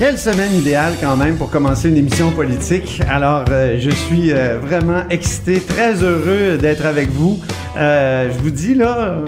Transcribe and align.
Quelle 0.00 0.16
semaine 0.16 0.54
idéale 0.54 0.94
quand 0.98 1.14
même 1.14 1.36
pour 1.36 1.50
commencer 1.50 1.90
une 1.90 1.98
émission 1.98 2.30
politique. 2.30 3.02
Alors, 3.10 3.44
euh, 3.50 3.76
je 3.78 3.90
suis 3.90 4.32
euh, 4.32 4.58
vraiment 4.58 5.02
excité, 5.10 5.60
très 5.60 6.02
heureux 6.02 6.56
d'être 6.56 6.86
avec 6.86 7.10
vous. 7.10 7.38
Euh, 7.76 8.30
je 8.32 8.38
vous 8.38 8.48
dis 8.48 8.74
là, 8.74 9.18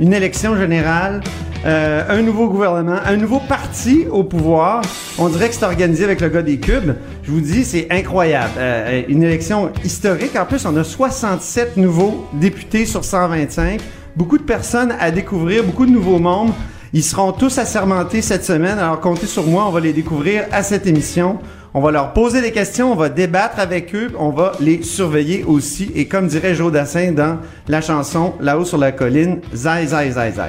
une 0.00 0.12
élection 0.12 0.56
générale, 0.56 1.20
un 1.64 2.20
nouveau 2.22 2.48
gouvernement, 2.48 2.98
un 3.06 3.16
nouveau 3.16 3.38
parti 3.38 4.06
au 4.10 4.24
pouvoir. 4.24 4.82
On 5.18 5.28
dirait 5.28 5.50
que 5.50 5.54
c'est 5.54 5.64
organisé 5.64 6.02
avec 6.02 6.20
le 6.20 6.28
gars 6.30 6.42
des 6.42 6.58
cubes. 6.58 6.94
Je 7.22 7.30
vous 7.30 7.40
dis, 7.40 7.64
c'est 7.64 7.86
incroyable. 7.88 8.58
Une 9.08 9.22
élection 9.22 9.70
historique. 9.84 10.34
En 10.34 10.46
plus, 10.46 10.66
on 10.66 10.76
a 10.76 10.82
67 10.82 11.76
nouveaux 11.76 12.26
députés 12.32 12.86
sur 12.86 13.04
125. 13.04 13.80
Beaucoup 14.16 14.38
de 14.38 14.42
personnes 14.42 14.92
à 14.98 15.12
découvrir, 15.12 15.62
beaucoup 15.62 15.86
de 15.86 15.92
nouveaux 15.92 16.18
membres. 16.18 16.56
Ils 16.94 17.04
seront 17.04 17.32
tous 17.32 17.58
assermentés 17.58 18.22
cette 18.22 18.44
semaine, 18.44 18.78
alors 18.78 19.00
comptez 19.00 19.26
sur 19.26 19.46
moi, 19.46 19.66
on 19.68 19.70
va 19.70 19.80
les 19.80 19.92
découvrir 19.92 20.46
à 20.52 20.62
cette 20.62 20.86
émission. 20.86 21.38
On 21.74 21.82
va 21.82 21.90
leur 21.90 22.14
poser 22.14 22.40
des 22.40 22.50
questions, 22.50 22.92
on 22.92 22.96
va 22.96 23.10
débattre 23.10 23.58
avec 23.58 23.94
eux, 23.94 24.10
on 24.18 24.30
va 24.30 24.52
les 24.58 24.82
surveiller 24.82 25.44
aussi. 25.44 25.92
Et 25.94 26.06
comme 26.06 26.26
dirait 26.26 26.54
Joe 26.54 26.72
Dassin 26.72 27.12
dans 27.12 27.38
la 27.68 27.82
chanson 27.82 28.32
Là-haut 28.40 28.64
sur 28.64 28.78
la 28.78 28.90
colline, 28.90 29.40
zai, 29.52 29.86
zai, 29.86 30.10
zai, 30.10 30.32
zai. 30.32 30.48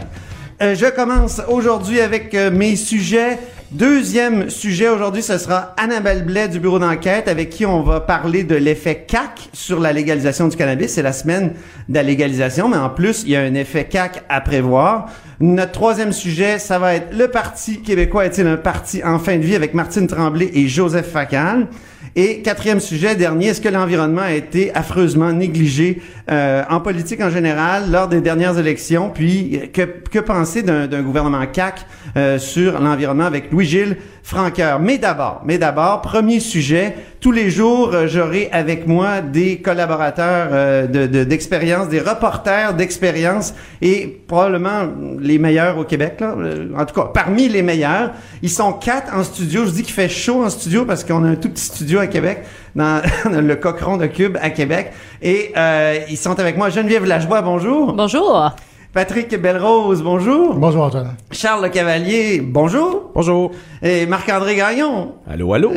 Euh, 0.61 0.75
je 0.75 0.85
commence 0.85 1.41
aujourd'hui 1.49 1.99
avec 1.99 2.33
euh, 2.33 2.51
mes 2.51 2.77
sujets. 2.77 3.37
Deuxième 3.71 4.49
sujet 4.49 4.89
aujourd'hui, 4.89 5.21
ce 5.21 5.37
sera 5.37 5.75
Annabelle 5.77 6.25
Blais 6.25 6.47
du 6.47 6.59
bureau 6.59 6.79
d'enquête 6.79 7.27
avec 7.27 7.51
qui 7.51 7.67
on 7.67 7.83
va 7.83 7.99
parler 7.99 8.43
de 8.43 8.55
l'effet 8.55 9.05
CAC 9.07 9.49
sur 9.53 9.79
la 9.79 9.93
légalisation 9.93 10.47
du 10.47 10.57
cannabis. 10.57 10.93
C'est 10.93 11.03
la 11.03 11.13
semaine 11.13 11.53
de 11.87 11.93
la 11.93 12.01
légalisation, 12.01 12.67
mais 12.67 12.77
en 12.77 12.89
plus, 12.89 13.21
il 13.25 13.29
y 13.29 13.35
a 13.35 13.41
un 13.41 13.53
effet 13.53 13.85
CAC 13.85 14.23
à 14.27 14.41
prévoir. 14.41 15.11
Notre 15.39 15.73
troisième 15.73 16.13
sujet, 16.13 16.57
ça 16.57 16.79
va 16.79 16.95
être 16.95 17.15
le 17.15 17.27
Parti 17.27 17.83
québécois 17.83 18.25
est-il 18.25 18.47
un 18.47 18.57
parti 18.57 19.03
en 19.03 19.19
fin 19.19 19.37
de 19.37 19.43
vie 19.43 19.55
avec 19.55 19.75
Martine 19.75 20.07
Tremblay 20.07 20.49
et 20.51 20.67
Joseph 20.67 21.11
Facal. 21.11 21.67
Et 22.15 22.41
quatrième 22.41 22.79
sujet, 22.79 23.15
dernier, 23.15 23.47
est-ce 23.47 23.61
que 23.61 23.69
l'environnement 23.69 24.21
a 24.21 24.33
été 24.33 24.73
affreusement 24.73 25.31
négligé 25.31 26.01
euh, 26.31 26.63
en 26.69 26.79
politique 26.79 27.21
en 27.21 27.29
général 27.29 27.91
lors 27.91 28.07
des 28.07 28.19
dernières 28.21 28.57
élections? 28.57 29.11
Puis, 29.13 29.57
euh, 29.61 29.67
que, 29.67 29.81
que 30.09 30.19
penser 30.19 30.63
d'un 30.63 31.01
gouvernement 31.01 31.45
CAC 31.45 31.85
euh, 32.17 32.39
sur 32.39 32.79
l'environnement 32.79 33.25
avec 33.25 33.51
Louis-Gilles 33.51 33.97
Franqueur? 34.29 34.79
Mais 34.79 34.99
d'abord, 34.99 35.41
mais 35.43 35.57
d'abord, 35.57 36.01
premier 36.01 36.39
sujet, 36.39 36.95
tous 37.19 37.31
les 37.31 37.49
jours, 37.49 37.89
euh, 37.95 38.07
j'aurai 38.07 38.47
avec 38.51 38.85
moi 38.85 39.21
des 39.21 39.57
collaborateurs 39.57 40.49
euh, 40.51 40.85
de- 40.85 41.07
de- 41.07 41.23
d'expérience, 41.23 41.89
des 41.89 41.99
reporters 41.99 42.75
d'expérience 42.75 43.55
et 43.81 44.21
probablement 44.27 44.83
les 45.19 45.39
meilleurs 45.39 45.79
au 45.79 45.83
Québec, 45.83 46.17
là. 46.19 46.35
Euh, 46.37 46.67
en 46.77 46.85
tout 46.85 46.93
cas, 46.93 47.07
parmi 47.11 47.49
les 47.49 47.63
meilleurs. 47.63 48.11
Ils 48.43 48.51
sont 48.51 48.71
quatre 48.73 49.15
en 49.15 49.23
studio. 49.23 49.65
Je 49.65 49.71
dis 49.71 49.81
qu'il 49.81 49.95
fait 49.95 50.09
chaud 50.09 50.43
en 50.45 50.49
studio 50.51 50.85
parce 50.85 51.03
qu'on 51.03 51.23
a 51.23 51.29
un 51.29 51.35
tout 51.35 51.49
petit 51.49 51.65
studio 51.65 51.97
à 51.97 52.05
Québec, 52.05 52.43
dans 52.75 53.01
le 53.31 53.55
Cochon 53.55 53.97
de 53.97 54.05
Cube 54.05 54.37
à 54.43 54.51
Québec. 54.51 54.91
Et 55.23 55.51
euh, 55.57 55.97
ils 56.07 56.17
sont 56.17 56.39
avec 56.39 56.55
moi. 56.55 56.69
Geneviève 56.69 57.03
Lajoie, 57.03 57.41
bonjour. 57.41 57.93
Bonjour. 57.93 58.51
Patrick 58.91 59.39
Belrose, 59.39 60.01
bonjour. 60.01 60.55
Bonjour 60.55 60.85
Antoine. 60.85 61.15
Charles 61.29 61.61
Le 61.65 61.69
Cavalier, 61.69 62.41
bonjour. 62.41 63.11
Bonjour. 63.13 63.51
Et 63.83 64.07
Marc-André 64.07 64.55
Gagnon. 64.55 65.13
Allô, 65.29 65.53
allô. 65.53 65.71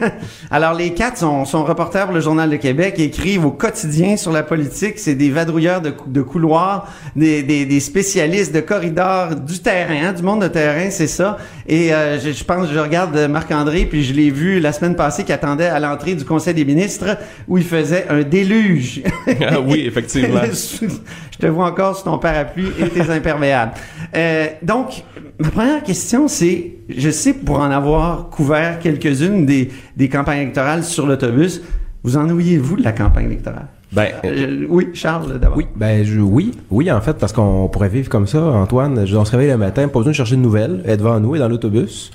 Alors, 0.50 0.74
les 0.74 0.92
quatre 0.92 1.16
sont, 1.16 1.44
sont 1.44 1.62
reporters 1.62 2.06
pour 2.06 2.14
le 2.14 2.20
Journal 2.20 2.50
de 2.50 2.56
Québec, 2.56 2.96
écrivent 2.98 3.46
au 3.46 3.52
quotidien 3.52 4.16
sur 4.16 4.32
la 4.32 4.42
politique. 4.42 4.98
C'est 4.98 5.14
des 5.14 5.30
vadrouilleurs 5.30 5.80
de, 5.80 5.94
de 6.08 6.22
couloirs, 6.22 6.92
des, 7.14 7.44
des, 7.44 7.66
des 7.66 7.78
spécialistes 7.78 8.52
de 8.52 8.60
corridors, 8.60 9.36
du 9.36 9.60
terrain, 9.60 10.08
hein, 10.08 10.12
du 10.12 10.24
monde 10.24 10.42
de 10.42 10.48
terrain, 10.48 10.90
c'est 10.90 11.06
ça. 11.06 11.38
Et 11.68 11.94
euh, 11.94 12.18
je, 12.18 12.32
je 12.32 12.44
pense, 12.44 12.68
je 12.68 12.78
regarde 12.80 13.16
Marc-André, 13.30 13.86
puis 13.86 14.02
je 14.02 14.12
l'ai 14.12 14.30
vu 14.30 14.58
la 14.58 14.72
semaine 14.72 14.96
passée 14.96 15.22
qui 15.22 15.32
attendait 15.32 15.68
à 15.68 15.78
l'entrée 15.78 16.14
du 16.14 16.24
Conseil 16.24 16.54
des 16.54 16.64
ministres, 16.64 17.16
où 17.46 17.58
il 17.58 17.64
faisait 17.64 18.06
un 18.10 18.22
déluge. 18.22 19.02
Ah 19.48 19.60
oui, 19.60 19.84
effectivement. 19.86 20.40
je 20.52 21.38
te 21.38 21.46
vois 21.46 21.66
encore 21.66 21.94
sur 21.94 22.04
ton 22.04 22.18
parapluie 22.18 22.55
et 22.56 22.88
tes 22.88 23.10
imperméables. 23.10 23.72
Euh, 24.14 24.46
donc, 24.62 25.04
ma 25.38 25.50
première 25.50 25.82
question, 25.82 26.28
c'est, 26.28 26.74
je 26.88 27.10
sais 27.10 27.34
pour 27.34 27.60
en 27.60 27.70
avoir 27.70 28.30
couvert 28.30 28.78
quelques-unes 28.78 29.46
des, 29.46 29.70
des 29.96 30.08
campagnes 30.08 30.42
électorales 30.42 30.84
sur 30.84 31.06
l'autobus, 31.06 31.62
vous 32.02 32.16
ennuyez-vous 32.16 32.76
de 32.76 32.82
la 32.84 32.92
campagne 32.92 33.26
électorale? 33.26 33.68
Ben, 33.96 34.08
Euh, 34.24 34.66
oui, 34.68 34.88
Charles, 34.94 35.38
d'abord. 35.40 35.56
oui, 35.56 35.66
ben 35.74 36.04
je, 36.04 36.20
oui, 36.20 36.52
oui 36.70 36.92
en 36.92 37.00
fait 37.00 37.14
parce 37.14 37.32
qu'on 37.32 37.66
pourrait 37.68 37.88
vivre 37.88 38.08
comme 38.10 38.26
ça, 38.26 38.40
Antoine. 38.42 39.06
Je, 39.06 39.16
on 39.16 39.24
se 39.24 39.30
réveille 39.32 39.48
le 39.50 39.56
matin, 39.56 39.88
pas 39.88 39.98
besoin 40.00 40.12
de 40.12 40.16
chercher 40.16 40.36
de 40.36 40.40
nouvelles, 40.42 40.82
être 40.86 40.98
devant 40.98 41.18
nous 41.18 41.34
et 41.34 41.38
dans 41.38 41.48
l'autobus. 41.48 42.10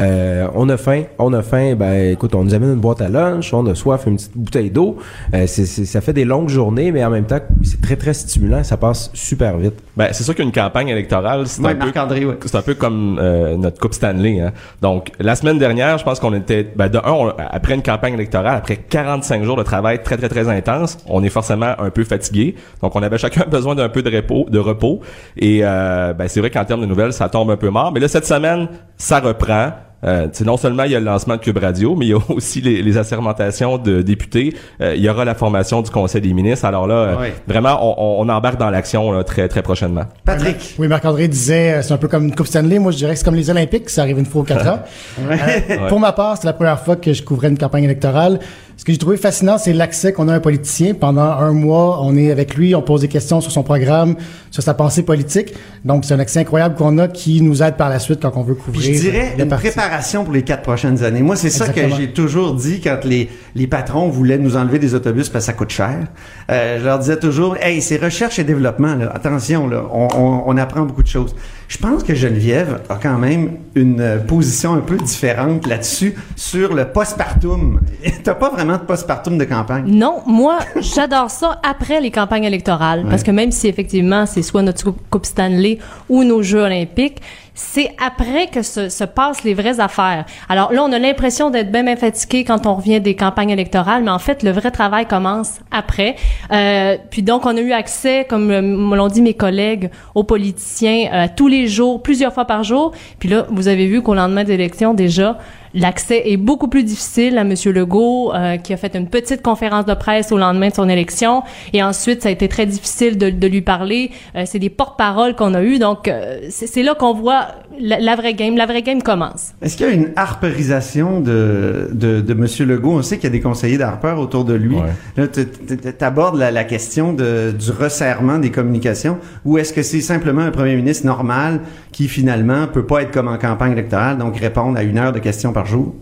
Euh, 0.00 0.46
on 0.54 0.68
a 0.68 0.76
faim, 0.76 1.02
on 1.18 1.32
a 1.32 1.42
faim. 1.42 1.74
Ben 1.76 2.12
écoute, 2.12 2.34
on 2.34 2.44
nous 2.44 2.54
amène 2.54 2.72
une 2.72 2.80
boîte 2.80 3.00
à 3.00 3.08
lunch, 3.08 3.52
on 3.54 3.66
a 3.66 3.74
soif, 3.74 4.04
une 4.06 4.16
petite 4.16 4.36
bouteille 4.36 4.70
d'eau. 4.70 4.96
Euh, 5.34 5.44
c'est, 5.46 5.66
c'est- 5.66 5.84
ça 5.84 6.00
fait 6.00 6.12
des 6.12 6.24
longues 6.24 6.48
journées, 6.48 6.90
mais 6.92 7.04
en 7.04 7.10
même 7.10 7.24
temps, 7.26 7.38
c'est 7.62 7.80
très 7.80 7.96
très 7.96 8.14
stimulant. 8.14 8.62
Ça 8.64 8.76
passe 8.76 9.10
super 9.14 9.56
vite. 9.58 9.74
Ben, 9.96 10.08
c'est 10.12 10.24
sûr 10.24 10.34
qu'une 10.34 10.52
campagne 10.52 10.88
électorale, 10.88 11.46
c'est 11.46 11.62
Ouais, 11.62 11.70
un 11.70 11.74
peu 11.74 11.84
Marc-André, 11.86 12.24
oui. 12.24 12.34
c'est 12.44 12.56
un 12.56 12.62
peu 12.62 12.74
comme 12.74 13.18
euh, 13.20 13.56
notre 13.56 13.78
Coupe 13.80 13.94
Stanley. 13.94 14.40
Hein. 14.40 14.52
Donc, 14.82 15.10
la 15.18 15.34
semaine 15.34 15.58
dernière, 15.58 15.96
je 15.98 16.04
pense 16.04 16.20
qu'on 16.20 16.34
était, 16.34 16.66
ben, 16.76 16.88
de 16.88 16.98
un, 16.98 17.10
on- 17.12 17.28
après 17.50 17.74
une 17.74 17.82
campagne 17.82 18.14
électorale, 18.14 18.56
après 18.56 18.76
45 18.76 19.42
jours 19.44 19.56
de 19.56 19.62
travail 19.62 20.02
très, 20.02 20.16
très, 20.16 20.28
très 20.28 20.48
intense, 20.48 20.98
on 21.08 21.22
est 21.26 21.30
forcément 21.30 21.74
un 21.78 21.90
peu 21.90 22.04
fatigué. 22.04 22.54
Donc, 22.82 22.94
on 22.96 23.02
avait 23.02 23.18
chacun 23.18 23.44
besoin 23.50 23.74
d'un 23.74 23.88
peu 23.88 24.02
de 24.02 24.14
repos, 24.14 24.46
de 24.48 24.58
repos. 24.58 25.00
Et 25.36 25.60
euh, 25.62 26.12
ben, 26.12 26.28
c'est 26.28 26.40
vrai 26.40 26.50
qu'en 26.50 26.64
termes 26.64 26.80
de 26.80 26.86
nouvelles, 26.86 27.12
ça 27.12 27.28
tombe 27.28 27.50
un 27.50 27.56
peu 27.56 27.70
mort. 27.70 27.92
Mais 27.92 28.00
là, 28.00 28.08
cette 28.08 28.26
semaine, 28.26 28.68
ça 28.96 29.20
reprend. 29.20 29.72
Euh, 30.04 30.24
tu 30.26 30.30
sais, 30.34 30.44
non 30.44 30.58
seulement 30.58 30.82
il 30.84 30.92
y 30.92 30.94
a 30.94 31.00
le 31.00 31.06
lancement 31.06 31.36
de 31.36 31.40
Cube 31.40 31.56
Radio, 31.56 31.96
mais 31.96 32.04
il 32.04 32.08
y 32.10 32.12
a 32.12 32.18
aussi 32.28 32.60
les, 32.60 32.82
les 32.82 32.98
assermentations 32.98 33.78
de 33.78 34.02
députés. 34.02 34.54
Euh, 34.82 34.94
il 34.94 35.02
y 35.02 35.08
aura 35.08 35.24
la 35.24 35.34
formation 35.34 35.80
du 35.80 35.90
Conseil 35.90 36.20
des 36.20 36.34
ministres. 36.34 36.66
Alors 36.66 36.86
là, 36.86 36.94
euh, 36.94 37.30
vraiment, 37.48 37.78
on, 37.80 38.22
on 38.24 38.28
embarque 38.28 38.58
dans 38.58 38.68
l'action 38.68 39.10
là, 39.10 39.24
très 39.24 39.48
très 39.48 39.62
prochainement. 39.62 40.04
Patrick. 40.24 40.74
Oui, 40.78 40.86
Marc-André 40.86 41.28
disait, 41.28 41.72
euh, 41.78 41.82
c'est 41.82 41.94
un 41.94 41.96
peu 41.96 42.08
comme 42.08 42.24
une 42.26 42.34
Coupe 42.34 42.46
Stanley. 42.46 42.78
Moi, 42.78 42.92
je 42.92 42.98
dirais 42.98 43.12
que 43.14 43.18
c'est 43.18 43.24
comme 43.24 43.34
les 43.36 43.48
Olympiques, 43.48 43.88
ça 43.88 44.02
arrive 44.02 44.18
une 44.18 44.26
fois 44.26 44.42
aux 44.42 44.44
quatre 44.44 44.66
ans. 44.70 44.80
Euh, 45.28 45.88
Pour 45.88 45.98
ma 45.98 46.12
part, 46.12 46.36
c'est 46.36 46.46
la 46.46 46.52
première 46.52 46.78
fois 46.78 46.96
que 46.96 47.14
je 47.14 47.22
couvrais 47.22 47.48
une 47.48 47.58
campagne 47.58 47.84
électorale. 47.84 48.38
Ce 48.86 48.88
que 48.90 48.92
j'ai 48.94 48.98
trouvé 49.00 49.16
fascinant, 49.16 49.58
c'est 49.58 49.72
l'accès 49.72 50.12
qu'on 50.12 50.28
a 50.28 50.32
à 50.34 50.36
un 50.36 50.40
politicien. 50.40 50.94
Pendant 50.94 51.22
un 51.22 51.50
mois, 51.50 51.98
on 52.04 52.16
est 52.16 52.30
avec 52.30 52.54
lui, 52.54 52.72
on 52.76 52.82
pose 52.82 53.00
des 53.00 53.08
questions 53.08 53.40
sur 53.40 53.50
son 53.50 53.64
programme, 53.64 54.14
sur 54.52 54.62
sa 54.62 54.74
pensée 54.74 55.02
politique. 55.02 55.54
Donc, 55.84 56.04
c'est 56.04 56.14
un 56.14 56.20
accès 56.20 56.38
incroyable 56.38 56.76
qu'on 56.76 56.96
a 56.98 57.08
qui 57.08 57.42
nous 57.42 57.64
aide 57.64 57.74
par 57.74 57.88
la 57.88 57.98
suite 57.98 58.20
quand 58.22 58.30
on 58.36 58.42
veut 58.44 58.54
Puis 58.54 58.62
couvrir. 58.64 58.94
je 58.94 59.00
dirais 59.00 59.34
une 59.36 59.48
parti. 59.48 59.66
préparation 59.70 60.22
pour 60.22 60.32
les 60.32 60.42
quatre 60.42 60.62
prochaines 60.62 61.02
années. 61.02 61.22
Moi, 61.22 61.34
c'est 61.34 61.50
ça 61.50 61.68
que 61.68 61.80
j'ai 61.96 62.12
toujours 62.12 62.54
dit 62.54 62.80
quand 62.80 63.00
les, 63.04 63.28
les 63.56 63.66
patrons 63.66 64.08
voulaient 64.08 64.38
nous 64.38 64.56
enlever 64.56 64.78
des 64.78 64.94
autobus 64.94 65.30
parce 65.30 65.46
que 65.46 65.50
ça 65.50 65.52
coûte 65.58 65.70
cher. 65.70 66.06
Euh, 66.52 66.78
je 66.78 66.84
leur 66.84 67.00
disais 67.00 67.18
toujours, 67.18 67.56
hey, 67.60 67.82
c'est 67.82 67.96
recherche 68.00 68.38
et 68.38 68.44
développement. 68.44 68.94
Là. 68.94 69.10
Attention, 69.12 69.66
là, 69.66 69.82
on, 69.92 70.06
on, 70.16 70.42
on 70.46 70.56
apprend 70.58 70.82
beaucoup 70.82 71.02
de 71.02 71.08
choses. 71.08 71.34
Je 71.68 71.78
pense 71.78 72.04
que 72.04 72.14
Geneviève 72.14 72.82
a 72.88 72.94
quand 72.94 73.18
même 73.18 73.58
une 73.74 74.22
position 74.28 74.74
un 74.74 74.80
peu 74.80 74.96
différente 74.96 75.66
là-dessus 75.66 76.14
sur 76.36 76.74
le 76.74 76.92
postpartum. 76.92 77.80
T'as 78.24 78.34
pas 78.34 78.50
vraiment 78.50 78.74
de 78.74 78.82
postpartum 78.82 79.36
de 79.36 79.44
campagne? 79.44 79.84
Non, 79.86 80.22
moi, 80.26 80.60
j'adore 80.80 81.30
ça 81.30 81.60
après 81.68 82.00
les 82.00 82.12
campagnes 82.12 82.44
électorales. 82.44 83.04
Parce 83.10 83.24
que 83.24 83.32
même 83.32 83.50
si 83.50 83.66
effectivement, 83.66 84.26
c'est 84.26 84.42
soit 84.42 84.62
notre 84.62 84.92
Coupe 85.10 85.26
Stanley 85.26 85.78
ou 86.08 86.22
nos 86.22 86.42
Jeux 86.42 86.62
olympiques, 86.62 87.20
c'est 87.56 87.96
après 87.98 88.48
que 88.48 88.62
se, 88.62 88.90
se 88.90 89.02
passent 89.02 89.42
les 89.42 89.54
vraies 89.54 89.80
affaires. 89.80 90.26
Alors 90.48 90.72
là, 90.72 90.84
on 90.84 90.92
a 90.92 90.98
l'impression 90.98 91.50
d'être 91.50 91.72
bien, 91.72 91.82
bien 91.82 91.96
fatigué 91.96 92.44
quand 92.44 92.66
on 92.66 92.74
revient 92.74 93.00
des 93.00 93.16
campagnes 93.16 93.50
électorales, 93.50 94.04
mais 94.04 94.10
en 94.10 94.18
fait, 94.18 94.42
le 94.42 94.50
vrai 94.50 94.70
travail 94.70 95.06
commence 95.06 95.60
après. 95.70 96.16
Euh, 96.52 96.98
puis 97.10 97.22
donc, 97.22 97.46
on 97.46 97.56
a 97.56 97.60
eu 97.60 97.72
accès, 97.72 98.26
comme 98.28 98.50
euh, 98.50 98.60
l'ont 98.94 99.08
dit 99.08 99.22
mes 99.22 99.34
collègues, 99.34 99.90
aux 100.14 100.22
politiciens 100.22 101.08
euh, 101.12 101.26
tous 101.34 101.48
les 101.48 101.66
jours, 101.66 102.02
plusieurs 102.02 102.34
fois 102.34 102.44
par 102.44 102.62
jour. 102.62 102.92
Puis 103.18 103.30
là, 103.30 103.46
vous 103.48 103.68
avez 103.68 103.86
vu 103.86 104.02
qu'au 104.02 104.14
lendemain 104.14 104.44
des 104.44 104.52
élections, 104.52 104.92
déjà, 104.92 105.38
L'accès 105.76 106.22
est 106.24 106.38
beaucoup 106.38 106.68
plus 106.68 106.84
difficile 106.84 107.36
à 107.36 107.42
M. 107.42 107.52
Legault, 107.66 108.32
euh, 108.34 108.56
qui 108.56 108.72
a 108.72 108.78
fait 108.78 108.96
une 108.96 109.08
petite 109.08 109.42
conférence 109.42 109.84
de 109.84 109.92
presse 109.92 110.32
au 110.32 110.38
lendemain 110.38 110.70
de 110.70 110.74
son 110.74 110.88
élection. 110.88 111.42
Et 111.74 111.82
ensuite, 111.82 112.22
ça 112.22 112.30
a 112.30 112.32
été 112.32 112.48
très 112.48 112.64
difficile 112.64 113.18
de, 113.18 113.28
de 113.28 113.46
lui 113.46 113.60
parler. 113.60 114.10
Euh, 114.34 114.44
c'est 114.46 114.58
des 114.58 114.70
porte-paroles 114.70 115.36
qu'on 115.36 115.52
a 115.52 115.62
eu. 115.62 115.78
Donc, 115.78 116.08
euh, 116.08 116.38
c'est 116.48 116.66
c'est 116.66 116.82
là 116.82 116.94
qu'on 116.94 117.12
voit 117.12 117.48
la, 117.78 118.00
la 118.00 118.16
vraie 118.16 118.32
game. 118.32 118.56
La 118.56 118.64
vraie 118.64 118.80
game 118.80 119.02
commence. 119.02 119.52
Est-ce 119.60 119.76
qu'il 119.76 119.86
y 119.86 119.90
a 119.90 119.92
une 119.92 120.12
harperisation 120.16 121.20
de, 121.20 121.90
de, 121.92 122.22
de 122.22 122.32
M. 122.32 122.46
Legault? 122.68 122.92
On 122.92 123.02
sait 123.02 123.16
qu'il 123.16 123.24
y 123.24 123.32
a 123.34 123.36
des 123.36 123.42
conseillers 123.42 123.76
d'Harper 123.76 124.14
autour 124.18 124.46
de 124.46 124.54
lui. 124.54 124.76
Ouais. 124.76 124.82
Là, 125.18 125.28
tu 125.28 126.04
abordes 126.04 126.38
la, 126.38 126.50
la 126.50 126.64
question 126.64 127.12
de, 127.12 127.52
du 127.52 127.70
resserrement 127.70 128.38
des 128.38 128.50
communications 128.50 129.18
ou 129.44 129.58
est-ce 129.58 129.74
que 129.74 129.82
c'est 129.82 130.00
simplement 130.00 130.40
un 130.40 130.52
premier 130.52 130.74
ministre 130.74 131.04
normal 131.04 131.60
qui, 131.92 132.08
finalement, 132.08 132.66
peut 132.66 132.86
pas 132.86 133.02
être 133.02 133.10
comme 133.10 133.28
en 133.28 133.38
campagne 133.38 133.72
électorale, 133.72 134.18
donc 134.18 134.38
répondre 134.38 134.78
à 134.78 134.82
une 134.82 134.98
heure 134.98 135.12
de 135.12 135.18
questions 135.18 135.52
par 135.52 135.65
jour? 135.66 135.94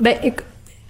Ben, 0.00 0.18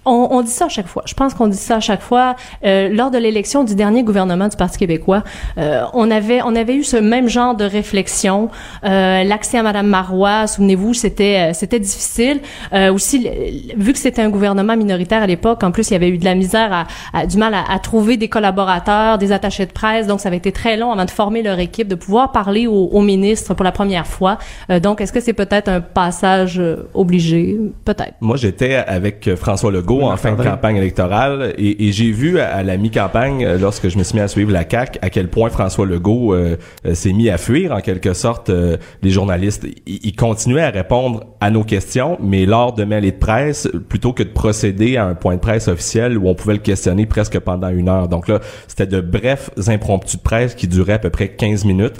on, 0.09 0.37
on 0.37 0.41
dit 0.41 0.51
ça 0.51 0.65
à 0.65 0.69
chaque 0.69 0.87
fois. 0.87 1.03
Je 1.05 1.13
pense 1.13 1.33
qu'on 1.33 1.47
dit 1.47 1.57
ça 1.57 1.77
à 1.77 1.79
chaque 1.79 2.01
fois. 2.01 2.35
Euh, 2.65 2.89
lors 2.89 3.11
de 3.11 3.17
l'élection 3.17 3.63
du 3.63 3.75
dernier 3.75 4.03
gouvernement 4.03 4.47
du 4.47 4.57
Parti 4.57 4.77
québécois, 4.77 5.23
euh, 5.57 5.83
on 5.93 6.09
avait 6.11 6.41
on 6.43 6.55
avait 6.55 6.75
eu 6.75 6.83
ce 6.83 6.97
même 6.97 7.27
genre 7.29 7.55
de 7.55 7.65
réflexion. 7.65 8.49
Euh, 8.83 9.23
L'accès 9.23 9.57
à 9.57 9.63
Madame 9.63 9.87
Marois, 9.87 10.47
souvenez-vous, 10.47 10.93
c'était 10.93 11.49
euh, 11.49 11.53
c'était 11.53 11.79
difficile. 11.79 12.39
Euh, 12.73 12.93
aussi, 12.93 13.27
vu 13.75 13.93
que 13.93 13.99
c'était 13.99 14.21
un 14.21 14.29
gouvernement 14.29 14.75
minoritaire 14.75 15.21
à 15.23 15.27
l'époque, 15.27 15.63
en 15.63 15.71
plus 15.71 15.89
il 15.89 15.93
y 15.93 15.95
avait 15.95 16.09
eu 16.09 16.17
de 16.17 16.25
la 16.25 16.35
misère, 16.35 16.87
à, 17.13 17.25
du 17.25 17.37
mal 17.37 17.53
à, 17.53 17.79
trouver 17.79 18.17
des 18.17 18.27
collaborateurs, 18.27 19.17
des 19.17 19.31
attachés 19.31 19.65
de 19.65 19.71
presse. 19.71 20.07
Donc 20.07 20.19
ça 20.19 20.29
avait 20.29 20.37
été 20.37 20.51
très 20.51 20.77
long 20.77 20.91
avant 20.91 21.05
de 21.05 21.11
former 21.11 21.41
leur 21.41 21.59
équipe, 21.59 21.87
de 21.87 21.95
pouvoir 21.95 22.31
parler 22.31 22.67
au, 22.67 22.87
au 22.87 23.01
ministre 23.01 23.53
pour 23.53 23.63
la 23.63 23.71
première 23.71 24.07
fois. 24.07 24.37
Euh, 24.69 24.79
donc 24.79 25.01
est-ce 25.01 25.13
que 25.13 25.19
c'est 25.19 25.33
peut-être 25.33 25.69
un 25.69 25.81
passage 25.81 26.61
obligé, 26.93 27.57
peut-être. 27.85 28.13
Moi, 28.21 28.37
j'étais 28.37 28.75
avec 28.75 29.35
François 29.35 29.71
Legault 29.71 29.98
en 30.03 30.17
fin 30.17 30.33
de 30.35 30.43
campagne 30.43 30.77
électorale 30.77 31.53
et, 31.57 31.87
et 31.87 31.91
j'ai 31.91 32.11
vu 32.11 32.39
à, 32.39 32.47
à 32.49 32.63
la 32.63 32.77
mi-campagne, 32.77 33.45
euh, 33.45 33.57
lorsque 33.57 33.89
je 33.89 33.97
me 33.97 34.03
suis 34.03 34.15
mis 34.15 34.21
à 34.21 34.27
suivre 34.27 34.51
la 34.51 34.69
CAQ, 34.69 34.99
à 35.01 35.09
quel 35.09 35.27
point 35.29 35.49
François 35.49 35.85
Legault 35.85 36.33
euh, 36.33 36.57
euh, 36.85 36.93
s'est 36.93 37.13
mis 37.13 37.29
à 37.29 37.37
fuir 37.37 37.73
en 37.73 37.81
quelque 37.81 38.13
sorte 38.13 38.49
euh, 38.49 38.77
les 39.01 39.09
journalistes. 39.09 39.65
Il, 39.85 39.99
il 40.03 40.15
continuait 40.15 40.63
à 40.63 40.69
répondre 40.69 41.25
à 41.39 41.51
nos 41.51 41.63
questions, 41.63 42.17
mais 42.21 42.45
lors 42.45 42.73
de 42.73 42.83
mêlées 42.83 43.11
de 43.11 43.17
presse, 43.17 43.69
plutôt 43.87 44.13
que 44.13 44.23
de 44.23 44.29
procéder 44.29 44.97
à 44.97 45.05
un 45.05 45.15
point 45.15 45.35
de 45.35 45.39
presse 45.39 45.67
officiel 45.67 46.17
où 46.17 46.27
on 46.27 46.35
pouvait 46.35 46.53
le 46.53 46.59
questionner 46.59 47.05
presque 47.05 47.39
pendant 47.39 47.69
une 47.69 47.89
heure. 47.89 48.07
Donc 48.07 48.27
là, 48.27 48.39
c'était 48.67 48.87
de 48.87 49.01
brefs 49.01 49.49
impromptus 49.67 50.17
de 50.17 50.23
presse 50.23 50.55
qui 50.55 50.67
duraient 50.67 50.93
à 50.93 50.99
peu 50.99 51.09
près 51.09 51.29
15 51.29 51.65
minutes. 51.65 51.95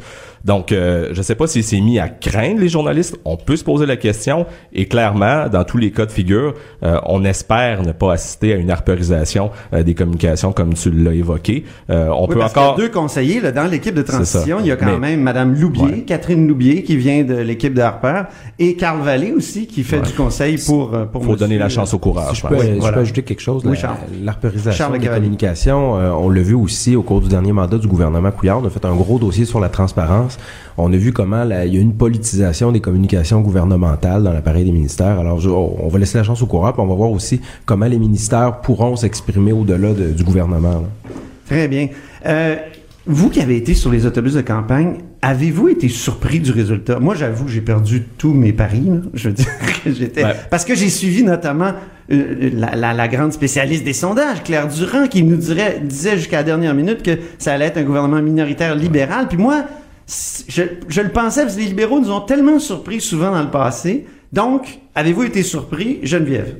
Donc, 0.45 0.71
euh, 0.71 1.09
je 1.11 1.21
sais 1.21 1.35
pas 1.35 1.47
s'il 1.47 1.63
s'est 1.63 1.81
mis 1.81 1.99
à 1.99 2.07
craindre 2.09 2.59
les 2.59 2.69
journalistes. 2.69 3.17
On 3.25 3.37
peut 3.37 3.55
se 3.55 3.63
poser 3.63 3.85
la 3.85 3.97
question. 3.97 4.45
Et 4.73 4.85
clairement, 4.87 5.47
dans 5.49 5.63
tous 5.63 5.77
les 5.77 5.91
cas 5.91 6.05
de 6.05 6.11
figure, 6.11 6.53
euh, 6.83 6.97
on 7.05 7.23
espère 7.25 7.83
ne 7.83 7.91
pas 7.91 8.13
assister 8.13 8.53
à 8.53 8.55
une 8.55 8.71
harperisation 8.71 9.51
euh, 9.73 9.83
des 9.83 9.93
communications 9.95 10.51
comme 10.51 10.73
tu 10.73 10.91
l'as 10.91 11.13
évoqué. 11.13 11.63
Euh, 11.89 12.09
on 12.09 12.23
Oui, 12.27 12.33
peut 12.35 12.39
parce 12.39 12.51
encore... 12.51 12.75
qu'il 12.75 12.83
y 12.83 12.85
a 12.85 12.89
deux 12.89 12.93
conseillers 12.93 13.41
là, 13.41 13.51
dans 13.51 13.65
l'équipe 13.69 13.93
de 13.95 14.01
C'est 14.05 14.11
transition. 14.13 14.57
Il 14.61 14.67
y 14.67 14.71
a 14.71 14.75
quand 14.75 14.85
Mais- 14.85 14.97
même 15.11 15.21
Madame 15.21 15.53
Loubier, 15.59 15.83
Ouais. 15.83 16.01
Catherine 16.01 16.47
Loubier, 16.47 16.83
qui 16.83 16.95
vient 16.97 17.23
de 17.23 17.35
l'équipe 17.35 17.73
de 17.73 17.81
Harper, 17.81 18.23
et 18.59 18.75
Carl 18.75 19.01
Vallée 19.01 19.31
aussi, 19.33 19.67
qui 19.67 19.83
fait 19.83 19.97
Ouais. 19.99 20.03
du 20.07 20.13
conseil 20.13 20.57
pour 20.57 20.91
pour 21.11 21.23
faut 21.25 21.35
donner 21.35 21.57
la 21.57 21.69
chance 21.69 21.93
au 21.93 21.99
courage. 21.99 22.35
Si 22.35 22.41
je 22.41 22.47
peux, 22.47 22.55
pense. 22.55 22.63
je 22.63 22.91
peux 22.91 22.99
ajouter 22.99 23.23
quelque 23.23 23.41
chose. 23.41 23.63
Oui, 23.65 23.75
Charles 23.77 24.99
des 24.99 25.07
communications, 25.07 25.97
euh, 25.97 26.11
on 26.11 26.29
l'a 26.29 26.41
vu 26.41 26.53
aussi 26.53 26.95
au 26.95 27.03
cours 27.03 27.21
du 27.21 27.27
dernier 27.29 27.51
mandat 27.51 27.77
du 27.77 27.87
gouvernement 27.87 28.31
Couillard. 28.31 28.59
On 28.61 28.65
a 28.65 28.69
fait 28.69 28.85
un 28.85 28.95
gros 28.95 29.17
dossier 29.19 29.45
sur 29.45 29.59
la 29.59 29.69
transparence. 29.69 30.28
On 30.77 30.91
a 30.93 30.97
vu 30.97 31.11
comment 31.13 31.43
la- 31.43 31.65
il 31.65 31.75
y 31.75 31.77
a 31.77 31.81
une 31.81 31.93
politisation 31.95 32.71
des 32.71 32.79
communications 32.81 33.41
gouvernementales 33.41 34.23
dans 34.23 34.31
l'appareil 34.33 34.65
des 34.65 34.71
ministères. 34.71 35.19
Alors, 35.19 35.39
je- 35.39 35.49
on 35.49 35.87
va 35.87 35.99
laisser 35.99 36.17
la 36.17 36.23
chance 36.23 36.41
au 36.41 36.45
courant, 36.47 36.71
puis 36.71 36.81
on 36.81 36.87
va 36.87 36.95
voir 36.95 37.11
aussi 37.11 37.41
comment 37.65 37.85
les 37.87 37.99
ministères 37.99 38.61
pourront 38.61 38.95
s'exprimer 38.95 39.51
au-delà 39.51 39.93
de- 39.93 40.11
du 40.11 40.23
gouvernement. 40.23 40.69
là. 40.71 41.11
Très 41.45 41.67
bien. 41.67 41.87
Euh, 42.25 42.55
vous 43.07 43.29
qui 43.29 43.41
avez 43.41 43.57
été 43.57 43.73
sur 43.73 43.91
les 43.91 44.05
autobus 44.05 44.33
de 44.35 44.41
campagne, 44.41 44.97
avez-vous 45.21 45.69
été 45.69 45.89
surpris 45.89 46.39
du 46.39 46.51
résultat? 46.51 46.99
Moi, 46.99 47.15
j'avoue 47.15 47.45
que 47.45 47.51
j'ai 47.51 47.61
perdu 47.61 48.03
tous 48.17 48.33
mes 48.33 48.53
paris. 48.53 48.83
là. 48.85 48.97
Je 49.15 49.29
veux 49.29 49.33
dire 49.33 49.47
que 49.83 49.91
j'étais... 49.91 50.23
Ouais. 50.23 50.35
Parce 50.51 50.63
que 50.63 50.75
j'ai 50.75 50.89
suivi 50.89 51.23
notamment 51.23 51.71
euh, 52.11 52.49
la, 52.53 52.75
la- 52.75 52.93
la 52.93 53.07
grande 53.07 53.33
spécialiste 53.33 53.83
des 53.83 53.93
sondages, 53.93 54.43
Claire 54.43 54.67
Durand, 54.67 55.07
qui 55.07 55.23
nous 55.23 55.37
dirait, 55.37 55.79
disait 55.83 56.17
jusqu'à 56.17 56.37
la 56.37 56.43
dernière 56.43 56.73
minute 56.75 57.01
que 57.03 57.11
ça 57.39 57.53
allait 57.53 57.65
être 57.65 57.77
un 57.77 57.83
gouvernement 57.83 58.21
minoritaire 58.21 58.75
libéral. 58.75 59.27
Puis 59.27 59.37
moi, 59.37 59.63
je, 60.47 60.63
je 60.87 61.01
le 61.01 61.09
pensais, 61.09 61.43
parce 61.43 61.55
que 61.55 61.61
les 61.61 61.67
libéraux 61.67 61.99
nous 61.99 62.11
ont 62.11 62.21
tellement 62.21 62.59
surpris 62.59 62.99
souvent 62.99 63.31
dans 63.31 63.43
le 63.43 63.51
passé. 63.51 64.07
Donc, 64.33 64.79
avez-vous 64.95 65.23
été 65.23 65.43
surpris, 65.43 65.99
Geneviève? 66.03 66.57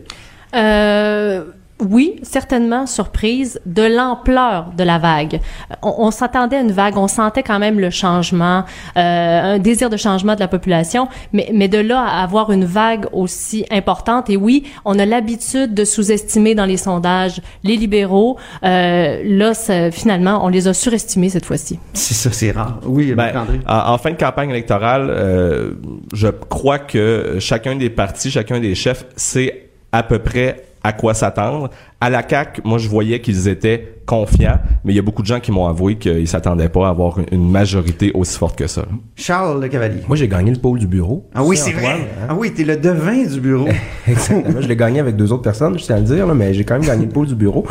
Euh, 0.55 1.45
oui, 1.79 2.19
certainement 2.23 2.85
surprise 2.85 3.59
de 3.65 3.83
l'ampleur 3.83 4.71
de 4.77 4.83
la 4.83 4.97
vague. 4.97 5.39
On, 5.81 5.95
on 5.99 6.11
s'attendait 6.11 6.57
à 6.57 6.61
une 6.61 6.71
vague, 6.71 6.97
on 6.97 7.07
sentait 7.07 7.43
quand 7.43 7.59
même 7.59 7.79
le 7.79 7.89
changement, 7.89 8.63
euh, 8.97 9.55
un 9.55 9.59
désir 9.59 9.89
de 9.89 9.97
changement 9.97 10.35
de 10.35 10.39
la 10.39 10.47
population, 10.47 11.07
mais, 11.33 11.49
mais 11.53 11.67
de 11.67 11.77
là 11.77 12.01
à 12.01 12.23
avoir 12.23 12.51
une 12.51 12.65
vague 12.65 13.07
aussi 13.13 13.65
importante, 13.71 14.29
et 14.29 14.37
oui, 14.37 14.63
on 14.85 14.99
a 14.99 15.05
l'habitude 15.05 15.73
de 15.73 15.85
sous-estimer 15.85 16.55
dans 16.55 16.65
les 16.65 16.77
sondages 16.77 17.41
les 17.63 17.75
libéraux. 17.75 18.37
Euh, 18.63 19.21
là, 19.23 19.53
finalement, 19.91 20.43
on 20.43 20.49
les 20.49 20.67
a 20.67 20.73
surestimés 20.73 21.29
cette 21.29 21.45
fois-ci. 21.45 21.79
C'est 21.93 22.13
ça, 22.13 22.31
c'est 22.31 22.51
rare. 22.51 22.79
Oui, 22.85 23.13
Ben, 23.13 23.45
en, 23.67 23.93
en 23.93 23.97
fin 23.97 24.11
de 24.11 24.17
campagne 24.17 24.49
électorale, 24.49 25.07
euh, 25.09 25.71
je 26.13 26.27
crois 26.27 26.79
que 26.79 27.37
chacun 27.39 27.75
des 27.75 27.89
partis, 27.89 28.31
chacun 28.31 28.59
des 28.59 28.75
chefs 28.75 29.05
sait 29.15 29.69
à 29.91 30.03
peu 30.03 30.19
près 30.19 30.63
à 30.83 30.93
quoi 30.93 31.13
s'attendre. 31.13 31.69
À 32.01 32.09
la 32.09 32.27
CAQ, 32.27 32.61
moi, 32.63 32.77
je 32.77 32.87
voyais 32.87 33.19
qu'ils 33.19 33.47
étaient 33.47 33.95
confiants, 34.05 34.59
mais 34.83 34.93
il 34.93 34.95
y 34.95 34.99
a 34.99 35.01
beaucoup 35.01 35.21
de 35.21 35.27
gens 35.27 35.39
qui 35.39 35.51
m'ont 35.51 35.67
avoué 35.67 35.97
qu'ils 35.97 36.27
s'attendaient 36.27 36.69
pas 36.69 36.87
à 36.87 36.89
avoir 36.91 37.17
une- 37.31 37.49
majorité 37.51 38.11
aussi 38.13 38.37
forte 38.37 38.57
que 38.57 38.67
ça. 38.67 38.83
Charles 39.15 39.61
Le 39.61 39.67
Cavalier. 39.67 40.01
Moi, 40.07 40.15
j'ai 40.17 40.27
gagné 40.27 40.51
le 40.51 40.57
pôle 40.57 40.79
du 40.79 40.87
bureau. 40.87 41.27
Ah 41.35 41.43
oui, 41.43 41.57
c'est 41.57 41.71
vrai. 41.73 41.87
Hein? 42.21 42.25
Ah 42.29 42.35
oui, 42.35 42.51
t'es 42.53 42.63
le 42.63 42.77
devin 42.77 43.23
du 43.25 43.39
bureau. 43.41 43.67
Exactement. 44.07 44.61
Je 44.61 44.67
l'ai 44.67 44.75
gagné 44.75 44.99
avec 44.99 45.15
deux 45.15 45.31
autres 45.33 45.43
personnes, 45.43 45.77
je 45.77 45.83
tiens 45.83 45.97
à 45.97 45.99
le 45.99 46.05
dire, 46.05 46.25
là, 46.25 46.33
mais 46.33 46.53
j'ai 46.53 46.63
quand 46.63 46.75
même 46.75 46.87
gagné 46.87 47.05
le 47.05 47.11
pôle 47.11 47.27
du 47.27 47.35
bureau. 47.35 47.65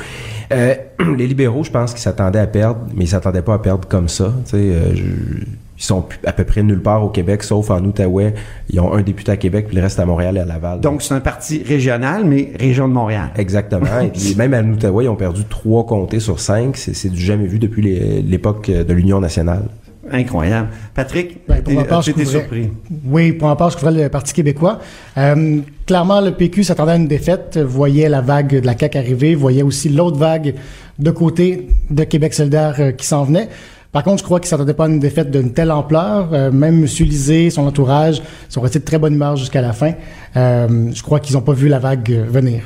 Euh, 0.52 0.74
les 1.16 1.26
libéraux, 1.26 1.64
je 1.64 1.70
pense 1.70 1.92
qu'ils 1.92 2.02
s'attendaient 2.02 2.38
à 2.38 2.46
perdre, 2.46 2.80
mais 2.94 3.04
ils 3.04 3.08
s'attendaient 3.08 3.42
pas 3.42 3.54
à 3.54 3.58
perdre 3.58 3.88
comme 3.88 4.08
ça. 4.08 4.32
Tu 4.44 4.50
sais, 4.50 4.56
euh, 4.56 4.94
je- 4.94 5.44
ils 5.78 5.82
sont 5.84 6.04
à 6.26 6.32
peu 6.32 6.42
près 6.44 6.62
nulle 6.64 6.82
part 6.82 7.04
au 7.04 7.08
Québec, 7.08 7.44
sauf 7.44 7.70
en 7.70 7.82
Outaouais. 7.84 8.34
Ils 8.68 8.80
ont 8.80 8.92
un 8.92 9.02
député 9.02 9.30
à 9.32 9.36
Québec, 9.36 9.66
puis 9.68 9.76
le 9.76 9.82
reste 9.82 10.00
à 10.00 10.06
Montréal 10.06 10.36
et 10.36 10.40
à 10.40 10.44
Laval. 10.44 10.80
Donc, 10.80 11.02
c'est 11.02 11.14
un 11.14 11.20
parti 11.20 11.62
régional, 11.62 12.24
mais 12.24 12.50
région 12.58 12.88
de 12.88 12.92
Montréal. 12.92 13.30
Exactement. 13.36 13.86
Et 14.02 14.08
puis, 14.08 14.34
même 14.36 14.54
à 14.54 14.60
Outaouais, 14.62 15.04
ils 15.04 15.08
ont 15.08 15.14
perdu 15.16 15.44
trois 15.44 15.86
comtés 15.86 16.18
sur 16.20 16.40
cinq. 16.40 16.76
C'est 16.76 17.08
du 17.10 17.20
jamais 17.20 17.46
vu 17.46 17.58
depuis 17.60 18.22
l'époque 18.22 18.70
de 18.70 18.92
l'Union 18.92 19.20
nationale. 19.20 19.62
Incroyable. 20.10 20.68
Patrick, 20.94 21.46
Ben, 21.46 21.62
pour 21.62 21.74
ma 21.74 21.84
part, 21.84 22.02
je 22.02 22.10
été 22.10 22.24
couvrais- 22.24 22.38
surpris? 22.40 22.70
Oui, 23.04 23.32
pour 23.32 23.46
ma 23.48 23.56
part, 23.56 23.70
je 23.70 23.76
couvrais 23.76 24.02
le 24.04 24.08
Parti 24.08 24.32
québécois. 24.32 24.78
Euh, 25.18 25.58
clairement, 25.86 26.20
le 26.22 26.30
PQ 26.32 26.64
s'attendait 26.64 26.92
à 26.92 26.96
une 26.96 27.08
défaite, 27.08 27.58
voyait 27.58 28.08
la 28.08 28.20
vague 28.22 28.60
de 28.60 28.66
la 28.66 28.76
CAQ 28.76 28.96
arriver, 28.98 29.34
voyait 29.34 29.62
aussi 29.62 29.90
l'autre 29.90 30.16
vague 30.16 30.54
de 30.98 31.10
côté 31.10 31.68
de 31.90 32.04
Québec 32.04 32.32
solidaire 32.34 32.76
euh, 32.80 32.92
qui 32.92 33.06
s'en 33.06 33.24
venait. 33.24 33.48
Par 33.92 34.02
contre, 34.02 34.18
je 34.18 34.24
crois 34.24 34.38
qu'ils 34.38 34.48
s'attendaient 34.48 34.74
pas 34.74 34.84
à 34.84 34.88
une 34.88 34.98
défaite 34.98 35.30
d'une 35.30 35.52
telle 35.52 35.70
ampleur. 35.70 36.28
Euh, 36.32 36.50
même 36.52 36.80
M. 36.80 36.84
Lisée, 36.84 37.48
son 37.48 37.66
entourage, 37.66 38.22
sont 38.48 38.60
restés 38.60 38.80
de 38.80 38.84
très 38.84 38.98
bonne 38.98 39.14
humeur 39.14 39.36
jusqu'à 39.36 39.62
la 39.62 39.72
fin. 39.72 39.92
Euh, 40.36 40.90
je 40.92 41.02
crois 41.02 41.20
qu'ils 41.20 41.36
n'ont 41.36 41.42
pas 41.42 41.54
vu 41.54 41.68
la 41.68 41.78
vague 41.78 42.12
euh, 42.12 42.24
venir. 42.28 42.62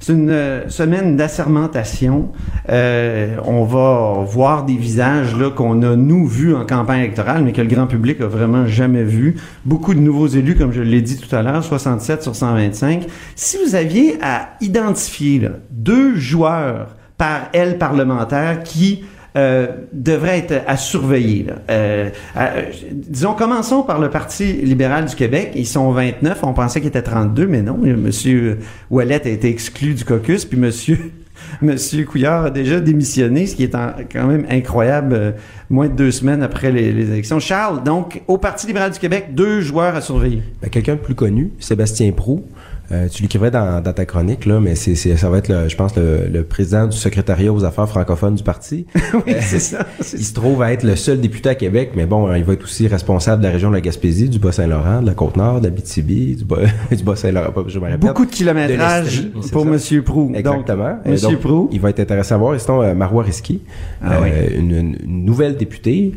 C'est 0.00 0.12
une 0.14 0.64
semaine 0.68 1.16
d'assermentation. 1.16 2.30
On 2.66 3.64
va 3.64 4.24
voir 4.24 4.64
des 4.64 4.76
visages 4.76 5.36
là 5.36 5.50
qu'on 5.50 5.82
a 5.82 5.94
nous 5.94 6.26
vus 6.26 6.54
en 6.54 6.64
campagne 6.64 7.00
électorale, 7.00 7.44
mais 7.44 7.52
que 7.52 7.60
le 7.60 7.68
grand 7.68 7.86
public 7.86 8.18
a 8.22 8.26
vraiment 8.26 8.66
jamais 8.66 9.02
vu. 9.02 9.36
Beaucoup 9.66 9.92
de 9.92 10.00
nouveaux 10.00 10.26
élus, 10.26 10.56
comme 10.56 10.72
je 10.72 10.80
l'ai 10.80 11.02
dit 11.02 11.18
tout 11.18 11.34
à 11.36 11.42
l'heure, 11.42 11.62
67 11.62 12.22
sur 12.22 12.34
125. 12.34 13.08
Si 13.36 13.58
vous 13.62 13.74
aviez 13.74 14.16
à 14.22 14.54
identifier 14.62 15.50
deux 15.70 16.16
joueurs 16.16 16.96
par 17.18 17.50
aile 17.52 17.76
parlementaire 17.76 18.62
qui 18.62 19.04
euh, 19.36 19.68
devrait 19.92 20.38
être 20.38 20.64
à 20.66 20.76
surveiller. 20.76 21.46
Euh, 21.70 22.10
euh, 22.36 22.62
disons, 22.92 23.34
commençons 23.34 23.82
par 23.82 24.00
le 24.00 24.10
Parti 24.10 24.52
libéral 24.54 25.04
du 25.04 25.14
Québec. 25.14 25.52
Ils 25.54 25.66
sont 25.66 25.92
29. 25.92 26.40
On 26.42 26.52
pensait 26.52 26.80
qu'ils 26.80 26.88
étaient 26.88 27.02
32, 27.02 27.46
mais 27.46 27.62
non. 27.62 27.78
Monsieur 27.78 28.58
Ouellette 28.90 29.26
a 29.26 29.30
été 29.30 29.48
exclu 29.48 29.94
du 29.94 30.04
caucus, 30.04 30.44
puis 30.44 30.58
Monsieur 30.58 30.98
Monsieur 31.62 32.04
Couillard 32.04 32.46
a 32.46 32.50
déjà 32.50 32.80
démissionné, 32.80 33.46
ce 33.46 33.54
qui 33.54 33.64
est 33.64 33.72
quand 34.12 34.26
même 34.26 34.46
incroyable, 34.50 35.34
moins 35.68 35.88
de 35.88 35.94
deux 35.94 36.10
semaines 36.10 36.42
après 36.42 36.70
les, 36.70 36.92
les 36.92 37.10
élections. 37.10 37.38
Charles, 37.38 37.82
donc, 37.82 38.22
au 38.28 38.36
Parti 38.36 38.66
libéral 38.66 38.90
du 38.90 38.98
Québec, 38.98 39.28
deux 39.32 39.60
joueurs 39.60 39.94
à 39.94 40.00
surveiller. 40.00 40.42
Ben, 40.60 40.68
Quelqu'un 40.68 40.94
de 40.94 41.00
plus 41.00 41.14
connu, 41.14 41.50
Sébastien 41.58 42.10
Prou. 42.12 42.44
Euh, 42.92 43.06
tu 43.08 43.22
l'écrivais 43.22 43.50
dans, 43.52 43.80
dans 43.80 43.92
ta 43.92 44.04
chronique, 44.04 44.46
là, 44.46 44.58
mais 44.60 44.74
c'est, 44.74 44.96
c'est- 44.96 45.16
ça 45.16 45.30
va 45.30 45.38
être, 45.38 45.48
le, 45.48 45.68
je 45.68 45.76
pense, 45.76 45.94
le, 45.96 46.26
le 46.32 46.42
président 46.42 46.86
du 46.88 46.96
secrétariat 46.96 47.52
aux 47.52 47.64
affaires 47.64 47.88
francophones 47.88 48.34
du 48.34 48.42
parti. 48.42 48.84
oui, 49.26 49.34
c'est 49.40 49.60
ça. 49.60 49.86
c'est 50.00 50.18
Il 50.18 50.24
se 50.24 50.34
trouve 50.34 50.60
à 50.62 50.72
être 50.72 50.82
le 50.82 50.96
seul 50.96 51.20
député 51.20 51.50
à 51.50 51.54
Québec, 51.54 51.92
mais 51.94 52.06
bon, 52.06 52.34
il 52.34 52.42
va 52.42 52.52
être 52.54 52.64
aussi 52.64 52.88
responsable 52.88 53.42
de 53.42 53.46
la 53.46 53.52
région 53.52 53.68
de 53.70 53.74
la 53.74 53.80
Gaspésie, 53.80 54.28
du 54.28 54.38
Bas-Saint-Laurent, 54.40 55.02
de 55.02 55.06
la 55.06 55.14
Côte-Nord, 55.14 55.60
de 55.60 55.68
la 55.68 55.70
BTB, 55.70 56.36
du, 56.36 56.44
Bas, 56.44 56.56
du 56.96 57.02
Bas-Saint-Laurent, 57.04 57.52
pas- 57.52 57.64
je 57.68 57.78
me 57.78 57.84
répète. 57.84 58.00
Beaucoup 58.00 58.26
de 58.26 58.30
kilométrage 58.30 59.22
De 59.22 59.48
pour. 59.50 59.64
Monsieur 59.66 60.02
Prou. 60.02 60.32
Exactement. 60.34 60.88
Donc, 60.94 61.06
Monsieur 61.06 61.36
donc. 61.36 61.68
Il 61.72 61.80
va 61.80 61.90
être 61.90 62.00
intéressant 62.00 62.34
à 62.34 62.38
voir. 62.38 62.54
Et 62.56 62.58
sinon, 62.58 62.82
euh, 62.82 62.94
Marois 62.94 63.22
Risky, 63.22 63.60
Ah 64.02 64.14
euh, 64.14 64.18
oui. 64.50 64.56
une, 64.58 64.96
nouvelle 65.06 65.56
députée 65.56 66.12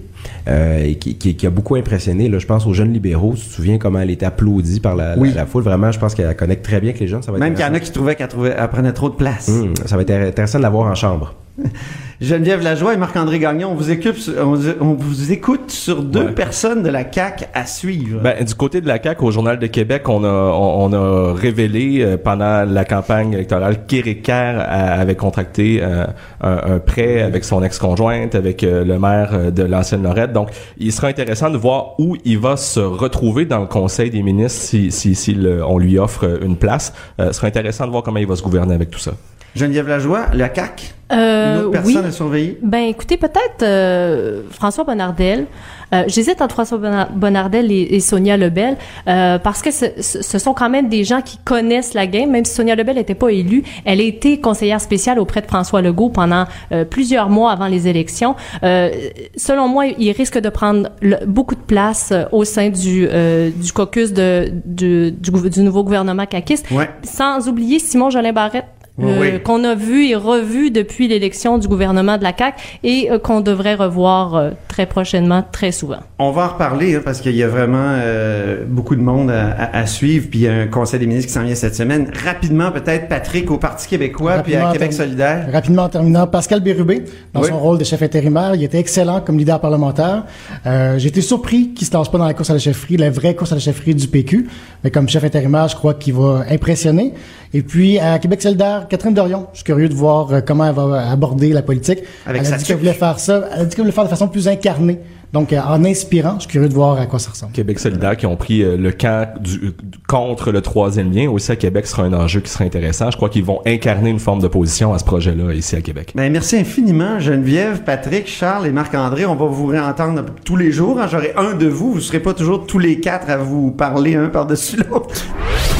euh, 0.47 0.93
qui, 0.95 1.15
qui- 1.17 1.35
qui 1.35 1.45
a 1.45 1.49
beaucoup 1.49 1.75
impressionné, 1.75 2.29
là, 2.29 2.39
je 2.39 2.47
pense, 2.47 2.65
aux 2.65 2.73
jeunes 2.73 2.93
libéraux. 2.93 3.33
Tu 3.35 3.41
te 3.45 3.53
souviens 3.53 3.77
comment 3.77 3.99
elle 3.99 4.09
était 4.09 4.25
applaudie 4.25 4.79
par 4.79 4.95
la, 4.95 5.15
la 5.15 5.45
foule? 5.45 5.63
Vraiment, 5.63 5.91
je 5.91 5.99
pense 5.99 6.15
qu'elle 6.15 6.35
connecte 6.35 6.62
très 6.63 6.79
bien 6.81 6.89
avec 6.89 6.99
les 7.01 7.07
jeunes. 7.07 7.21
Ça 7.21 7.31
va 7.31 7.37
être 7.37 7.43
Même 7.43 7.53
qu'il 7.53 7.63
y 7.65 7.67
en 7.67 7.73
a 7.73 7.79
qui 7.79 7.91
trouvaient 7.91 8.15
qu'elle 8.15 8.27
trouvait- 8.27 8.55
elle 8.57 8.67
prenait 8.69 8.93
trop 8.93 9.09
de 9.09 9.15
place. 9.15 9.49
Hum, 9.49 9.73
ça 9.85 9.95
va 9.95 10.01
être 10.01 10.11
intéressant 10.11 10.57
de 10.57 10.63
la 10.63 10.69
voir 10.69 10.89
en 10.91 10.95
chambre. 10.95 11.35
Geneviève 12.21 12.61
Lajoie 12.63 12.93
et 12.93 12.97
Marc-André 12.97 13.37
Gagnon, 13.37 13.69
on 13.71 13.75
vous, 13.75 13.91
écoute, 13.91 14.29
on, 14.41 14.53
vous- 14.55 14.73
on 14.79 14.93
vous 14.93 15.31
écoute 15.31 15.69
sur 15.71 16.01
deux 16.01 16.25
Ouais. 16.27 16.31
personnes 16.31 16.81
de 16.83 16.89
la 16.89 17.03
CAQ 17.11 17.45
à 17.53 17.65
suivre. 17.65 18.21
Ben, 18.21 18.43
du 18.43 18.55
côté 18.55 18.81
de 18.81 18.87
la 18.87 19.01
CAQ, 19.01 19.25
au 19.25 19.31
Journal 19.31 19.59
de 19.59 19.67
Québec, 19.67 20.07
on 20.09 20.23
a, 20.23 20.27
on, 20.27 20.85
on 20.85 20.93
a 20.93 21.33
révélé 21.33 22.01
euh, 22.01 22.17
pendant 22.17 22.63
la 22.65 22.85
campagne 22.85 23.33
électorale 23.33 23.85
qu'Éric 23.85 24.29
avait 24.29 25.15
contracté 25.15 25.79
euh, 25.81 26.05
un, 26.41 26.75
un 26.75 26.79
prêt 26.79 27.21
avec 27.21 27.43
son 27.43 27.61
ex-conjointe, 27.61 28.35
avec 28.35 28.63
euh, 28.63 28.83
le 28.85 28.97
maire 28.97 29.51
de 29.51 29.63
l'ancienne 29.63 30.03
Lorette. 30.03 30.33
Donc, 30.33 30.49
il 30.77 30.91
sera 30.93 31.07
intéressant 31.07 31.49
de 31.49 31.57
voir 31.57 31.99
où 31.99 32.15
il 32.25 32.39
va 32.39 32.55
se 32.57 32.79
retrouver 32.79 33.45
dans 33.45 33.59
le 33.59 33.67
Conseil 33.67 34.09
des 34.09 34.23
ministres 34.23 34.61
si, 34.61 34.91
si, 34.91 35.13
si 35.13 35.33
le- 35.33 35.63
on 35.65 35.77
lui 35.77 35.99
offre 35.99 36.39
une 36.41 36.55
place. 36.57 36.93
Ce 37.19 37.31
sera 37.33 37.47
intéressant 37.47 37.85
de 37.85 37.91
voir 37.91 38.01
comment 38.03 38.19
il 38.19 38.27
va 38.27 38.35
se 38.35 38.43
gouverner 38.43 38.73
avec 38.73 38.89
tout 38.89 38.99
ça. 38.99 39.11
Geneviève 39.55 39.87
Lajoie, 39.87 40.27
la 40.33 40.53
CAQ, 40.53 40.85
Euh, 41.11 41.53
une 41.53 41.59
autre 41.67 41.67
oui. 41.85 41.93
personne 41.93 42.05
à 42.05 42.11
surveiller? 42.11 42.57
Ben 42.63 42.85
écoutez, 42.87 43.17
peut-être 43.17 43.61
euh, 43.61 44.41
François 44.49 44.83
Bonnardel. 44.83 45.45
Euh, 45.93 46.05
J'hésite 46.07 46.41
entre 46.41 46.53
François 46.55 46.79
Bonnardel 47.13 47.71
et, 47.71 47.81
et 47.95 47.99
Sonia 47.99 48.35
Lebel 48.35 48.77
euh, 49.07 49.37
parce 49.37 49.61
que 49.61 49.69
ce, 49.69 49.85
ce- 50.01 50.39
sont 50.39 50.55
quand 50.55 50.69
même 50.71 50.89
des 50.89 51.03
gens 51.03 51.21
qui 51.21 51.37
connaissent 51.37 51.93
la 51.93 52.07
game. 52.07 52.31
Même 52.31 52.45
si 52.45 52.55
Sonia 52.55 52.73
Lebel 52.75 52.95
n'était 52.95 53.13
pas 53.13 53.29
élue, 53.29 53.61
elle 53.85 53.99
a 53.99 54.03
été 54.03 54.39
conseillère 54.39 54.81
spéciale 54.81 55.19
auprès 55.19 55.41
de 55.41 55.45
François 55.45 55.83
Legault 55.83 56.09
pendant 56.09 56.45
euh, 56.71 56.83
plusieurs 56.83 57.29
mois 57.29 57.51
avant 57.51 57.67
les 57.67 57.87
élections. 57.87 58.35
Euh, 58.63 58.89
selon 59.35 59.67
moi, 59.67 59.85
il 59.85 60.11
risque 60.13 60.39
de 60.39 60.49
prendre 60.49 60.89
le- 61.01 61.23
beaucoup 61.27 61.53
de 61.55 61.61
place 61.61 62.11
au 62.31 62.43
sein 62.43 62.69
du, 62.69 63.07
euh, 63.11 63.51
du 63.55 63.71
caucus 63.71 64.13
de, 64.13 64.51
du, 64.65 65.11
du 65.11 65.61
nouveau 65.61 65.83
gouvernement 65.83 66.25
caquiste. 66.25 66.65
Ouais. 66.71 66.89
Sans 67.03 67.47
oublier 67.47 67.77
Simon 67.77 68.09
Jolin 68.09 68.33
Barrette. 68.33 68.65
Oui, 68.99 69.05
euh, 69.11 69.19
oui. 69.21 69.41
qu'on 69.41 69.63
a 69.63 69.73
vu 69.73 70.05
et 70.05 70.15
revu 70.15 70.69
depuis 70.69 71.07
l'élection 71.07 71.57
du 71.57 71.67
gouvernement 71.67 72.19
de 72.19 72.23
la 72.23 72.31
CAQ 72.37 72.57
et 72.83 73.09
euh, 73.09 73.17
qu'on 73.17 73.41
devrait 73.41 73.73
revoir 73.73 74.35
euh, 74.35 74.51
très 74.67 74.85
prochainement, 74.85 75.43
très 75.51 75.71
souvent. 75.71 75.97
On 76.19 76.29
va 76.29 76.45
en 76.45 76.47
reparler 76.49 76.93
hein, 76.95 77.01
parce 77.03 77.19
qu'il 77.19 77.35
y 77.35 77.41
a 77.41 77.47
vraiment 77.47 77.77
euh, 77.97 78.63
beaucoup 78.67 78.95
de 78.95 79.01
monde 79.01 79.31
à, 79.31 79.47
à- 79.49 79.77
à 79.79 79.85
suivre. 79.87 80.27
Puis 80.29 80.41
il 80.41 80.43
y 80.43 80.47
a 80.47 80.53
un 80.53 80.67
conseil 80.67 80.99
des 80.99 81.07
ministres 81.07 81.27
qui 81.29 81.33
s'en 81.33 81.41
vient 81.43 81.55
cette 81.55 81.73
semaine. 81.73 82.11
Rapidement, 82.23 82.71
peut-être, 82.71 83.07
Patrick 83.07 83.49
au 83.49 83.57
Parti 83.57 83.87
québécois 83.87 84.37
puis 84.43 84.55
à 84.55 84.71
Québec 84.71 84.93
solidaire. 84.93 85.47
Rapidement 85.51 85.83
en 85.85 85.89
terminant, 85.89 86.27
Pascal 86.27 86.59
Bérubé, 86.61 87.03
dans 87.33 87.41
Oui. 87.41 87.47
son 87.49 87.57
rôle 87.59 87.79
de 87.79 87.83
chef 87.83 88.03
intérimaire, 88.03 88.53
il 88.53 88.63
était 88.63 88.77
excellent 88.79 89.21
comme 89.21 89.39
leader 89.39 89.59
parlementaire. 89.59 90.25
Euh, 90.67 90.99
J'ai 90.99 91.07
été 91.07 91.21
surpris 91.21 91.73
qu'il 91.73 91.87
se 91.87 91.93
lance 91.93 92.11
pas 92.11 92.19
dans 92.19 92.25
la 92.27 92.35
course 92.35 92.51
à 92.51 92.53
la 92.53 92.59
chefferie, 92.59 92.97
la 92.97 93.09
vraie 93.09 93.33
course 93.35 93.51
à 93.53 93.55
la 93.55 93.61
chefferie 93.61 93.95
du 93.95 94.07
PQ. 94.07 94.47
Mais 94.83 94.91
comme 94.91 95.09
chef 95.09 95.23
intérimaire, 95.23 95.67
je 95.67 95.75
crois 95.75 95.95
qu'il 95.95 96.13
va 96.13 96.43
impressionner. 96.51 97.13
Et 97.55 97.61
puis, 97.61 97.99
à 97.99 98.17
Québec 98.17 98.41
solidaire, 98.41 98.82
Catherine 98.89 99.13
Dorion, 99.13 99.47
je 99.53 99.57
suis 99.57 99.63
curieux 99.65 99.89
de 99.89 99.93
voir 99.93 100.31
euh, 100.31 100.41
comment 100.45 100.65
elle 100.65 100.75
va 100.75 101.09
aborder 101.11 101.53
la 101.53 101.61
politique. 101.61 101.99
Avec 102.25 102.43
elle 102.45 102.53
a 102.53 102.57
dit 102.57 102.63
qu'elle 102.65 102.77
voulait 102.77 102.93
faire 102.93 103.19
ça, 103.19 103.43
elle 103.53 103.61
a 103.61 103.65
dit 103.65 103.75
qu'elle 103.75 103.85
voulait 103.85 103.93
faire 103.93 104.03
de 104.05 104.09
façon 104.09 104.27
plus 104.27 104.47
incarnée. 104.47 104.99
Donc, 105.33 105.51
euh, 105.51 105.59
en 105.67 105.83
inspirant, 105.83 106.35
je 106.35 106.41
suis 106.41 106.51
curieux 106.51 106.69
de 106.69 106.73
voir 106.75 106.99
à 106.99 107.07
quoi 107.07 107.17
ça 107.17 107.31
ressemble. 107.31 107.53
Québec 107.53 107.79
solidaire 107.79 108.15
qui 108.15 108.27
ont 108.27 108.35
pris 108.35 108.61
euh, 108.61 108.77
le 108.77 108.91
camp 108.91 109.27
du, 109.41 109.57
euh, 109.65 109.71
contre 110.07 110.51
le 110.51 110.61
troisième 110.61 111.11
lien. 111.11 111.27
Aussi 111.27 111.51
à 111.51 111.55
Québec 111.55 111.87
ce 111.87 111.93
sera 111.93 112.03
un 112.03 112.13
enjeu 112.13 112.39
qui 112.39 112.51
sera 112.51 112.65
intéressant. 112.65 113.09
Je 113.09 113.17
crois 113.17 113.29
qu'ils 113.29 113.43
vont 113.43 113.59
incarner 113.65 114.11
une 114.11 114.19
forme 114.19 114.41
d'opposition 114.41 114.93
à 114.93 114.99
ce 114.99 115.03
projet-là 115.03 115.51
ici 115.55 115.75
à 115.75 115.81
Québec. 115.81 116.11
Ben, 116.13 116.31
merci 116.31 116.57
infiniment, 116.57 117.19
Geneviève, 117.19 117.81
Patrick, 117.81 118.27
Charles 118.27 118.67
et 118.67 118.71
Marc-André. 118.71 119.25
On 119.25 119.35
va 119.35 119.47
vous 119.47 119.65
réentendre 119.65 120.23
tous 120.45 120.55
les 120.55 120.71
jours. 120.71 120.99
hein. 120.99 121.07
J'aurai 121.09 121.33
un 121.35 121.55
de 121.55 121.65
vous. 121.65 121.93
Vous 121.93 121.97
ne 121.97 122.01
serez 122.01 122.19
pas 122.19 122.35
toujours 122.35 122.67
tous 122.67 122.77
les 122.77 122.99
quatre 122.99 123.27
à 123.31 123.37
vous 123.37 123.71
parler 123.71 124.13
un 124.15 124.27
par-dessus 124.27 124.77
l'autre. 124.77 125.25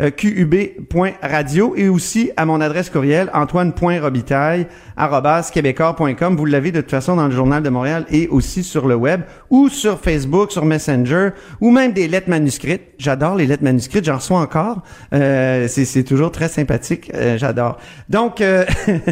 euh, 0.00 0.10
qub.radio 0.10 1.74
et 1.76 1.88
aussi 1.88 2.30
à 2.36 2.44
mon 2.44 2.60
adresse 2.60 2.90
courriel 2.90 3.30
antoine.robitaille 3.32 4.66
arobase 4.96 5.50
québécois.com. 5.50 6.36
Vous 6.36 6.44
l'avez 6.44 6.72
de 6.72 6.80
toute 6.80 6.90
façon 6.90 7.16
dans 7.16 7.26
le 7.26 7.34
journal 7.34 7.62
de 7.62 7.68
Montréal 7.68 8.06
et 8.10 8.28
aussi 8.28 8.62
sur 8.62 8.86
le 8.86 8.94
web 8.94 9.22
ou 9.50 9.68
sur 9.68 10.00
Facebook, 10.00 10.52
sur 10.52 10.64
Messenger 10.64 11.30
ou 11.60 11.70
même 11.70 11.92
des 11.92 12.08
lettres 12.08 12.30
manuscrites. 12.30 12.82
J'adore 12.98 13.36
les 13.36 13.46
lettres 13.46 13.64
manuscrites, 13.64 14.04
j'en 14.04 14.16
reçois 14.16 14.40
encore. 14.40 14.82
Euh, 15.12 15.66
c'est, 15.68 16.04
toujours 16.04 16.30
très 16.30 16.48
sympathique, 16.48 17.10
euh, 17.14 17.38
j'adore. 17.38 17.78
Donc, 18.08 18.42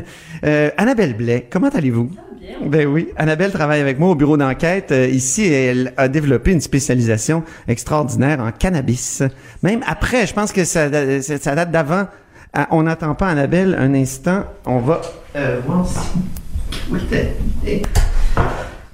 Annabelle 0.43 1.15
Blais, 1.15 1.47
comment 1.51 1.69
allez-vous? 1.69 2.11
Ben 2.61 2.87
oui, 2.87 3.09
Annabelle 3.17 3.53
travaille 3.53 3.81
avec 3.81 3.99
moi 4.01 4.11
au 4.11 4.15
bureau 4.15 4.37
d'enquête. 4.37 4.91
Euh, 4.91 5.07
ici, 5.07 5.45
elle 5.45 5.93
a 5.97 6.09
développé 6.09 6.51
une 6.51 6.61
spécialisation 6.61 7.45
extraordinaire 7.69 8.41
en 8.41 8.51
cannabis. 8.51 9.23
Même 9.63 9.81
après, 9.87 10.27
je 10.27 10.35
pense 10.35 10.53
que 10.53 10.65
ça, 10.73 11.55
date 11.55 11.71
d'avant. 11.71 12.07
Ah, 12.55 12.69
on 12.71 12.83
n'attend 12.83 13.15
pas 13.15 13.29
Annabelle 13.29 13.77
un 13.79 13.95
instant. 13.95 14.45
On 14.67 14.79
va 14.79 15.01
euh, 15.37 15.61
voir 15.67 15.87
si... 15.87 15.99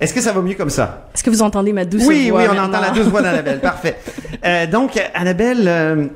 Est-ce 0.01 0.15
que 0.15 0.21
ça 0.21 0.33
va 0.33 0.41
mieux 0.41 0.55
comme 0.55 0.71
ça? 0.71 1.09
Est-ce 1.13 1.25
que 1.25 1.31
vous 1.31 1.43
entendez 1.43 1.73
ma 1.73 1.85
douce 1.85 2.05
oui, 2.07 2.31
voix 2.31 2.41
oui, 2.41 2.47
on 2.49 2.55
maintenant? 2.55 2.69
entend 2.69 2.81
la 2.81 2.91
douce 2.91 3.09
voix 3.09 3.23
d'Annabelle. 3.23 3.61
Parfait. 3.63 3.97
Euh, 4.45 4.67
donc, 4.67 4.93
Annabelle, 5.15 5.67
euh, 5.67 6.07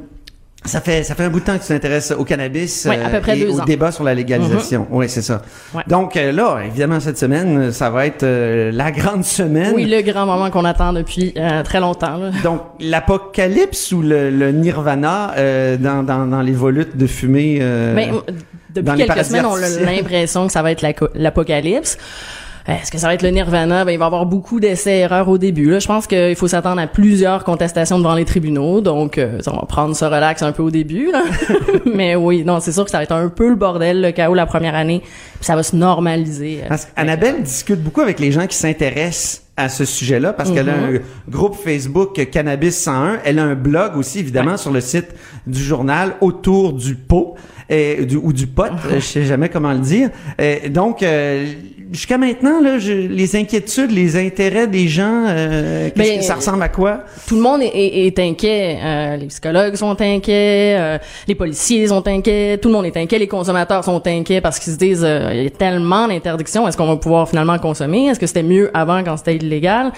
ça 0.64 0.80
fait 0.80 1.02
ça 1.02 1.14
fait 1.14 1.24
un 1.24 1.28
bout 1.28 1.40
de 1.40 1.44
temps 1.44 1.56
que 1.56 1.62
tu 1.62 1.68
t'intéresses 1.68 2.12
au 2.12 2.24
cannabis 2.24 2.86
Oui, 2.88 2.96
à 2.96 3.08
peu 3.08 3.20
près 3.20 3.36
et 3.38 3.44
deux 3.44 3.50
au 3.50 3.54
ans. 3.60 3.62
Mm-hmm. 3.62 3.66
débat 3.66 3.90
sur 3.92 4.04
la 4.04 4.14
légalisation. 4.14 4.86
Oui, 4.90 5.08
c'est 5.08 5.22
ça. 5.22 5.42
Ouais. 5.74 5.82
Donc 5.88 6.16
euh, 6.16 6.30
là, 6.32 6.60
évidemment, 6.64 7.00
cette 7.00 7.18
semaine, 7.18 7.72
ça 7.72 7.90
va 7.90 8.06
être 8.06 8.22
euh, 8.22 8.70
la 8.72 8.90
grande 8.92 9.24
semaine. 9.24 9.72
Oui, 9.74 9.84
le 9.86 10.02
grand 10.02 10.24
moment 10.26 10.50
qu'on 10.50 10.64
attend 10.64 10.92
depuis 10.92 11.34
euh, 11.36 11.62
très 11.62 11.80
longtemps. 11.80 12.16
là. 12.16 12.30
Donc, 12.44 12.60
l'apocalypse 12.80 13.92
ou 13.92 14.02
le, 14.02 14.30
le 14.30 14.52
nirvana 14.52 15.32
euh, 15.36 15.76
dans, 15.76 16.02
dans, 16.02 16.26
dans 16.26 16.42
les 16.42 16.52
volutes 16.52 16.96
de 16.96 17.06
fumée. 17.06 17.58
euh, 17.60 17.94
Ben, 17.94 18.12
dans 18.12 18.94
depuis 18.94 19.04
quelques 19.06 19.24
semaines, 19.24 19.46
on 19.46 19.54
a 19.56 19.68
l'impression 19.92 20.46
que 20.46 20.52
ça 20.52 20.62
va 20.62 20.70
être 20.72 20.82
l'apocalypse. 21.14 21.98
Est-ce 22.66 22.92
que 22.92 22.98
ça 22.98 23.08
va 23.08 23.14
être 23.14 23.22
le 23.22 23.30
nirvana? 23.30 23.84
Ben, 23.84 23.92
il 23.92 23.98
va 23.98 24.04
y 24.04 24.06
avoir 24.06 24.24
beaucoup 24.26 24.60
d'essais-erreurs 24.60 25.28
au 25.28 25.36
début. 25.36 25.70
Là. 25.70 25.78
Je 25.80 25.86
pense 25.86 26.06
qu'il 26.06 26.36
faut 26.36 26.46
s'attendre 26.48 26.80
à 26.80 26.86
plusieurs 26.86 27.42
contestations 27.42 27.98
devant 27.98 28.14
les 28.14 28.24
tribunaux. 28.24 28.80
Donc, 28.80 29.18
euh, 29.18 29.38
on 29.48 29.56
va 29.56 29.66
prendre 29.66 29.96
ça 29.96 30.08
relax 30.08 30.42
un 30.42 30.52
peu 30.52 30.62
au 30.62 30.70
début. 30.70 31.10
Là. 31.10 31.22
Mais 31.94 32.14
oui, 32.14 32.44
non, 32.44 32.60
c'est 32.60 32.72
sûr 32.72 32.84
que 32.84 32.90
ça 32.90 32.98
va 32.98 33.02
être 33.02 33.12
un 33.12 33.28
peu 33.28 33.48
le 33.48 33.56
bordel, 33.56 34.00
le 34.00 34.12
chaos 34.12 34.34
la 34.34 34.46
première 34.46 34.74
année. 34.76 35.00
Puis 35.00 35.44
ça 35.44 35.56
va 35.56 35.62
se 35.64 35.74
normaliser. 35.74 36.60
euh, 36.62 36.68
Parce 36.68 36.84
qu'Annabelle 36.86 37.42
discute 37.42 37.82
beaucoup 37.82 38.00
avec 38.00 38.20
les 38.20 38.30
gens 38.30 38.46
qui 38.46 38.56
s'intéressent 38.56 39.42
à 39.56 39.68
ce 39.68 39.84
sujet-là 39.84 40.32
parce 40.32 40.50
qu'elle 40.50 40.70
a 40.70 40.74
un 40.74 40.92
groupe 41.28 41.56
Facebook 41.56 42.14
Cannabis 42.30 42.72
101. 42.72 43.18
Elle 43.24 43.38
a 43.38 43.44
un 43.44 43.54
blog 43.54 43.96
aussi, 43.96 44.20
évidemment, 44.20 44.56
sur 44.56 44.70
le 44.70 44.80
site 44.80 45.08
du 45.46 45.62
journal 45.62 46.14
autour 46.20 46.72
du 46.72 46.94
pot. 46.94 47.34
et, 47.68 48.06
du, 48.06 48.16
ou 48.16 48.32
du 48.32 48.46
pot, 48.46 48.64
euh, 48.66 48.94
je 48.94 49.00
sais 49.00 49.24
jamais 49.24 49.48
comment 49.48 49.72
le 49.72 49.80
dire. 49.80 50.10
Et 50.38 50.68
donc, 50.70 51.02
euh, 51.02 51.44
jusqu'à 51.92 52.18
maintenant, 52.18 52.60
là, 52.60 52.78
je- 52.78 52.92
les 52.92 53.36
inquiétudes, 53.36 53.90
les 53.92 54.16
intérêts 54.16 54.66
des 54.66 54.88
gens, 54.88 55.24
euh, 55.28 55.90
Ben, 55.94 56.18
que 56.18 56.24
ça 56.24 56.34
ressemble 56.34 56.62
à 56.62 56.68
quoi? 56.68 57.04
Tout 57.26 57.36
le 57.36 57.42
monde 57.42 57.62
est, 57.62 57.66
est- 57.72 58.06
est 58.06 58.18
inquiet. 58.18 58.78
Euh, 58.82 59.16
les 59.16 59.26
psychologues 59.26 59.74
sont 59.76 60.00
inquiets, 60.00 60.76
euh, 60.78 60.98
les 61.28 61.34
policiers 61.34 61.86
sont 61.88 62.06
inquiets, 62.08 62.58
tout 62.60 62.68
le 62.68 62.74
monde 62.74 62.86
est 62.86 62.96
inquiet, 62.96 63.18
les 63.18 63.28
consommateurs 63.28 63.84
sont 63.84 64.02
inquiets 64.06 64.40
parce 64.40 64.58
qu'ils 64.58 64.72
se 64.72 64.78
disent 64.78 65.04
euh, 65.04 65.30
il 65.32 65.42
y 65.44 65.46
a 65.46 65.50
tellement 65.50 66.08
d'interdictions, 66.08 66.66
est-ce 66.66 66.76
qu'on 66.76 66.86
va 66.88 66.96
pouvoir 66.96 67.28
finalement 67.28 67.58
consommer? 67.58 68.06
Est-ce 68.06 68.18
que 68.18 68.26
c'était 68.26 68.42
mieux 68.42 68.70
avant 68.74 69.04
quand 69.04 69.16
c'était 69.18 69.36
illégal? 69.36 69.92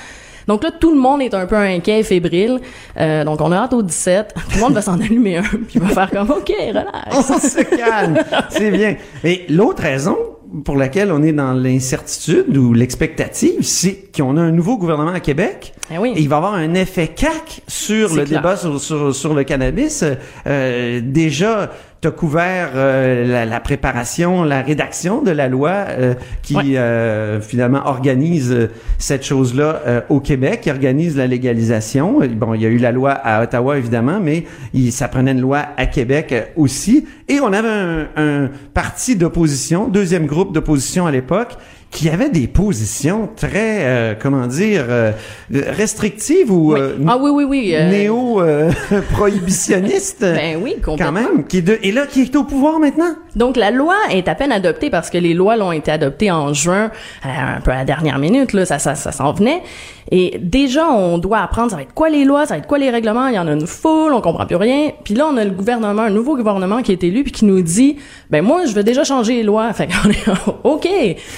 Donc 0.46 0.62
là, 0.62 0.70
tout 0.78 0.92
le 0.94 1.00
monde 1.00 1.22
est 1.22 1.32
un 1.32 1.46
peu 1.46 1.56
inquiet, 1.56 2.02
fébrile. 2.02 2.58
Euh, 3.00 3.24
donc 3.24 3.40
on 3.40 3.50
a 3.50 3.56
hâte 3.56 3.72
au 3.72 3.82
17. 3.82 4.34
Tout 4.34 4.56
le 4.56 4.60
monde 4.60 4.74
va 4.74 4.82
s'en 4.82 5.00
allumer 5.00 5.38
un, 5.38 5.42
puis 5.42 5.78
va 5.78 5.88
faire 5.88 6.10
comme 6.10 6.30
OK, 6.30 6.52
relax. 6.68 7.30
On 7.30 7.38
se 7.38 7.62
calme. 7.62 8.18
C'est 8.50 8.70
bien. 8.70 8.96
Et 9.24 9.46
l'autre 9.48 9.82
raison 9.82 10.16
pour 10.64 10.76
laquelle 10.76 11.10
on 11.10 11.22
est 11.22 11.32
dans 11.32 11.52
l'incertitude 11.52 12.56
ou 12.56 12.72
l'expectative, 12.72 13.62
c'est 13.62 14.10
qu'on 14.14 14.36
a 14.36 14.40
un 14.40 14.52
nouveau 14.52 14.78
gouvernement 14.78 15.12
à 15.12 15.20
Québec. 15.20 15.74
Eh 15.92 15.98
oui. 15.98 16.12
Et 16.16 16.20
il 16.20 16.28
va 16.28 16.36
avoir 16.36 16.54
un 16.54 16.74
effet 16.74 17.08
CAC 17.08 17.62
sur 17.66 18.14
le 18.14 18.24
clair. 18.24 18.40
débat 18.40 18.56
sur, 18.56 18.80
sur, 18.80 19.14
sur 19.14 19.34
le 19.34 19.44
cannabis. 19.44 20.04
Euh, 20.46 21.00
déjà, 21.02 21.70
tu 22.04 22.08
as 22.08 22.10
couvert 22.10 22.72
euh, 22.74 23.26
la, 23.26 23.46
la 23.46 23.60
préparation, 23.60 24.44
la 24.44 24.60
rédaction 24.60 25.22
de 25.22 25.30
la 25.30 25.48
loi 25.48 25.70
euh, 25.88 26.12
qui 26.42 26.54
Ouais. 26.54 26.76
euh, 26.76 27.40
finalement 27.40 27.80
organise 27.86 28.52
euh, 28.52 28.70
cette 28.98 29.24
chose-là 29.24 29.80
euh, 29.86 30.00
au 30.10 30.20
Québec, 30.20 30.60
qui 30.62 30.70
organise 30.70 31.16
la 31.16 31.26
légalisation. 31.26 32.20
Bon, 32.36 32.52
il 32.52 32.60
y 32.60 32.66
a 32.66 32.68
eu 32.68 32.76
la 32.76 32.92
loi 32.92 33.12
à 33.12 33.42
Ottawa 33.42 33.78
évidemment, 33.78 34.20
mais 34.20 34.44
il, 34.74 34.92
ça 34.92 35.08
prenait 35.08 35.32
une 35.32 35.40
loi 35.40 35.62
à 35.78 35.86
Québec 35.86 36.32
euh, 36.32 36.42
aussi. 36.56 37.06
Et 37.28 37.40
on 37.40 37.52
avait 37.54 37.68
un, 37.68 38.06
un 38.16 38.50
parti 38.74 39.16
d'opposition, 39.16 39.88
deuxième 39.88 40.26
groupe 40.26 40.52
d'opposition 40.52 41.06
à 41.06 41.10
l'époque, 41.10 41.56
qui 41.94 42.08
avait 42.10 42.28
des 42.28 42.48
positions 42.48 43.28
très, 43.36 43.84
euh, 43.84 44.14
comment 44.20 44.48
dire, 44.48 44.84
euh, 44.88 45.12
restrictives 45.52 46.50
ou 46.50 46.74
Oui. 46.74 46.80
euh, 46.80 46.96
ah 47.06 47.16
oui, 47.20 47.30
oui, 47.32 47.44
oui. 47.44 47.72
euh, 47.74 47.88
néo 47.88 48.40
euh, 48.42 48.70
prohibitionnistes? 49.12 50.20
Ben 50.22 50.58
oui, 50.62 50.74
complètement. 50.84 51.06
quand 51.06 51.12
même, 51.34 51.44
qui 51.46 51.58
est 51.58 51.62
de, 51.62 51.78
et 51.82 51.92
là 51.92 52.06
qui 52.06 52.22
est 52.22 52.36
au 52.36 52.44
pouvoir 52.44 52.78
maintenant? 52.80 53.14
Donc 53.36 53.56
la 53.56 53.70
loi 53.70 53.94
est 54.10 54.26
à 54.28 54.34
peine 54.34 54.52
adoptée 54.52 54.90
parce 54.90 55.08
que 55.08 55.18
les 55.18 55.34
lois 55.34 55.56
l'ont 55.56 55.72
été 55.72 55.90
adoptées 55.92 56.30
en 56.30 56.52
juin, 56.52 56.90
un 57.22 57.60
peu 57.60 57.70
à 57.70 57.76
la 57.76 57.84
dernière 57.84 58.18
minute, 58.18 58.52
là, 58.52 58.64
ça, 58.66 58.78
ça, 58.78 58.94
ça 58.96 59.12
s'en 59.12 59.32
venait. 59.32 59.62
Et 60.10 60.38
déjà, 60.38 60.90
on 60.90 61.18
doit 61.18 61.38
apprendre, 61.38 61.70
ça 61.70 61.76
va 61.76 61.82
être 61.82 61.94
quoi 61.94 62.10
les 62.10 62.24
lois, 62.24 62.46
ça 62.46 62.54
va 62.54 62.58
être 62.58 62.66
quoi 62.66 62.78
les 62.78 62.90
règlements, 62.90 63.28
il 63.28 63.34
y 63.34 63.38
en 63.38 63.46
a 63.46 63.52
une 63.52 63.66
foule, 63.66 64.12
on 64.12 64.20
comprend 64.20 64.46
plus 64.46 64.56
rien. 64.56 64.90
Puis 65.02 65.14
là, 65.14 65.26
on 65.32 65.36
a 65.36 65.44
le 65.44 65.50
gouvernement, 65.50 66.02
un 66.02 66.10
nouveau 66.10 66.36
gouvernement 66.36 66.82
qui 66.82 66.92
est 66.92 67.02
élu, 67.04 67.22
puis 67.24 67.32
qui 67.32 67.44
nous 67.44 67.62
dit, 67.62 67.96
ben 68.30 68.42
moi, 68.44 68.66
je 68.66 68.74
veux 68.74 68.84
déjà 68.84 69.04
changer 69.04 69.34
les 69.36 69.42
lois. 69.42 69.72
Fait 69.74 69.86
qu'on 69.88 70.10
est, 70.10 70.24
OK. 70.64 70.88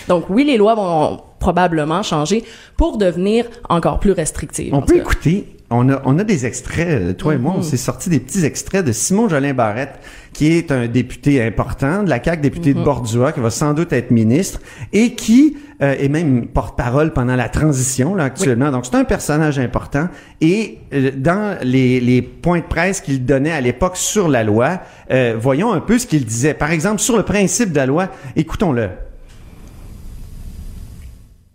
Donc 0.09 0.25
oui, 0.31 0.45
les 0.45 0.57
lois 0.57 0.75
vont 0.75 1.21
probablement 1.39 2.03
changer 2.03 2.45
pour 2.77 2.97
devenir 2.99 3.45
encore 3.69 4.01
plus 4.01 4.13
restrictives. 4.13 4.75
On 4.75 4.79
En 4.79 4.83
peut 4.83 4.95
cas. 4.95 5.01
écouter. 5.01 5.56
On 5.69 5.89
a, 5.91 6.01
on 6.05 6.17
a 6.21 6.25
des 6.25 6.47
extraits, 6.47 6.89
euh, 6.89 7.13
toi 7.13 7.35
et 7.35 7.39
moi, 7.39 7.53
on 7.57 7.63
s'est 7.63 7.77
sorti 7.77 8.09
des 8.09 8.21
petits 8.21 8.45
extraits 8.45 8.85
de 8.85 8.93
Simon 8.93 9.29
Jolin 9.29 9.53
Barrette, 9.53 9.99
qui 10.33 10.53
est 10.53 10.71
un 10.71 10.87
député 10.87 11.43
important 11.43 12.05
de 12.05 12.09
la 12.09 12.23
CAQ, 12.23 12.41
député 12.41 12.73
de 12.73 12.83
Bordua, 12.83 13.33
qui 13.33 13.41
va 13.41 13.51
sans 13.51 13.75
doute 13.75 13.93
être 13.93 14.13
ministre, 14.13 14.61
et 14.93 15.15
qui 15.17 15.57
euh, 15.83 15.97
est 15.99 16.09
même 16.09 16.47
porte-parole 16.47 17.13
pendant 17.13 17.35
la 17.35 17.49
transition, 17.49 18.15
là, 18.15 18.25
actuellement. 18.25 18.71
Donc, 18.71 18.87
c'est 18.87 18.95
un 18.95 19.05
personnage 19.05 19.59
important. 19.59 20.09
Et 20.41 20.79
euh, 20.95 21.11
dans 21.17 21.59
les, 21.63 21.99
les 22.01 22.23
points 22.23 22.61
de 22.61 22.65
presse 22.67 23.01
qu'il 23.01 23.25
donnait 23.25 23.51
à 23.51 23.61
l'époque 23.61 23.97
sur 23.97 24.29
la 24.29 24.45
loi, 24.45 24.81
euh, 25.11 25.35
voyons 25.37 25.73
un 25.73 25.81
peu 25.81 25.99
ce 25.99 26.07
qu'il 26.07 26.25
disait. 26.25 26.55
Par 26.55 26.71
exemple, 26.71 27.01
sur 27.01 27.17
le 27.17 27.25
principe 27.25 27.73
de 27.73 27.77
la 27.79 27.87
loi, 27.87 28.09
écoutons-le. 28.37 28.91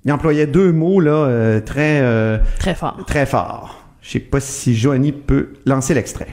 Il 0.03 0.11
employait 0.11 0.47
deux 0.47 0.71
mots 0.71 0.99
là 0.99 1.11
euh, 1.11 1.59
très 1.61 1.99
euh, 2.01 2.39
Très 2.59 2.73
fort. 2.73 2.97
très 3.05 3.25
fort. 3.25 3.80
Je 4.01 4.11
sais 4.11 4.19
pas 4.19 4.39
si 4.39 4.75
Joanie 4.75 5.11
peut 5.11 5.53
lancer 5.65 5.93
l'extrait. 5.93 6.27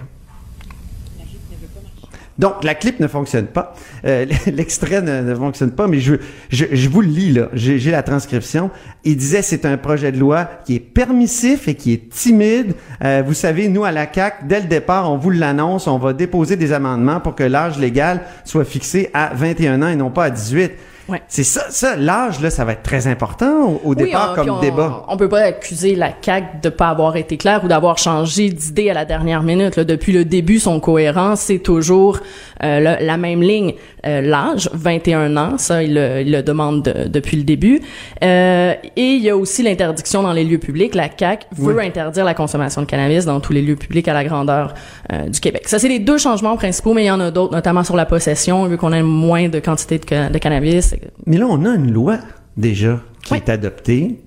Donc, 2.38 2.62
la 2.62 2.76
clip 2.76 3.00
ne 3.00 3.08
fonctionne 3.08 3.46
pas. 3.46 3.75
Euh, 4.04 4.25
L'extrait 4.46 5.02
ne, 5.02 5.22
ne 5.22 5.34
fonctionne 5.34 5.72
pas, 5.72 5.88
mais 5.88 5.98
je, 5.98 6.14
je, 6.50 6.66
je 6.70 6.88
vous 6.88 7.00
le 7.00 7.08
lis, 7.08 7.32
là. 7.32 7.48
J'ai 7.52 7.78
j'ai 7.80 7.90
la 7.90 8.04
transcription. 8.04 8.70
Il 9.04 9.16
disait 9.16 9.42
c'est 9.42 9.64
un 9.66 9.76
projet 9.76 10.12
de 10.12 10.18
loi 10.18 10.48
qui 10.64 10.76
est 10.76 10.80
permissif 10.80 11.66
et 11.66 11.75
qui 11.75 11.92
est 11.92 12.08
timide. 12.08 12.75
Euh, 13.02 13.25
vous 13.26 13.34
savez, 13.34 13.68
nous, 13.68 13.84
à 13.84 13.90
la 13.90 14.06
CAC, 14.06 14.46
dès 14.46 14.60
le 14.60 14.68
départ, 14.68 15.10
on 15.10 15.16
vous 15.16 15.30
l'annonce, 15.30 15.88
on 15.88 15.98
va 15.98 16.12
déposer 16.12 16.56
des 16.56 16.72
amendements 16.72 17.18
pour 17.18 17.34
que 17.34 17.42
l'âge 17.42 17.76
légal 17.76 18.22
soit 18.44 18.64
fixé 18.64 19.10
à 19.12 19.32
21 19.34 19.82
ans 19.82 19.88
et 19.88 19.96
non 19.96 20.10
pas 20.10 20.25
à 20.25 20.30
18. 20.30 20.70
Ouais. 21.09 21.23
C'est 21.29 21.45
ça, 21.45 21.62
ça 21.71 21.97
l'âge, 21.97 22.41
là, 22.41 22.50
ça 22.50 22.65
va 22.65 22.73
être 22.73 22.83
très 22.83 23.07
important 23.07 23.62
au, 23.67 23.81
au 23.85 23.95
Oui, 23.95 23.97
départ 23.97 24.31
on- 24.33 24.35
comme 24.35 24.49
on, 24.50 24.61
débat. 24.61 25.05
On 25.09 25.17
peut 25.17 25.29
pas 25.29 25.41
accuser 25.41 25.95
la 25.95 26.11
CAQ 26.21 26.59
de 26.62 26.68
pas 26.68 26.88
avoir 26.88 27.16
été 27.16 27.37
claire 27.38 27.64
ou 27.64 27.68
d'avoir 27.68 27.97
changé 27.99 28.51
d'idée 28.51 28.90
à 28.90 28.94
la 28.94 29.05
dernière 29.07 29.42
minute. 29.42 29.77
Là. 29.77 29.85
Depuis 29.85 30.12
le 30.12 30.25
début, 30.27 30.59
son 30.59 30.81
cohérent, 30.81 31.35
c'est 31.37 31.59
toujours 31.61 32.18
euh, 32.62 32.97
la 33.01 33.16
même 33.16 33.40
ligne. 33.42 33.75
Euh, 34.09 34.21
L'âge, 34.23 34.71
21 34.73 35.37
ans, 35.37 35.59
ça, 35.59 35.83
il 35.83 35.94
le, 35.94 36.23
il 36.23 36.33
le 36.33 36.42
demande 36.42 36.83
de- 36.83 37.09
depuis 37.09 37.37
le 37.37 37.42
début. 37.42 37.81
Euh, 38.25 38.73
et 38.97 39.03
il 39.14 39.23
y 39.23 39.29
a 39.31 39.37
aussi 39.37 39.62
l'interdiction 39.62 40.23
dans 40.23 40.33
les 40.33 40.44
lieux 40.44 40.59
publics. 40.59 40.94
La 40.94 41.09
CAQ 41.16 41.47
veut 41.57 41.79
interdire 41.81 42.25
la 42.25 42.35
consommation 42.35 42.81
de 42.83 42.87
cannabis 42.87 43.25
dans 43.27 43.40
tous 43.40 43.53
les 43.53 43.62
lieux 43.62 43.77
publics 43.77 44.09
à 44.09 44.14
la 44.14 44.25
grandeur 44.25 44.75
euh, 45.12 45.29
du 45.29 45.40
Québec. 45.40 45.62
Ça, 45.66 45.79
c'est 45.79 45.88
les 45.88 45.99
deux 45.99 46.18
changements 46.18 46.57
principaux, 46.57 46.94
mais 46.94 47.05
il 47.05 47.07
y 47.09 47.11
en 47.11 47.21
a 47.21 47.31
d'autres, 47.31 47.53
notamment 47.55 47.85
sur 47.85 47.97
la 47.97 48.07
possession, 48.07 48.64
vu 48.66 48.77
qu'on 48.79 48.92
a 48.92 49.03
moins 49.03 49.49
de 49.49 49.59
quantité 49.61 49.99
de, 49.99 50.05
ca- 50.09 50.31
de 50.31 50.38
cannabis. 50.38 50.94
Mais 51.27 51.37
là, 51.37 51.47
on 51.49 51.64
a 51.64 51.75
une 51.75 51.92
loi 51.92 52.18
déjà 52.57 53.01
qui 53.25 53.35
Oui. 53.35 53.40
est 53.44 53.51
adoptée. 53.51 54.18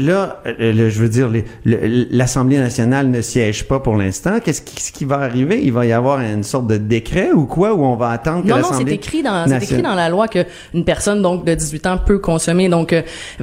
Là, 0.00 0.40
euh, 0.46 0.72
le- 0.72 0.90
je 0.90 0.98
veux 1.00 1.08
dire, 1.08 1.28
l'Assemblée 1.64 2.58
nationale 2.58 3.08
ne 3.10 3.20
siège 3.20 3.64
pas 3.66 3.80
pour 3.80 3.96
l'instant. 3.96 4.38
Qu'est-ce 4.44 4.62
qui, 4.62 4.80
ce 4.82 4.92
qui 4.92 5.04
va 5.04 5.16
arriver? 5.18 5.60
Il 5.62 5.72
va 5.72 5.86
y 5.86 5.92
avoir 5.92 6.20
une 6.20 6.42
sorte 6.42 6.66
de 6.66 6.76
décret 6.76 7.32
ou 7.32 7.46
quoi? 7.46 7.72
Ou 7.74 7.84
on 7.84 7.96
va 7.96 8.10
attendre 8.10 8.42
que 8.44 8.48
Non, 8.48 8.58
non, 8.58 8.68
c'est 8.72 8.90
écrit 8.92 9.22
dans 9.22 9.46
écrit 9.46 9.82
la 9.82 10.08
loi 10.08 10.28
que 10.28 10.44
une 10.74 10.84
personne 10.84 11.22
donc 11.22 11.44
de 11.44 11.54
18 11.54 11.86
ans 11.86 11.98
peut 12.04 12.18
consommer. 12.18 12.68
Donc 12.68 12.92
euh, 12.92 13.02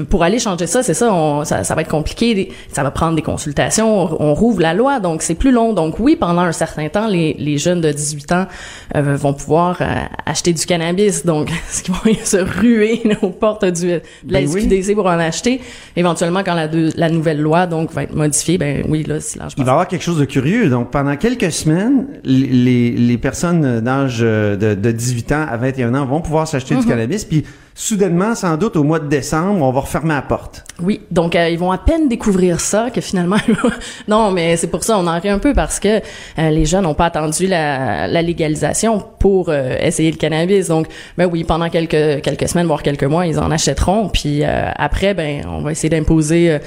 pour 0.10 0.24
aller 0.24 0.40
changer 0.40 0.68
ça, 0.68 0.84
c'est 0.84 0.94
ça, 0.94 1.14
on- 1.14 1.44
ça, 1.46 1.64
ça 1.64 1.76
va 1.76 1.82
être 1.82 1.90
compliqué. 1.90 2.52
Ça 2.72 2.84
va 2.84 2.92
prendre 2.92 3.16
des 3.16 3.22
consultations. 3.22 3.88
On, 4.22 4.30
on 4.30 4.34
rouvre 4.34 4.62
la 4.62 4.74
loi, 4.74 5.00
donc 5.00 5.22
c'est 5.22 5.36
plus 5.36 5.52
long. 5.52 5.74
Donc 5.74 6.00
oui, 6.00 6.16
pendant 6.16 6.42
un 6.42 6.52
certain 6.52 6.88
temps, 6.90 7.08
les, 7.08 7.36
les 7.40 7.58
jeunes 7.58 7.82
de 7.82 7.92
18 7.92 8.32
ans 8.32 8.48
euh, 8.96 9.16
vont 9.16 9.34
pouvoir 9.34 9.78
euh, 9.82 9.86
acheter 10.26 10.54
du 10.54 10.66
cannabis. 10.66 11.26
Donc 11.26 11.50
ce 11.70 11.84
qu'ils 11.84 11.94
vont 11.94 12.18
se 12.24 12.38
ruer 12.38 13.02
aux 13.22 13.30
portes 13.30 13.66
du, 13.66 13.88
de 13.88 14.02
la 14.28 14.42
Ben 14.42 14.50
oui. 14.50 14.62
SQDC 14.64 14.96
pour 14.96 15.06
en 15.06 15.20
acheter? 15.20 15.62
Éventuellement, 15.96 16.44
quand 16.48 16.56
la, 16.56 16.70
deux- 16.70 16.92
la 16.96 17.10
nouvelle 17.10 17.42
loi 17.42 17.68
donc 17.68 17.92
va 17.92 18.04
être 18.04 18.16
modifiée, 18.16 18.58
ben 18.58 18.86
oui, 18.88 19.04
là, 19.04 19.20
c'est 19.20 19.38
je 19.38 19.56
Il 19.58 19.64
va 19.66 19.68
y 19.68 19.70
avoir 19.70 19.88
quelque 19.88 20.02
chose 20.04 20.18
de 20.18 20.24
curieux. 20.24 20.70
Donc, 20.70 20.92
pendant 20.92 21.18
quelques 21.18 21.52
semaines, 21.52 22.08
les, 22.24 22.92
les, 22.92 23.18
personnes 23.18 23.82
d'âge 23.82 24.20
euh, 24.22 24.56
de, 24.56 24.74
de 24.74 24.92
18 24.92 25.32
ans 25.34 25.46
à 25.50 25.58
21 25.58 25.94
ans 25.94 26.06
vont 26.06 26.22
pouvoir 26.22 26.48
s'acheter 26.48 26.76
du 26.76 26.86
cannabis. 26.86 27.26
Puis, 27.26 27.44
soudainement, 27.78 28.34
sans 28.34 28.58
doute, 28.58 28.76
au 28.76 28.84
mois 28.84 29.00
de 29.00 29.08
décembre, 29.08 29.64
on 29.64 29.72
va 29.72 29.82
refermer 29.82 30.16
la 30.16 30.24
porte. 30.24 30.66
Oui, 30.82 31.02
donc 31.12 31.36
euh, 31.36 31.48
ils 31.48 31.60
vont 31.60 31.72
à 31.72 31.78
peine 31.78 32.10
découvrir 32.10 32.60
ça 32.60 32.90
que 32.90 33.02
finalement 33.02 33.38
non, 34.08 34.32
mais 34.32 34.58
c'est 34.58 34.68
pour 34.68 34.84
ça 34.84 34.98
on 34.98 35.06
en 35.08 35.20
rit 35.20 35.30
un 35.30 35.40
peu 35.40 35.54
parce 35.54 35.80
que 35.80 35.98
euh, 35.98 36.50
les 36.50 36.66
jeunes 36.66 36.84
n'ont 36.84 36.96
pas 36.96 37.06
attendu 37.06 37.46
la, 37.46 38.08
la 38.08 38.22
légalisation 38.22 39.04
pour 39.20 39.50
euh, 39.50 39.76
essayer 39.80 40.10
le 40.12 40.18
cannabis. 40.18 40.68
Donc 40.68 40.88
ben 41.18 41.28
oui, 41.32 41.44
pendant 41.44 41.70
quelques 41.70 42.22
quelques 42.22 42.48
semaines 42.48 42.68
voire 42.68 42.82
quelques 42.82 43.04
mois, 43.04 43.28
ils 43.28 43.40
en 43.40 43.52
achèteront 43.52 44.10
puis 44.10 44.44
euh, 44.44 44.72
après 44.76 45.14
ben 45.14 45.44
on 45.48 45.62
va 45.62 45.72
essayer 45.72 45.90
d'imposer 45.90 46.52
euh, 46.52 46.60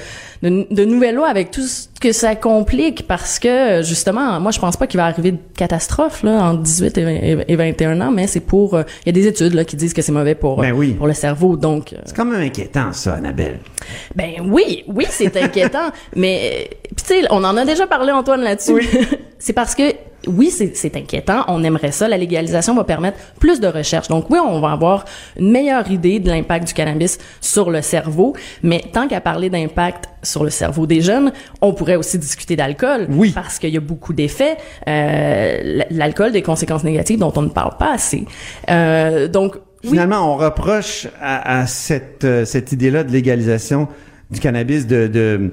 de, 0.43 0.67
de 0.71 0.85
nouvelles 0.85 1.15
lois 1.15 1.27
avec 1.27 1.51
tout 1.51 1.61
ce 1.61 1.87
que 1.99 2.11
ça 2.11 2.35
complique 2.35 3.07
parce 3.07 3.37
que 3.39 3.81
justement, 3.83 4.39
moi 4.39 4.51
je 4.51 4.59
pense 4.59 4.75
pas 4.77 4.87
qu'il 4.87 4.97
va 4.99 5.05
arriver 5.05 5.31
de 5.33 5.37
catastrophe 5.55 6.23
là 6.23 6.31
en 6.43 6.53
18 6.55 6.97
et, 6.97 7.35
20 7.35 7.43
et 7.47 7.55
21 7.55 8.01
ans, 8.01 8.11
mais 8.11 8.27
c'est 8.27 8.39
pour 8.39 8.73
euh, 8.73 8.83
il 9.05 9.07
y 9.07 9.09
a 9.09 9.13
des 9.21 9.27
études 9.27 9.53
là 9.53 9.63
qui 9.65 9.75
disent 9.75 9.93
que 9.93 10.01
c'est 10.01 10.11
mauvais 10.11 10.35
pour 10.35 10.57
Ben 10.59 10.71
oui. 10.73 10.93
pour 10.93 11.07
le 11.07 11.13
cerveau. 11.13 11.57
Donc 11.57 11.93
euh, 11.93 11.97
C'est 12.05 12.15
quand 12.15 12.25
même 12.25 12.41
inquiétant, 12.41 12.91
ça, 12.93 13.13
Annabelle. 13.15 13.59
ben 14.15 14.31
oui, 14.45 14.83
oui, 14.87 15.05
c'est 15.09 15.35
inquiétant, 15.37 15.91
mais 16.15 16.67
euh, 16.71 16.75
tu 16.97 17.03
sais, 17.05 17.21
on 17.29 17.43
en 17.43 17.55
a 17.57 17.65
déjà 17.65 17.85
parlé 17.87 18.11
Antoine 18.11 18.41
là-dessus. 18.41 18.81
c'est 19.39 19.53
parce 19.53 19.75
que 19.75 19.83
oui, 20.27 20.51
c'est 20.51 20.95
inquiétant, 20.95 21.43
on 21.47 21.63
aimerait 21.63 21.91
ça, 21.91 22.07
la 22.07 22.17
légalisation 22.17 22.75
va 22.75 22.83
permettre 22.83 23.17
plus 23.39 23.59
de 23.59 23.67
recherche. 23.67 24.07
Donc 24.07 24.29
oui, 24.29 24.39
on 24.39 24.59
va 24.59 24.71
avoir 24.71 25.05
une 25.37 25.51
meilleure 25.51 25.89
idée 25.89 26.19
de 26.19 26.29
l'impact 26.29 26.67
du 26.67 26.73
cannabis 26.73 27.17
sur 27.39 27.71
le 27.71 27.81
cerveau, 27.81 28.35
mais 28.63 28.83
tant 28.93 29.07
qu'à 29.07 29.21
parler 29.21 29.49
d'impact 29.49 30.05
sur 30.23 30.43
le 30.43 30.49
cerveau 30.49 30.85
des 30.85 31.01
jeunes, 31.01 31.31
on 31.61 31.73
pourrait 31.73 31.95
aussi 31.95 32.19
discuter 32.19 32.55
d'alcool 32.55 33.07
Oui. 33.09 33.31
parce 33.33 33.57
qu'il 33.59 33.71
y 33.73 33.77
a 33.77 33.81
beaucoup 33.81 34.13
d'effets 34.13 34.57
euh, 34.87 35.81
l'alcool 35.89 36.31
des 36.31 36.41
conséquences 36.41 36.83
négatives 36.83 37.19
dont 37.19 37.33
on 37.35 37.41
ne 37.41 37.49
parle 37.49 37.77
pas 37.77 37.93
assez. 37.93 38.25
Euh, 38.69 39.27
donc 39.27 39.55
oui, 39.83 39.89
Finalement, 39.91 40.31
on 40.33 40.37
reproche 40.37 41.07
à, 41.19 41.61
à 41.61 41.65
cette, 41.65 42.23
euh, 42.23 42.45
cette 42.45 42.71
idée-là 42.71 43.03
de 43.03 43.11
légalisation 43.11 43.87
du 44.29 44.39
cannabis 44.39 44.85
de, 44.85 45.07
de 45.07 45.51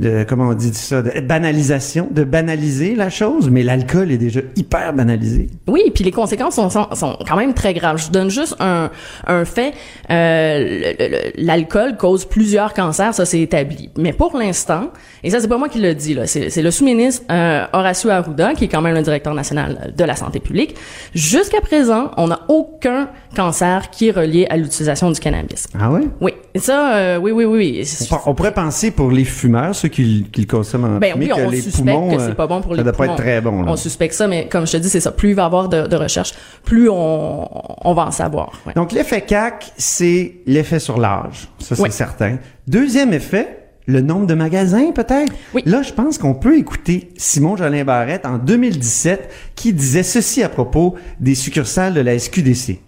de 0.00 0.24
comment 0.28 0.48
on 0.48 0.54
dit 0.54 0.72
ça, 0.74 1.02
de 1.02 1.20
banalisation, 1.20 2.08
de 2.10 2.24
banaliser 2.24 2.94
la 2.94 3.10
chose, 3.10 3.50
mais 3.50 3.62
l'alcool 3.62 4.10
est 4.10 4.18
déjà 4.18 4.40
hyper 4.56 4.92
banalisé. 4.92 5.48
Oui, 5.68 5.82
puis 5.94 6.02
les 6.02 6.10
conséquences 6.10 6.54
sont, 6.54 6.70
sont, 6.70 6.88
sont 6.94 7.18
quand 7.28 7.36
même 7.36 7.54
très 7.54 7.74
graves. 7.74 7.98
Je 7.98 8.10
donne 8.10 8.30
juste 8.30 8.56
un, 8.58 8.90
un 9.26 9.44
fait. 9.44 9.72
Euh, 10.10 10.92
L'alcool 11.36 11.96
cause 11.96 12.24
plusieurs 12.24 12.74
cancers, 12.74 13.14
ça 13.14 13.24
c'est 13.24 13.40
établi. 13.40 13.90
Mais 13.96 14.12
pour 14.12 14.36
l'instant, 14.36 14.90
et 15.22 15.30
ça 15.30 15.38
c'est 15.40 15.48
pas 15.48 15.58
moi 15.58 15.68
qui 15.68 15.80
le 15.80 15.94
dis, 15.94 16.14
là, 16.14 16.26
c'est 16.26 16.50
c'est 16.50 16.62
le 16.62 16.70
sous-ministre 16.70 17.24
euh, 17.30 17.64
Horacio 17.72 18.10
Arruda, 18.10 18.54
qui 18.54 18.64
est 18.64 18.68
quand 18.68 18.80
même 18.80 18.94
le 18.94 19.02
directeur 19.02 19.34
national 19.34 19.92
de 19.96 20.04
la 20.04 20.16
santé 20.16 20.40
publique. 20.40 20.74
Jusqu'à 21.14 21.60
présent, 21.60 22.10
on 22.16 22.28
n'a 22.28 22.40
aucun 22.48 23.08
cancer 23.36 23.90
qui 23.90 24.08
est 24.08 24.10
relié 24.10 24.46
à 24.50 24.56
l'utilisation 24.56 25.10
du 25.10 25.20
cannabis. 25.20 25.68
Ah 25.78 25.90
ouais? 25.90 26.02
Oui, 26.20 26.32
et 26.49 26.49
ça, 26.58 26.94
euh, 26.96 27.16
oui, 27.18 27.30
oui, 27.32 27.44
oui. 27.44 27.88
On, 28.26 28.30
on 28.30 28.34
pourrait 28.34 28.52
penser 28.54 28.90
pour 28.90 29.10
les 29.10 29.24
fumeurs, 29.24 29.74
ceux 29.74 29.88
qui, 29.88 30.26
qui 30.32 30.40
le 30.40 30.46
consomment 30.46 30.96
en 30.96 30.98
Ben 30.98 31.12
fumée, 31.12 31.32
oui, 31.32 31.38
que 31.40 31.46
on 31.46 31.50
les 31.50 31.60
suspecte 31.60 31.86
poumons, 31.86 32.16
que 32.16 32.20
euh, 32.20 32.26
c'est 32.28 32.34
pas 32.34 32.46
bon 32.46 32.60
pour 32.60 32.72
ça 32.72 32.78
les 32.78 32.82
doit 32.82 32.92
pas 32.92 33.06
être 33.06 33.16
très 33.16 33.40
bon. 33.40 33.62
Là. 33.62 33.72
On 33.72 33.76
suspecte 33.76 34.14
ça, 34.14 34.26
mais 34.26 34.48
comme 34.48 34.66
je 34.66 34.72
te 34.72 34.76
dis, 34.78 34.88
c'est 34.88 35.00
ça. 35.00 35.12
Plus 35.12 35.30
il 35.30 35.34
va 35.34 35.42
y 35.42 35.46
avoir 35.46 35.68
de, 35.68 35.86
de 35.86 35.96
recherche, 35.96 36.32
plus 36.64 36.88
on, 36.90 37.48
on 37.88 37.94
va 37.94 38.06
en 38.06 38.10
savoir. 38.10 38.52
ouais. 38.66 38.72
Donc 38.74 38.92
l'effet 38.92 39.20
CAC, 39.20 39.72
c'est 39.76 40.36
l'effet 40.46 40.78
sur 40.80 40.98
l'âge, 40.98 41.48
ça 41.58 41.76
c'est 41.76 41.82
Oui. 41.82 41.92
certain. 41.92 42.38
Deuxième 42.66 43.12
effet, 43.12 43.58
le 43.86 44.00
nombre 44.00 44.26
de 44.26 44.34
magasins 44.34 44.92
peut-être? 44.92 45.32
Oui. 45.54 45.62
Là, 45.66 45.82
je 45.82 45.92
pense 45.92 46.18
qu'on 46.18 46.34
peut 46.34 46.56
écouter 46.58 47.10
Simon 47.16 47.56
Jolin 47.56 47.84
Barrette 47.84 48.24
en 48.26 48.38
2017 48.38 49.30
qui 49.56 49.72
disait 49.72 50.02
ceci 50.04 50.42
à 50.42 50.48
propos 50.48 50.94
des 51.18 51.34
succursales 51.34 51.94
de 51.94 52.00
la 52.00 52.18
SQDC. 52.18 52.78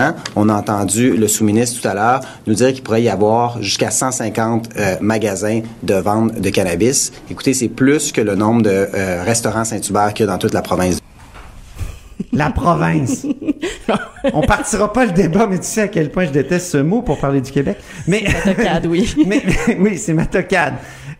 Hein? 0.00 0.14
On 0.36 0.48
a 0.48 0.54
entendu 0.54 1.16
le 1.16 1.26
sous-ministre 1.26 1.80
tout 1.82 1.88
à 1.88 1.92
l'heure 1.92 2.20
nous 2.46 2.54
dire 2.54 2.72
qu'il 2.72 2.84
pourrait 2.84 3.02
y 3.02 3.08
avoir 3.08 3.60
jusqu'à 3.60 3.90
150 3.90 4.68
euh, 4.76 4.94
magasins 5.00 5.62
de 5.82 5.94
vente 5.94 6.40
de 6.40 6.50
cannabis. 6.50 7.12
Écoutez, 7.28 7.52
c'est 7.52 7.68
plus 7.68 8.12
que 8.12 8.20
le 8.20 8.36
nombre 8.36 8.62
de 8.62 8.70
euh, 8.70 9.24
restaurants 9.24 9.64
Saint-Hubert 9.64 10.14
qu'il 10.14 10.24
y 10.26 10.28
a 10.28 10.32
dans 10.32 10.38
toute 10.38 10.54
la 10.54 10.62
province. 10.62 11.00
La 12.32 12.50
province. 12.50 13.26
On 14.32 14.42
partira 14.42 14.92
pas 14.92 15.04
le 15.04 15.10
débat, 15.12 15.48
mais 15.48 15.58
tu 15.58 15.66
sais 15.66 15.82
à 15.82 15.88
quel 15.88 16.10
point 16.12 16.26
je 16.26 16.30
déteste 16.30 16.70
ce 16.70 16.78
mot 16.78 17.02
pour 17.02 17.18
parler 17.18 17.40
du 17.40 17.50
Québec. 17.50 17.78
Mais 18.06 18.22
La 18.22 18.54
tocade, 18.54 18.86
oui. 18.86 19.12
mais, 19.26 19.42
mais- 19.66 19.76
oui, 19.80 19.98
c'est 19.98 20.14
ma 20.14 20.26
tocade. 20.26 20.74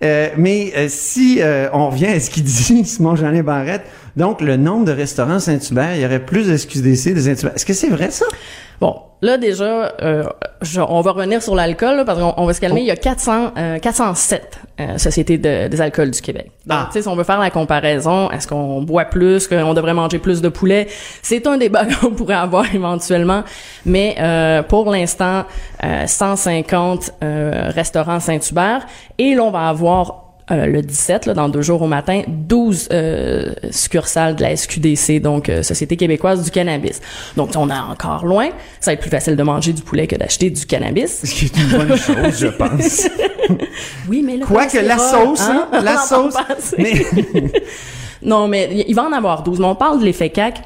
Euh, 0.04 0.28
mais 0.36 0.72
euh, 0.76 0.86
si 0.88 1.38
euh, 1.40 1.68
on 1.72 1.90
revient 1.90 2.06
à 2.06 2.20
ce 2.20 2.30
qu'il 2.30 2.44
dit, 2.44 2.84
Simon 2.84 3.16
Jeanin 3.16 3.42
Barrette, 3.42 3.82
donc 4.16 4.40
le 4.40 4.56
nombre 4.56 4.84
de 4.84 4.92
restaurants 4.92 5.40
Saint-Hubert, 5.40 5.96
il 5.96 6.02
y 6.02 6.04
aurait 6.04 6.24
plus 6.24 6.46
de 6.46 6.56
SQDC 6.56 7.14
de 7.14 7.20
Saint-Hubert. 7.20 7.54
Est-ce 7.56 7.66
que 7.66 7.72
c'est 7.72 7.88
vrai 7.88 8.12
ça? 8.12 8.26
Bon, 8.80 8.94
là 9.22 9.38
déjà, 9.38 9.92
euh, 10.02 10.22
je- 10.62 10.80
on 10.80 11.00
va 11.00 11.10
revenir 11.12 11.42
sur 11.42 11.54
l'alcool 11.56 12.04
parce 12.06 12.20
qu'on 12.20 12.32
on 12.36 12.46
va 12.46 12.52
se 12.54 12.60
calmer. 12.60 12.80
Il 12.82 12.86
y 12.86 12.90
a 12.92 12.96
400, 12.96 13.52
euh, 13.58 13.78
407 13.80 14.60
euh, 14.80 14.96
sociétés 14.98 15.36
de, 15.38 15.66
des 15.66 15.80
alcools 15.80 16.12
du 16.12 16.20
Québec. 16.20 16.52
Donc, 16.66 16.78
Ah. 16.82 16.84
tu 16.86 16.92
sais, 16.92 17.02
si 17.02 17.08
on 17.08 17.16
veut 17.16 17.24
faire 17.24 17.40
la 17.40 17.50
comparaison, 17.50 18.30
est-ce 18.30 18.46
qu'on 18.46 18.80
boit 18.82 19.06
plus, 19.06 19.48
qu'on 19.48 19.74
devrait 19.74 19.94
manger 19.94 20.18
plus 20.20 20.40
de 20.40 20.48
poulet, 20.48 20.86
c'est 21.22 21.44
un 21.48 21.56
débat 21.56 21.84
qu'on 22.00 22.10
pourrait 22.12 22.34
avoir 22.34 22.72
éventuellement. 22.72 23.42
Mais 23.84 24.14
euh, 24.20 24.62
pour 24.62 24.88
l'instant, 24.90 25.44
euh, 25.84 26.06
150 26.06 27.10
euh, 27.24 27.70
restaurants 27.74 28.20
Saint-Hubert 28.20 28.86
et 29.18 29.34
l'on 29.34 29.50
va 29.50 29.68
avoir 29.68 30.27
euh, 30.50 30.66
le 30.66 30.82
17, 30.82 31.26
là, 31.26 31.34
dans 31.34 31.48
deux 31.48 31.62
jours 31.62 31.82
au 31.82 31.86
matin, 31.86 32.22
12 32.26 32.88
euh, 32.92 33.52
succursales 33.70 34.36
de 34.36 34.42
la 34.42 34.56
SQDC, 34.56 35.20
donc 35.20 35.48
euh, 35.48 35.62
Société 35.62 35.96
québécoise 35.96 36.42
du 36.44 36.50
cannabis. 36.50 37.00
Donc, 37.36 37.50
on 37.56 37.68
est 37.70 37.72
encore 37.74 38.24
loin. 38.26 38.48
Ça 38.80 38.90
va 38.90 38.92
être 38.94 39.00
plus 39.00 39.10
facile 39.10 39.36
de 39.36 39.42
manger 39.42 39.72
du 39.72 39.82
poulet 39.82 40.06
que 40.06 40.16
d'acheter 40.16 40.50
du 40.50 40.64
cannabis. 40.66 41.20
Ce 41.24 41.30
qui 41.34 41.44
est 41.46 41.56
une 41.56 41.68
bonne 41.76 41.96
chose, 41.96 42.38
je 42.38 42.48
pense. 42.48 43.08
Oui, 44.08 44.22
mais 44.24 44.36
le 44.36 44.44
Quoique 44.44 44.76
la 44.78 44.98
sauce, 44.98 45.40
hein, 45.40 45.68
on 45.72 45.80
la 45.82 45.96
sauce. 45.96 46.34
Mais 46.76 46.92
Non, 48.22 48.48
mais 48.48 48.68
il- 48.70 48.84
il 48.88 48.94
va 48.94 49.04
en 49.04 49.12
avoir 49.12 49.42
12. 49.42 49.58
Mais 49.60 49.66
on 49.66 49.74
parle 49.74 50.00
de 50.00 50.04
l'effet 50.04 50.30
CAC. 50.30 50.62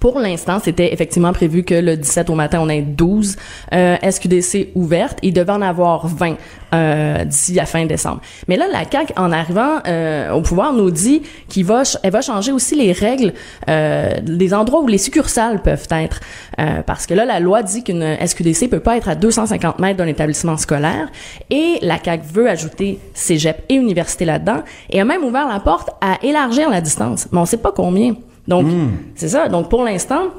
Pour 0.00 0.18
l'instant, 0.20 0.60
c'était 0.62 0.92
effectivement 0.92 1.32
prévu 1.32 1.64
que 1.64 1.74
le 1.74 1.96
17 1.96 2.30
au 2.30 2.34
matin, 2.34 2.60
on 2.62 2.68
ait 2.68 2.82
12 2.82 3.36
euh, 3.72 3.96
SQDC 4.08 4.70
ouvertes. 4.74 5.18
Il 5.22 5.32
devait 5.32 5.52
en 5.52 5.62
avoir 5.62 6.06
20 6.06 6.36
euh, 6.74 7.24
d'ici 7.24 7.54
la 7.54 7.66
fin 7.66 7.84
décembre. 7.86 8.20
Mais 8.46 8.56
là, 8.56 8.66
la 8.70 8.88
CAQ, 8.88 9.14
en 9.16 9.32
arrivant 9.32 9.78
euh, 9.86 10.30
au 10.32 10.42
pouvoir, 10.42 10.72
nous 10.72 10.90
dit 10.90 11.22
qu'il 11.48 11.64
va, 11.64 11.82
changer 12.22 12.52
aussi 12.52 12.74
les 12.74 12.92
règles 12.92 13.32
euh, 13.68 14.12
des 14.22 14.54
endroits 14.54 14.80
où 14.82 14.86
les 14.86 14.98
succursales 14.98 15.62
peuvent 15.62 15.88
être. 15.90 16.20
Euh, 16.60 16.82
parce 16.82 17.06
que 17.06 17.14
là, 17.14 17.24
la 17.24 17.40
loi 17.40 17.62
dit 17.62 17.82
qu'une 17.82 18.16
SQDC 18.24 18.68
peut 18.68 18.80
pas 18.80 18.96
être 18.96 19.08
à 19.08 19.14
250 19.14 19.78
mètres 19.78 19.96
d'un 19.96 20.06
établissement 20.06 20.56
scolaire. 20.58 21.08
Et 21.50 21.78
la 21.82 21.98
CAQ 22.02 22.24
veut 22.32 22.48
ajouter 22.48 23.00
cégep 23.14 23.64
et 23.68 23.74
université 23.74 24.24
là-dedans. 24.24 24.62
Et 24.90 25.00
a 25.00 25.04
même 25.04 25.24
ouvert 25.24 25.48
la 25.48 25.60
porte 25.60 25.90
à 26.00 26.18
élargir 26.22 26.70
la 26.70 26.80
distance. 26.80 27.28
Mais 27.32 27.38
on 27.38 27.46
sait 27.46 27.56
pas 27.56 27.72
combien. 27.72 28.14
Donc, 28.48 28.66
c'est 29.14 29.28
ça. 29.28 29.48
Donc, 29.48 29.68
pour 29.68 29.84
l'instant, 29.84 30.30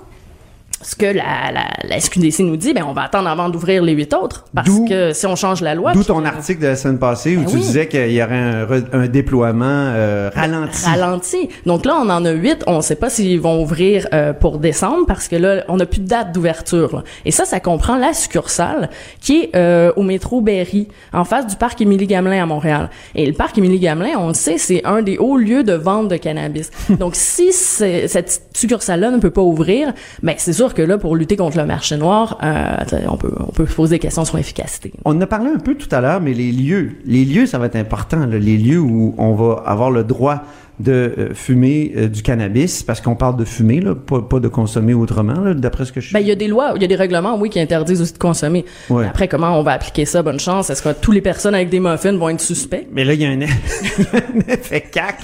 ce 0.82 0.96
que 0.96 1.06
la, 1.06 1.52
la, 1.52 1.68
la 1.84 2.00
SQDC 2.00 2.40
nous 2.40 2.56
dit, 2.56 2.74
ben, 2.74 2.84
on 2.88 2.94
va 2.94 3.04
attendre 3.04 3.28
avant 3.28 3.50
d'ouvrir 3.50 3.84
les 3.84 3.94
huit 3.94 4.14
autres. 4.14 4.46
Parce 4.56 4.70
que 4.88 5.12
si 5.14 5.26
on 5.26 5.36
change 5.36 5.62
la 5.62 5.76
loi. 5.76 5.94
d'où 5.94 6.04
ton 6.04 6.24
article 6.24 6.62
de 6.62 6.68
la 6.68 6.76
semaine 6.76 7.00
passée 7.00 7.36
où 7.36 7.42
Ben 7.42 7.48
tu 7.48 7.56
oui. 7.56 7.62
disais 7.62 7.88
qu'il 7.88 8.12
y 8.12 8.24
aurait 8.24 8.36
un, 8.38 8.68
un 8.94 9.08
déploiement 9.08 9.66
euh, 9.66 10.30
ralenti. 10.34 10.86
ralenti. 10.86 11.50
Donc 11.66 11.86
là, 11.86 11.98
on 12.02 12.10
en 12.10 12.24
a 12.24 12.32
huit. 12.32 12.64
On 12.68 12.78
ne 12.78 12.82
sait 12.82 12.96
pas 12.96 13.10
s'ils 13.10 13.42
vont 13.42 13.62
ouvrir 13.62 14.08
euh, 14.14 14.32
pour 14.32 14.58
décembre 14.58 15.06
parce 15.08 15.28
que 15.28 15.36
là, 15.36 15.64
on 15.68 15.78
n'a 15.78 15.86
plus 15.86 16.00
de 16.00 16.08
date 16.08 16.32
d'ouverture. 16.32 17.04
Et 17.26 17.32
ça, 17.32 17.44
ça 17.46 17.60
comprend 17.60 17.98
la 17.98 18.14
succursale 18.14 18.90
qui 19.20 19.42
est 19.42 19.56
euh, 19.56 19.92
au 19.98 20.04
métro 20.04 20.40
Berry, 20.42 20.88
en 21.12 21.26
face 21.26 21.46
du 21.48 21.56
parc 21.58 21.82
Émilie-Gamelin 21.82 22.42
à 22.42 22.46
Montréal. 22.46 22.90
Et 23.16 23.26
le 23.26 23.34
parc 23.34 23.58
Émilie-Gamelin, 23.58 24.18
on 24.18 24.30
le 24.30 24.34
sait, 24.34 24.58
c'est 24.58 24.86
un 24.86 25.02
des 25.02 25.18
hauts 25.18 25.38
lieux 25.38 25.64
de 25.64 25.74
vente 25.74 26.08
de 26.08 26.16
cannabis. 26.18 26.72
Donc 26.90 27.16
si 27.16 27.52
cette 27.52 28.44
succursale-là 28.56 29.12
ne 29.12 29.18
peut 29.18 29.30
pas 29.30 29.42
ouvrir, 29.42 29.92
ben 30.24 30.36
c'est 30.38 30.54
sûr 30.54 30.69
que 30.74 30.82
là, 30.82 30.98
pour 30.98 31.16
lutter 31.16 31.36
contre 31.36 31.58
le 31.58 31.66
marché 31.66 31.98
noir, 31.98 32.38
euh, 32.44 32.78
on 33.08 33.18
peut 33.18 33.32
on 33.40 33.66
poser 33.66 33.96
des 33.96 34.00
questions 34.00 34.26
sur 34.26 34.38
l'efficacité. 34.38 34.94
On 35.06 35.16
en 35.16 35.22
a 35.22 35.28
parlé 35.28 35.50
un 35.50 35.60
peu 35.60 35.76
tout 35.76 35.94
à 35.94 36.02
l'heure, 36.02 36.22
mais 36.22 36.34
les 36.34 36.52
lieux, 36.52 36.92
les 37.06 37.26
lieux, 37.26 37.46
ça 37.46 37.58
va 37.58 37.68
être 37.68 37.76
important. 37.76 38.26
les 38.26 38.58
lieux 38.58 38.80
où 38.80 39.16
on 39.18 39.34
va 39.34 39.64
avoir 39.66 39.92
le 39.92 40.04
droit 40.04 40.44
de 40.80 40.92
euh, 40.92 41.34
fumer 41.34 41.92
euh, 41.96 42.08
du 42.08 42.22
cannabis, 42.22 42.84
parce 42.84 43.02
qu'on 43.02 43.16
parle 43.16 43.36
de 43.36 43.44
fumer, 43.44 43.82
là, 43.82 43.96
pas, 43.96 44.22
pas 44.22 44.40
de 44.40 44.48
consommer 44.48 44.94
autrement, 44.94 45.40
là, 45.42 45.54
d'après 45.54 45.86
ce 45.86 45.92
que 45.92 46.00
je 46.00 46.14
Ben, 46.14 46.22
il 46.22 46.28
y 46.28 46.32
a 46.32 46.36
des 46.36 46.48
lois, 46.48 46.74
il 46.76 46.82
y 46.82 46.86
a 46.86 46.88
des 46.88 46.96
règlements, 46.96 47.38
oui, 47.38 47.50
qui 47.50 47.60
interdisent 47.60 48.02
aussi 48.02 48.14
de 48.14 48.18
consommer. 48.18 48.66
Ouais. 48.90 49.06
Après, 49.06 49.28
comment 49.28 49.60
on 49.60 49.64
va 49.64 49.74
appliquer 49.74 50.06
ça? 50.06 50.24
Bonne 50.24 50.40
chance. 50.40 50.70
Est-ce 50.70 50.82
que 50.82 50.94
toutes 50.94 51.16
les 51.16 51.22
personnes 51.22 51.54
avec 51.54 51.70
des 51.70 51.80
muffins 51.80 52.14
vont 52.14 52.30
être 52.30 52.42
suspects? 52.42 52.88
Mais 52.92 53.04
là, 53.04 53.14
il 53.14 53.22
y 53.22 53.26
a 53.26 53.30
un 53.30 53.42
effet, 53.42 54.04
un 54.14 54.54
effet 54.54 54.82
cac. 54.82 55.18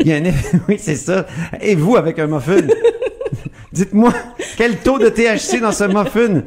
Il 0.00 0.06
y 0.06 0.12
a 0.12 0.16
un 0.16 0.24
effet, 0.24 0.58
oui, 0.68 0.76
c'est 0.78 0.96
ça. 0.96 1.26
Et 1.60 1.74
vous, 1.74 1.96
avec 1.96 2.18
un 2.18 2.26
muffin? 2.26 2.62
Dites-moi, 3.72 4.12
quel 4.56 4.76
taux 4.78 4.98
de 4.98 5.08
THC 5.08 5.60
dans 5.60 5.72
ce 5.72 5.84
muffin? 5.84 6.42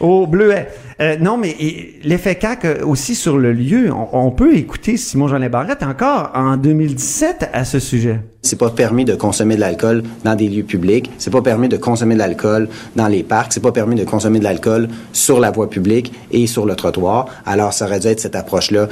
Au 0.00 0.26
bleuet? 0.26 0.68
Euh, 1.02 1.16
non, 1.18 1.36
mais 1.36 1.50
et, 1.58 1.98
l'effet 2.04 2.36
CAC 2.36 2.64
euh, 2.64 2.84
aussi 2.84 3.16
sur 3.16 3.36
le 3.36 3.52
lieu. 3.52 3.92
On, 3.92 4.26
on 4.26 4.30
peut 4.30 4.54
écouter 4.54 4.96
Simon 4.96 5.26
Jean 5.26 5.40
Barrette 5.50 5.82
encore 5.82 6.30
en 6.34 6.56
2017 6.56 7.50
à 7.52 7.64
ce 7.64 7.80
sujet. 7.80 8.20
C'est 8.42 8.58
pas 8.58 8.70
permis 8.70 9.04
de 9.04 9.16
consommer 9.16 9.56
de 9.56 9.60
l'alcool 9.60 10.04
dans 10.24 10.36
des 10.36 10.48
lieux 10.48 10.62
publics. 10.62 11.10
C'est 11.18 11.32
pas 11.32 11.42
permis 11.42 11.68
de 11.68 11.76
consommer 11.76 12.14
de 12.14 12.20
l'alcool 12.20 12.68
dans 12.94 13.08
les 13.08 13.24
parcs. 13.24 13.52
C'est 13.52 13.62
pas 13.62 13.72
permis 13.72 13.96
de 13.96 14.04
consommer 14.04 14.38
de 14.38 14.44
l'alcool 14.44 14.88
sur 15.12 15.40
la 15.40 15.50
voie 15.50 15.68
publique 15.68 16.12
et 16.30 16.46
sur 16.46 16.66
le 16.66 16.76
trottoir. 16.76 17.26
Alors, 17.46 17.72
ça 17.72 17.86
aurait 17.86 17.98
dû 17.98 18.06
être 18.06 18.20
cette 18.20 18.36
approche-là. 18.36 18.88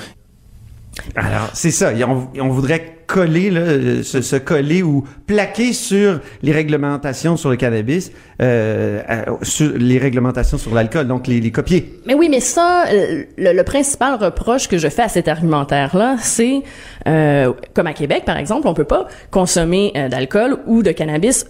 Alors, 1.14 1.50
c'est 1.52 1.70
ça. 1.70 1.92
On 2.40 2.48
voudrait 2.48 2.99
coller, 3.10 3.50
euh, 3.52 4.02
se, 4.02 4.36
coller 4.36 4.82
ou 4.82 5.04
plaquer 5.26 5.72
sur 5.72 6.20
les 6.42 6.52
réglementations 6.52 7.36
sur 7.36 7.50
le 7.50 7.56
cannabis, 7.56 8.12
euh, 8.40 9.02
euh, 9.10 9.24
sur 9.42 9.72
les 9.76 9.98
réglementations 9.98 10.58
sur 10.58 10.72
l'alcool, 10.72 11.08
donc 11.08 11.26
les, 11.26 11.50
copier. 11.50 12.00
Mais 12.06 12.14
oui, 12.14 12.28
mais 12.30 12.38
ça, 12.38 12.84
le, 12.92 13.52
le 13.52 13.62
principal 13.64 14.14
reproche 14.14 14.68
que 14.68 14.78
je 14.78 14.88
fais 14.88 15.02
à 15.02 15.08
cet 15.08 15.26
argumentaire-là, 15.26 16.16
c'est, 16.20 16.62
comme 17.04 17.86
à 17.86 17.92
Québec, 17.92 18.22
par 18.24 18.36
exemple, 18.36 18.68
on 18.68 18.74
peut 18.74 18.84
pas 18.84 19.08
consommer 19.30 19.92
d'alcool 20.10 20.58
ou 20.66 20.82
de 20.82 20.92
cannabis 20.92 21.46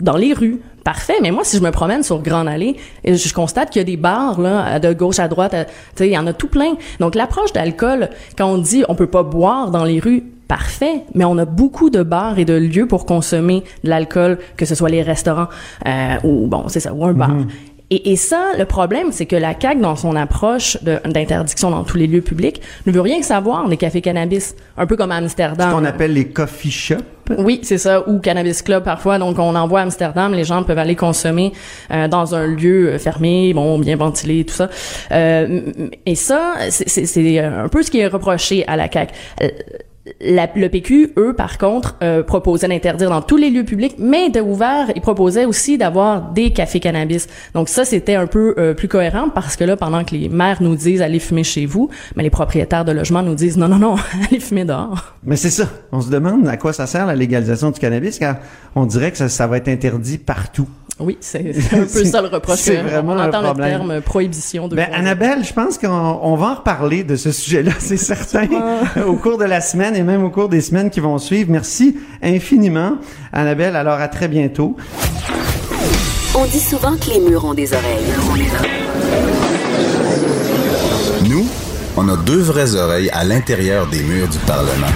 dans 0.00 0.16
les 0.16 0.32
rues. 0.32 0.60
Parfait, 0.82 1.16
mais 1.20 1.30
moi, 1.30 1.42
si 1.44 1.56
je 1.56 1.62
me 1.62 1.70
promène 1.70 2.02
sur 2.02 2.20
Grande 2.22 2.48
Allée, 2.48 2.76
je 3.04 3.32
constate 3.32 3.70
qu'il 3.70 3.80
y 3.80 3.82
a 3.82 3.84
des 3.84 3.96
bars, 3.96 4.38
de 4.38 4.92
gauche 4.92 5.18
à 5.18 5.28
droite, 5.28 5.54
il 6.00 6.06
y 6.06 6.18
en 6.18 6.26
a 6.26 6.32
tout 6.32 6.48
plein. 6.48 6.74
Donc, 6.98 7.14
l'approche 7.14 7.52
d'alcool, 7.52 8.10
quand 8.36 8.46
on 8.46 8.58
dit 8.58 8.84
on 8.88 8.94
peut 8.94 9.08
pas 9.08 9.22
boire 9.22 9.70
dans 9.70 9.84
les 9.84 10.00
rues, 10.00 10.24
parfait, 10.48 11.02
mais 11.14 11.24
on 11.24 11.38
a 11.38 11.44
beaucoup 11.44 11.90
de 11.90 12.02
bars 12.02 12.38
et 12.38 12.44
de 12.44 12.54
lieux 12.54 12.86
pour 12.86 13.06
consommer 13.06 13.64
de 13.84 13.88
l'alcool, 13.90 14.38
que 14.56 14.64
ce 14.64 14.74
soit 14.74 14.88
les 14.90 15.02
restaurants 15.02 15.48
euh, 15.86 16.16
ou 16.24 16.46
bon, 16.46 16.64
c'est 16.68 16.80
ça, 16.80 16.92
ou 16.94 17.04
un 17.04 17.12
bar. 17.12 17.30
Et, 17.88 18.10
et 18.10 18.16
ça, 18.16 18.46
le 18.58 18.64
problème, 18.64 19.12
c'est 19.12 19.26
que 19.26 19.36
la 19.36 19.54
CAQ, 19.58 19.80
dans 19.80 19.94
son 19.94 20.16
approche 20.16 20.76
d'interdiction 20.82 21.70
dans 21.70 21.84
tous 21.84 21.96
les 21.96 22.08
lieux 22.08 22.20
publics, 22.20 22.60
ne 22.84 22.90
veut 22.90 23.00
rien 23.00 23.22
savoir 23.22 23.68
des 23.68 23.76
cafés 23.76 24.00
cannabis, 24.00 24.56
un 24.76 24.86
peu 24.86 24.96
comme 24.96 25.12
à 25.12 25.16
Amsterdam. 25.16 25.70
Ce 25.70 25.76
qu'on 25.76 25.84
appelle 25.84 26.12
les 26.12 26.24
coffee 26.26 26.70
shops. 26.72 26.96
Oui, 27.38 27.60
c'est 27.62 27.78
ça, 27.78 28.08
ou 28.08 28.18
cannabis 28.18 28.62
club 28.62 28.82
parfois. 28.82 29.18
Donc, 29.20 29.38
on 29.38 29.54
envoie 29.54 29.80
à 29.80 29.82
Amsterdam, 29.84 30.32
les 30.34 30.42
gens 30.42 30.64
peuvent 30.64 30.78
aller 30.78 30.96
consommer 30.96 31.52
euh, 31.92 32.08
dans 32.08 32.34
un 32.34 32.48
lieu 32.48 32.88
euh, 32.94 32.98
fermé, 32.98 33.52
bon, 33.54 33.78
bien 33.78 33.94
ventilé, 33.96 34.44
tout 34.44 34.54
ça. 34.54 34.68
Euh, 35.12 35.60
et 36.06 36.16
ça, 36.16 36.54
c'est- 36.70 36.88
c'est 37.06 37.38
un 37.38 37.68
peu 37.68 37.84
ce 37.84 37.90
qui 37.92 38.00
est 38.00 38.08
reproché 38.08 38.64
à 38.66 38.76
la 38.76 38.90
CAQ. 38.90 39.12
Le 40.20 40.68
PQ, 40.68 41.12
eux, 41.16 41.34
par 41.34 41.58
contre, 41.58 41.96
euh, 42.02 42.22
proposaient 42.22 42.68
d'interdire 42.68 43.10
dans 43.10 43.22
tous 43.22 43.36
les 43.36 43.50
lieux 43.50 43.64
publics, 43.64 43.96
mais 43.98 44.30
de 44.30 44.40
ouvert, 44.40 44.90
ils 44.94 45.02
proposaient 45.02 45.44
aussi 45.44 45.78
d'avoir 45.78 46.32
des 46.32 46.52
cafés 46.52 46.80
cannabis. 46.80 47.26
Donc 47.54 47.68
ça, 47.68 47.84
c'était 47.84 48.14
un 48.14 48.26
peu 48.26 48.54
euh, 48.58 48.74
plus 48.74 48.88
cohérent 48.88 49.28
parce 49.28 49.56
que 49.56 49.64
là, 49.64 49.76
pendant 49.76 50.04
que 50.04 50.14
les 50.14 50.28
maires 50.28 50.62
nous 50.62 50.76
disent 50.76 51.02
allez 51.02 51.18
fumer 51.18 51.44
chez 51.44 51.66
vous, 51.66 51.90
mais 52.14 52.22
les 52.22 52.30
propriétaires 52.30 52.84
de 52.84 52.92
logements 52.92 53.22
nous 53.22 53.34
disent 53.34 53.56
non, 53.56 53.68
non, 53.68 53.78
non, 53.78 53.96
allez 54.28 54.40
fumer 54.40 54.64
dehors. 54.64 55.14
Mais 55.24 55.36
c'est 55.36 55.50
ça. 55.50 55.68
On 55.92 56.00
se 56.00 56.10
demande 56.10 56.46
à 56.46 56.56
quoi 56.56 56.72
ça 56.72 56.86
sert 56.86 57.06
la 57.06 57.16
légalisation 57.16 57.70
du 57.70 57.80
cannabis, 57.80 58.18
car 58.18 58.36
on 58.74 58.86
dirait 58.86 59.10
que 59.10 59.18
ça, 59.18 59.28
ça 59.28 59.46
va 59.46 59.56
être 59.56 59.68
interdit 59.68 60.18
partout. 60.18 60.68
Oui, 60.98 61.18
c'est 61.20 61.40
un 61.72 61.80
peu 61.80 62.04
ça 62.04 62.22
le 62.22 62.28
reproche. 62.28 62.58
C'est 62.58 62.76
vraiment 62.76 63.12
on 63.12 63.18
un 63.18 63.28
entend 63.28 63.42
problème. 63.42 63.70
le 63.72 63.76
terme 63.88 64.00
prohibition 64.00 64.66
de 64.66 64.76
Ben, 64.76 64.88
Annabelle, 64.94 65.44
je 65.44 65.52
pense 65.52 65.76
qu'on 65.76 65.88
on 65.90 66.36
va 66.36 66.46
en 66.46 66.54
reparler 66.54 67.04
de 67.04 67.16
ce 67.16 67.32
sujet-là, 67.32 67.72
c'est 67.78 67.98
certain, 67.98 68.46
au 69.06 69.14
cours 69.16 69.36
de 69.36 69.44
la 69.44 69.60
semaine 69.60 69.94
et 69.94 70.02
même 70.02 70.24
au 70.24 70.30
cours 70.30 70.48
des 70.48 70.62
semaines 70.62 70.88
qui 70.90 71.00
vont 71.00 71.18
suivre. 71.18 71.50
Merci 71.50 71.96
infiniment, 72.22 72.96
Annabelle. 73.32 73.76
Alors, 73.76 74.00
à 74.00 74.08
très 74.08 74.28
bientôt. 74.28 74.74
On 76.34 76.44
dit 76.46 76.60
souvent 76.60 76.96
que 76.96 77.10
les 77.10 77.20
murs 77.20 77.44
ont 77.44 77.54
des 77.54 77.72
oreilles. 77.72 78.04
Nous, 81.28 81.46
on 81.96 82.08
a 82.08 82.16
deux 82.16 82.40
vraies 82.40 82.74
oreilles 82.74 83.10
à 83.10 83.24
l'intérieur 83.24 83.86
des 83.86 84.02
murs 84.02 84.28
du 84.28 84.38
Parlement. 84.38 84.86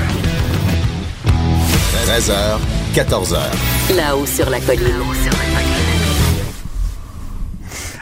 13h, 2.06 2.58
14h. 2.94 3.96
Là-haut 3.96 4.26
sur 4.26 4.48
la 4.50 4.60
colline. 4.60 4.80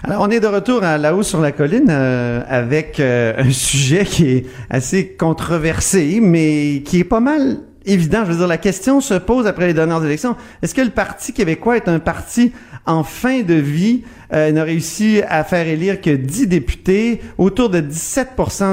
Alors, 0.09 0.23
on 0.23 0.31
est 0.31 0.41
de 0.41 0.47
retour 0.47 0.85
à 0.85 0.97
là-haut 0.97 1.23
sur 1.23 1.39
la 1.39 1.53
colline 1.53 1.89
euh, 1.91 2.41
avec 2.49 2.99
euh, 2.99 3.35
un 3.37 3.51
sujet 3.51 4.07
qui 4.07 4.31
est 4.31 4.47
assez 4.71 5.09
controversé, 5.09 6.21
mais 6.23 6.83
qui 6.83 7.01
est 7.01 7.05
pas 7.05 7.21
mal 7.21 7.59
évident. 7.85 8.25
Je 8.25 8.31
veux 8.33 8.39
dire, 8.39 8.47
la 8.47 8.57
question 8.57 9.03
se 9.03 9.13
pose 9.13 9.47
après 9.47 9.67
les 9.67 9.75
dernières 9.75 10.03
élections. 10.03 10.35
Est-ce 10.63 10.75
que 10.75 10.81
le 10.81 10.89
Parti 10.89 11.35
québécois 11.35 11.77
est 11.77 11.89
un 11.89 11.99
parti 11.99 12.53
en 12.89 13.05
fin 13.05 13.43
de 13.43 13.55
vie? 13.55 14.03
Euh, 14.31 14.53
n'a 14.53 14.63
réussi 14.63 15.23
à 15.27 15.43
faire 15.43 15.67
élire 15.67 16.03
que 16.03 16.11
10 16.11 16.49
députés, 16.49 17.23
autour 17.39 17.71
de 17.71 17.81
17 17.81 18.29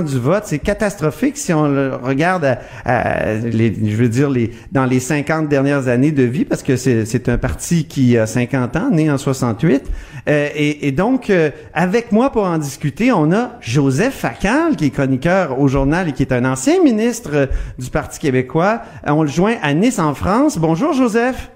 du 0.05 0.19
vote. 0.19 0.43
C'est 0.45 0.59
catastrophique 0.59 1.37
si 1.37 1.53
on 1.53 1.69
le 1.69 1.95
regarde 1.95 2.43
à, 2.43 2.57
à 2.83 3.39
je 3.39 3.95
veux 3.95 4.09
dire, 4.09 4.29
les, 4.29 4.51
dans 4.73 4.83
les 4.83 4.99
50 4.99 5.47
dernières 5.47 5.87
années 5.87 6.11
de 6.11 6.23
vie, 6.23 6.43
parce 6.43 6.61
que 6.61 6.75
c'est 6.75 7.05
c'est 7.05 7.29
un 7.29 7.37
parti 7.37 7.85
qui 7.85 8.17
a 8.17 8.27
50 8.27 8.75
ans, 8.75 8.89
né 8.91 9.09
en 9.09 9.17
68. 9.17 9.83
Euh, 10.27 10.49
et, 10.55 10.87
et 10.87 10.91
donc, 10.91 11.29
euh, 11.29 11.51
avec 11.73 12.11
moi 12.11 12.31
pour 12.31 12.43
en 12.43 12.57
discuter, 12.57 13.11
on 13.11 13.31
a 13.31 13.51
Joseph 13.61 14.15
Facal, 14.15 14.75
qui 14.75 14.85
est 14.85 14.89
chroniqueur 14.89 15.59
au 15.59 15.67
journal 15.67 16.09
et 16.09 16.13
qui 16.13 16.23
est 16.23 16.33
un 16.33 16.45
ancien 16.45 16.81
ministre 16.83 17.31
euh, 17.33 17.45
du 17.77 17.89
Parti 17.89 18.19
québécois. 18.19 18.81
Euh, 19.07 19.11
On 19.11 19.21
le 19.23 19.29
joint 19.29 19.55
à 19.61 19.73
Nice, 19.73 19.99
en 19.99 20.13
France. 20.15 20.57
Bonjour, 20.57 20.93
Joseph. 20.93 21.51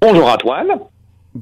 Bonjour 0.00 0.28
Antoine. 0.28 0.68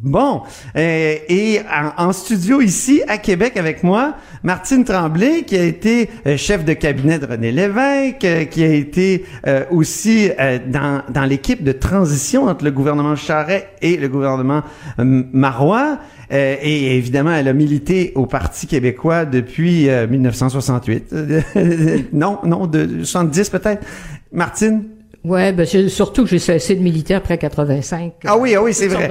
Bon, 0.02 0.42
euh, 0.76 1.16
et 1.28 1.61
en, 1.96 2.12
studio 2.12 2.61
ici 2.61 3.02
à 3.07 3.18
Québec 3.18 3.57
avec 3.57 3.85
moi, 3.85 4.14
Martine 4.42 4.85
Tremblay, 4.85 5.42
qui 5.42 5.57
a 5.57 5.62
été 5.62 6.11
euh, 6.26 6.37
chef 6.37 6.64
de 6.64 6.72
cabinet 6.72 7.18
de 7.18 7.26
René 7.26 7.52
Lévesque, 7.52 8.24
euh, 8.24 8.44
qui 8.44 8.64
a 8.64 8.72
été 8.72 9.24
aussi 9.70 10.30
dans, 10.66 11.02
dans 11.09 11.24
l'équipe 11.24 11.62
de 11.62 11.72
transition 11.72 12.44
entre 12.44 12.64
le 12.64 12.70
gouvernement 12.70 13.16
Charret 13.16 13.68
et 13.83 13.96
le 13.96 14.09
gouvernement 14.09 14.62
Marois. 14.98 15.98
Et 16.30 16.96
évidemment, 16.96 17.33
elle 17.33 17.48
a 17.48 17.52
milité 17.52 18.12
au 18.14 18.26
Parti 18.26 18.66
québécois 18.66 19.24
depuis 19.24 19.88
euh, 19.88 20.07
1968. 20.09 21.14
non, 22.12 22.38
non, 22.44 22.66
de 22.66 23.04
70 23.04 23.50
peut-être. 23.50 23.87
Martine? 24.33 24.85
Ouais, 25.24 25.52
ben 25.52 25.64
c'est 25.64 25.88
surtout 25.88 26.24
que 26.24 26.28
j'ai 26.28 26.38
cessé 26.38 26.74
de 26.74 26.82
militer 26.82 27.14
après 27.14 27.38
85. 27.38 28.12
Ah 28.26 28.37
oui, 28.37 28.54
ah 28.54 28.62
oui, 28.62 28.74
c'est 28.74 28.88
vrai. 28.88 29.08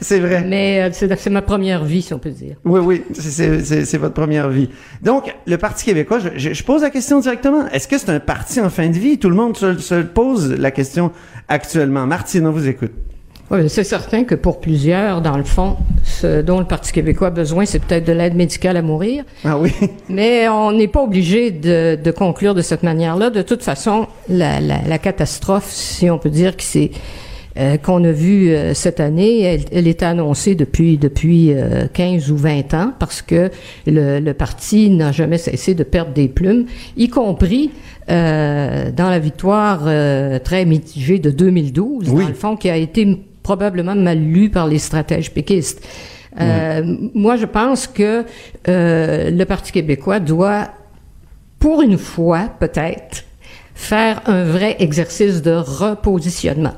C'est 0.00 0.20
vrai. 0.20 0.44
Mais 0.46 0.82
euh, 0.82 0.90
c'est 0.92 1.30
ma 1.30 1.42
première 1.42 1.84
vie, 1.84 2.00
si 2.02 2.14
on 2.14 2.20
peut 2.20 2.30
dire. 2.30 2.56
Oui, 2.64 2.78
oui, 2.80 3.02
c'est- 3.12 3.96
votre 3.98 4.14
première 4.14 4.48
vie. 4.50 4.68
Donc, 5.02 5.34
le 5.46 5.58
Parti 5.58 5.86
québécois, 5.86 6.20
je, 6.20 6.28
je- 6.36 6.52
je 6.54 6.62
pose 6.64 6.82
la 6.82 6.90
question 6.90 7.18
directement. 7.18 7.66
Est-ce 7.70 7.88
que 7.88 7.98
c'est 7.98 8.10
un 8.10 8.20
parti 8.20 8.60
en 8.60 8.70
fin 8.70 8.88
de 8.88 8.96
vie? 8.96 9.18
Tout 9.18 9.30
le 9.30 9.34
monde 9.36 9.56
se, 9.56 9.76
se 9.78 9.96
pose 10.02 10.52
la 10.52 10.70
question 10.70 11.10
actuellement. 11.48 12.06
Martine, 12.06 12.46
on 12.46 12.52
vous 12.52 12.68
écoute. 12.68 12.92
Oui, 13.50 13.60
c'est 13.68 13.84
certain 13.84 14.24
que 14.24 14.34
pour 14.34 14.60
plusieurs, 14.60 15.22
dans 15.22 15.36
le 15.38 15.42
fond, 15.44 15.76
ce 16.04 16.42
dont 16.42 16.58
le 16.58 16.66
Parti 16.66 16.92
québécois 16.92 17.28
a 17.28 17.30
besoin, 17.30 17.64
c'est 17.64 17.78
peut-être 17.78 18.04
de 18.06 18.12
l'aide 18.12 18.34
médicale 18.34 18.76
à 18.76 18.82
mourir. 18.82 19.24
Ah 19.44 19.58
oui. 19.58 19.72
Mais 20.10 20.48
on 20.48 20.72
n'est 20.72 20.88
pas 20.88 21.02
obligé 21.02 21.50
de, 21.50 21.96
de 22.02 22.10
conclure 22.10 22.54
de 22.54 22.60
cette 22.60 22.82
manière-là. 22.82 23.30
De 23.30 23.40
toute 23.40 23.62
façon, 23.62 24.06
la, 24.28 24.60
la, 24.60 24.82
la 24.86 24.98
catastrophe, 24.98 25.70
si 25.70 26.10
on 26.10 26.18
peut 26.18 26.28
dire 26.28 26.56
que 26.58 26.62
c'est 26.62 26.90
euh, 27.58 27.76
qu'on 27.78 28.04
a 28.04 28.12
vu 28.12 28.50
euh, 28.50 28.74
cette 28.74 29.00
année, 29.00 29.40
elle, 29.40 29.60
elle 29.72 29.88
était 29.88 30.04
annoncée 30.04 30.54
depuis 30.54 30.98
depuis 30.98 31.52
euh, 31.54 31.86
15 31.92 32.30
ou 32.30 32.36
20 32.36 32.74
ans 32.74 32.92
parce 32.98 33.22
que 33.22 33.50
le, 33.86 34.20
le 34.20 34.34
parti 34.34 34.90
n'a 34.90 35.10
jamais 35.10 35.38
cessé 35.38 35.74
de 35.74 35.82
perdre 35.84 36.12
des 36.12 36.28
plumes, 36.28 36.66
y 36.98 37.08
compris 37.08 37.70
euh, 38.10 38.90
dans 38.92 39.08
la 39.10 39.18
victoire 39.18 39.84
euh, 39.86 40.38
très 40.38 40.66
mitigée 40.66 41.18
de 41.18 41.30
2012, 41.30 42.10
Oui. 42.10 42.22
dans 42.22 42.28
le 42.28 42.34
fond, 42.34 42.56
qui 42.56 42.70
a 42.70 42.76
été 42.76 43.18
probablement 43.48 43.94
mal 43.94 44.18
lue 44.18 44.50
par 44.50 44.66
les 44.66 44.78
stratèges 44.78 45.30
péquistes. 45.32 45.80
Euh, 46.38 46.82
Moi, 47.14 47.36
je 47.36 47.46
pense 47.46 47.86
que 47.86 48.24
euh, 48.68 49.30
le 49.30 49.44
Parti 49.46 49.72
québécois 49.72 50.20
doit, 50.20 50.68
pour 51.58 51.80
une 51.80 51.96
fois 51.96 52.42
peut-être, 52.60 53.24
faire 53.74 54.20
un 54.26 54.44
vrai 54.44 54.76
exercice 54.80 55.40
de 55.40 55.52
repositionnement. 55.80 56.74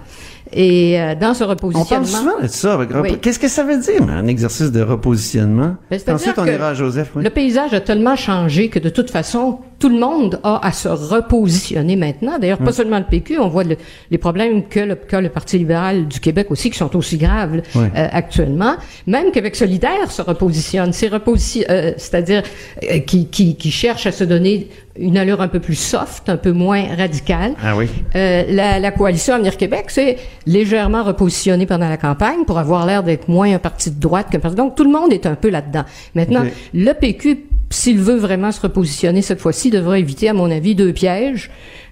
Et 0.52 1.00
euh, 1.00 1.14
dans 1.14 1.32
ce 1.34 1.44
On 1.44 1.48
repositionnement... 1.48 1.88
parle 1.88 2.06
souvent 2.06 2.42
de 2.42 2.46
ça. 2.48 2.78
Oui. 3.02 3.18
Qu'est-ce 3.20 3.38
que 3.38 3.48
ça 3.48 3.62
veut 3.62 3.78
dire, 3.78 4.02
un 4.08 4.26
exercice 4.26 4.72
de 4.72 4.82
repositionnement? 4.82 5.76
Ben, 5.90 6.00
Ensuite, 6.08 6.34
on 6.38 6.44
ira 6.46 6.68
à 6.70 6.74
Joseph? 6.74 7.10
oui. 7.14 7.22
Le 7.24 7.30
paysage 7.30 7.72
a 7.72 7.80
tellement 7.80 8.16
changé 8.16 8.68
que 8.68 8.78
de 8.80 8.88
toute 8.88 9.10
façon, 9.10 9.58
tout 9.78 9.88
le 9.88 9.98
monde 9.98 10.40
a 10.42 10.66
à 10.66 10.72
se 10.72 10.88
repositionner 10.88 11.96
maintenant. 11.96 12.38
D'ailleurs, 12.38 12.58
pas 12.58 12.66
Hum. 12.66 12.72
seulement 12.72 12.98
le 12.98 13.04
PQ, 13.04 13.38
on 13.38 13.48
voit 13.48 13.64
le- 13.64 13.76
les 14.10 14.18
problèmes 14.18 14.66
que 14.68 14.80
le, 14.80 14.94
que 14.96 15.16
le 15.16 15.28
Parti 15.28 15.56
libéral 15.58 16.06
du 16.08 16.20
Québec 16.20 16.48
aussi, 16.50 16.70
qui 16.70 16.78
sont 16.78 16.94
aussi 16.96 17.16
graves 17.16 17.62
euh, 17.76 17.88
actuellement. 17.94 18.74
Même 19.06 19.30
Québec 19.30 19.56
solidaire 19.56 20.10
se 20.10 20.20
repositionne, 20.22 20.92
c'est 20.92 21.10
euh, 21.12 21.92
c'est-à-dire 21.96 22.42
euh, 22.90 22.98
qui, 23.00 23.26
qui, 23.28 23.56
qui 23.56 23.70
cherche 23.70 24.06
à 24.06 24.12
se 24.12 24.24
donner 24.24 24.68
une 25.00 25.16
allure 25.18 25.40
un 25.40 25.48
peu 25.48 25.60
plus 25.60 25.74
soft, 25.74 26.28
un 26.28 26.36
peu 26.36 26.52
moins 26.52 26.94
radicale. 26.96 27.54
Ah 27.62 27.76
oui. 27.76 27.88
Euh, 28.14 28.44
la, 28.48 28.78
la 28.78 28.90
coalition 28.90 29.34
Avenir 29.34 29.56
Québec 29.56 29.90
s'est 29.90 30.18
légèrement 30.46 31.02
repositionnée 31.02 31.66
pendant 31.66 31.88
la 31.88 31.96
campagne 31.96 32.44
pour 32.46 32.58
avoir 32.58 32.86
l'air 32.86 33.02
d'être 33.02 33.28
moins 33.28 33.52
un 33.54 33.58
parti 33.58 33.90
de 33.90 34.00
droite 34.00 34.28
qu'un 34.30 34.38
parti. 34.38 34.56
Donc 34.56 34.76
tout 34.76 34.84
le 34.84 34.90
monde 34.90 35.12
est 35.12 35.26
un 35.26 35.34
peu 35.34 35.48
là-dedans. 35.50 35.84
Maintenant, 36.14 36.44
le 36.74 36.92
PQ, 36.92 37.46
s'il 37.70 37.98
veut 37.98 38.16
vraiment 38.16 38.52
se 38.52 38.60
repositionner 38.60 39.22
cette 39.22 39.40
fois-ci, 39.40 39.70
devrait 39.70 40.00
éviter, 40.00 40.28
à 40.28 40.34
mon 40.34 40.50
avis, 40.50 40.74
deux 40.74 40.92
pièges. 40.92 41.50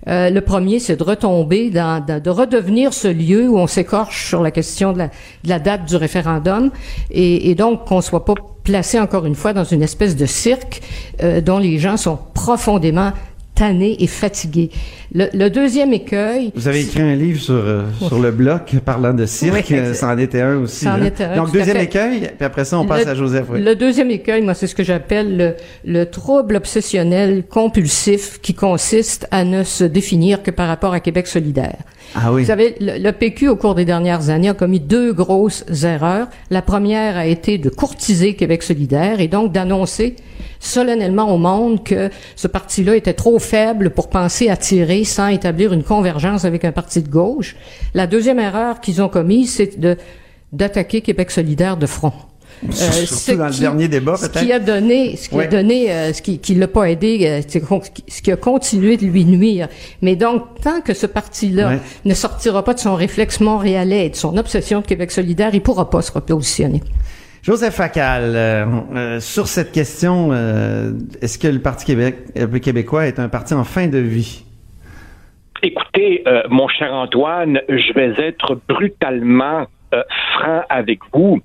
Euh, 0.08 0.30
le 0.30 0.40
premier, 0.40 0.78
c'est 0.78 0.96
de 0.96 1.02
retomber 1.02 1.70
dans, 1.70 2.04
dans- 2.04 2.22
de 2.22 2.30
redevenir 2.30 2.92
ce 2.94 3.08
lieu 3.08 3.48
où 3.48 3.58
on 3.58 3.66
s'écorche 3.66 4.28
sur 4.28 4.42
la 4.42 4.50
question 4.50 4.92
de 4.92 4.98
la, 4.98 5.06
de 5.08 5.48
la 5.48 5.58
date 5.58 5.84
du 5.86 5.96
référendum, 5.96 6.70
et, 7.10 7.50
et 7.50 7.54
donc 7.54 7.84
qu'on 7.86 8.00
soit 8.00 8.24
pas 8.24 8.34
placé 8.64 8.98
encore 8.98 9.26
une 9.26 9.34
fois 9.34 9.52
dans 9.52 9.64
une 9.64 9.82
espèce 9.82 10.16
de 10.16 10.26
cirque 10.26 10.80
euh, 11.22 11.40
dont 11.40 11.58
les 11.58 11.78
gens 11.78 11.96
sont 11.96 12.18
profondément 12.34 13.12
tannés 13.58 13.96
et 13.98 14.06
fatigués. 14.06 14.70
Le, 15.12 15.26
le 15.32 15.48
deuxième 15.50 15.92
écueil, 15.92 16.52
Vous 16.54 16.68
avez 16.68 16.82
écrit 16.82 17.00
un 17.00 17.14
livre 17.14 17.40
sur, 17.40 17.54
euh, 17.54 17.82
sur 18.06 18.18
le 18.20 18.30
bloc 18.30 18.74
parlant 18.84 19.14
de 19.14 19.24
cirque. 19.26 19.72
Ça 19.94 20.08
en 20.08 20.18
était 20.18 20.42
un 20.42 20.56
aussi. 20.58 20.84
ça 20.84 20.94
en 20.94 21.02
était 21.02 21.24
un, 21.24 21.36
Donc, 21.36 21.52
deuxième 21.52 21.78
écueil, 21.78 22.20
puis 22.36 22.44
après 22.44 22.64
ça, 22.64 22.78
on 22.78 22.84
passe 22.86 23.04
Le- 23.06 23.10
à 23.10 23.14
Joseph. 23.14 23.46
oui. 23.50 23.62
Le 23.62 23.74
deuxième 23.74 24.10
écueil, 24.10 24.42
moi, 24.42 24.54
c'est 24.54 24.66
ce 24.66 24.74
que 24.74 24.84
j'appelle 24.84 25.36
le, 25.36 25.54
le 25.84 26.04
trouble 26.06 26.56
obsessionnel 26.56 27.42
compulsif 27.48 28.38
qui 28.42 28.54
consiste 28.54 29.26
à 29.30 29.44
ne 29.44 29.64
se 29.64 29.84
définir 29.84 30.42
que 30.42 30.50
par 30.50 30.68
rapport 30.68 30.92
à 30.92 31.00
Québec 31.00 31.26
solidaire. 31.26 31.76
Ah 32.14 32.32
oui. 32.32 32.42
Vous 32.42 32.46
savez, 32.48 32.74
le, 32.80 32.98
le 33.02 33.12
PQ, 33.12 33.48
au 33.48 33.56
cours 33.56 33.74
des 33.74 33.84
dernières 33.84 34.30
années, 34.30 34.48
a 34.50 34.54
commis 34.54 34.80
deux 34.80 35.12
grosses 35.12 35.64
erreurs. 35.84 36.28
La 36.50 36.62
première 36.62 37.16
a 37.16 37.26
été 37.26 37.58
de 37.58 37.68
courtiser 37.70 38.34
Québec 38.34 38.62
solidaire 38.62 39.20
et 39.20 39.28
donc 39.28 39.52
d'annoncer 39.52 40.16
solennellement 40.60 41.32
au 41.32 41.38
monde 41.38 41.84
que 41.84 42.10
ce 42.36 42.48
parti-là 42.48 42.96
était 42.96 43.14
trop 43.14 43.38
faible 43.38 43.90
pour 43.90 44.08
penser 44.08 44.48
à 44.48 44.56
tirer 44.56 45.04
sans 45.04 45.28
établir 45.28 45.72
une 45.72 45.84
convergence 45.84 46.44
avec 46.44 46.64
un 46.64 46.72
parti 46.72 47.02
de 47.02 47.08
gauche. 47.08 47.56
La 47.94 48.06
deuxième 48.06 48.38
erreur 48.38 48.80
qu'ils 48.80 49.02
ont 49.02 49.08
commise, 49.08 49.54
c'est 49.54 49.78
de 49.78 49.96
d'attaquer 50.52 51.02
Québec 51.02 51.30
solidaire 51.30 51.76
de 51.76 51.86
front. 51.86 52.12
Surtout 52.70 53.36
dans 53.36 53.48
le 53.48 53.58
dernier 53.58 53.86
débat, 53.88 54.16
Ce 54.16 54.26
peut-être. 54.26 54.44
qui 54.44 54.52
a 54.52 54.58
donné, 54.58 55.16
ce 55.16 55.28
qui 55.28 55.38
a 55.38 55.46
donné, 55.46 55.92
euh, 55.92 56.12
ce 56.12 56.22
qui, 56.22 56.38
qui 56.38 56.54
l'a 56.54 56.66
pas 56.66 56.90
aidé, 56.90 57.20
euh, 57.24 57.60
ce 58.08 58.22
qui 58.22 58.32
a 58.32 58.36
continué 58.36 58.96
de 58.96 59.06
lui 59.06 59.24
nuire. 59.24 59.68
Mais 60.02 60.16
donc, 60.16 60.42
tant 60.62 60.80
que 60.80 60.94
ce 60.94 61.06
parti-là 61.06 61.78
ne 62.04 62.14
sortira 62.14 62.64
pas 62.64 62.74
de 62.74 62.80
son 62.80 62.94
réflexe 62.94 63.40
montréalais 63.40 64.06
et 64.06 64.10
de 64.10 64.16
son 64.16 64.36
obsession 64.36 64.80
de 64.80 64.86
Québec 64.86 65.10
solidaire, 65.12 65.50
il 65.54 65.60
pourra 65.62 65.88
pas 65.88 66.02
se 66.02 66.10
repositionner. 66.10 66.82
Joseph 67.42 67.74
Facal, 67.74 68.34
euh, 68.34 68.66
euh, 68.94 69.20
sur 69.20 69.46
cette 69.46 69.72
question, 69.72 70.30
euh, 70.32 70.90
est-ce 71.22 71.38
que 71.38 71.48
le 71.48 71.60
Parti 71.60 71.86
Québec, 71.86 72.16
québécois 72.62 73.06
est 73.06 73.18
un 73.18 73.28
parti 73.28 73.54
en 73.54 73.64
fin 73.64 73.86
de 73.86 73.98
vie? 73.98 74.44
Écoutez, 75.62 76.22
mon 76.50 76.68
cher 76.68 76.92
Antoine, 76.92 77.60
je 77.68 77.92
vais 77.92 78.14
être 78.22 78.60
brutalement 78.68 79.66
franc 80.34 80.62
avec 80.68 81.00
vous. 81.12 81.40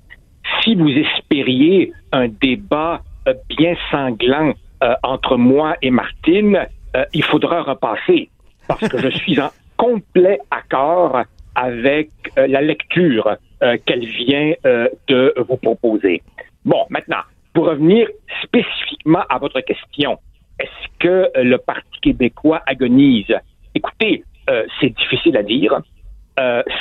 Si 0.62 0.76
vous 0.76 0.88
espériez 0.88 1.92
un 2.12 2.28
débat 2.28 3.02
bien 3.48 3.74
sanglant 3.90 4.52
entre 5.02 5.36
moi 5.36 5.74
et 5.82 5.90
Martine, 5.90 6.66
il 7.12 7.24
faudra 7.24 7.62
repasser 7.62 8.28
parce 8.68 8.86
que 8.86 8.98
je 8.98 9.08
suis 9.18 9.40
en 9.40 9.50
complet 9.76 10.38
accord 10.52 11.24
avec 11.56 12.10
la 12.36 12.60
lecture 12.60 13.36
euh, 13.64 13.78
qu'elle 13.86 14.04
vient 14.04 14.52
euh, 14.66 14.88
de 15.08 15.32
vous 15.48 15.56
proposer. 15.56 16.20
Bon, 16.66 16.84
maintenant, 16.90 17.22
pour 17.54 17.64
revenir 17.64 18.06
spécifiquement 18.42 19.22
à 19.30 19.38
votre 19.38 19.58
question, 19.60 20.18
est-ce 20.60 20.88
que 20.98 21.30
le 21.42 21.56
Parti 21.56 21.98
québécois 22.02 22.60
agonise? 22.66 23.34
Écoutez, 23.74 24.22
euh, 24.50 24.66
c'est 24.78 24.94
difficile 24.94 25.38
à 25.38 25.42
dire. 25.42 25.80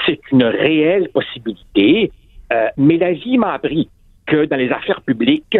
C'est 0.05 0.19
une 0.31 0.43
réelle 0.43 1.09
possibilité, 1.09 2.11
mais 2.75 2.97
la 2.97 3.13
vie 3.13 3.37
m'a 3.37 3.53
appris 3.53 3.87
que 4.25 4.45
dans 4.45 4.57
les 4.57 4.71
affaires 4.71 5.01
publiques, 5.01 5.59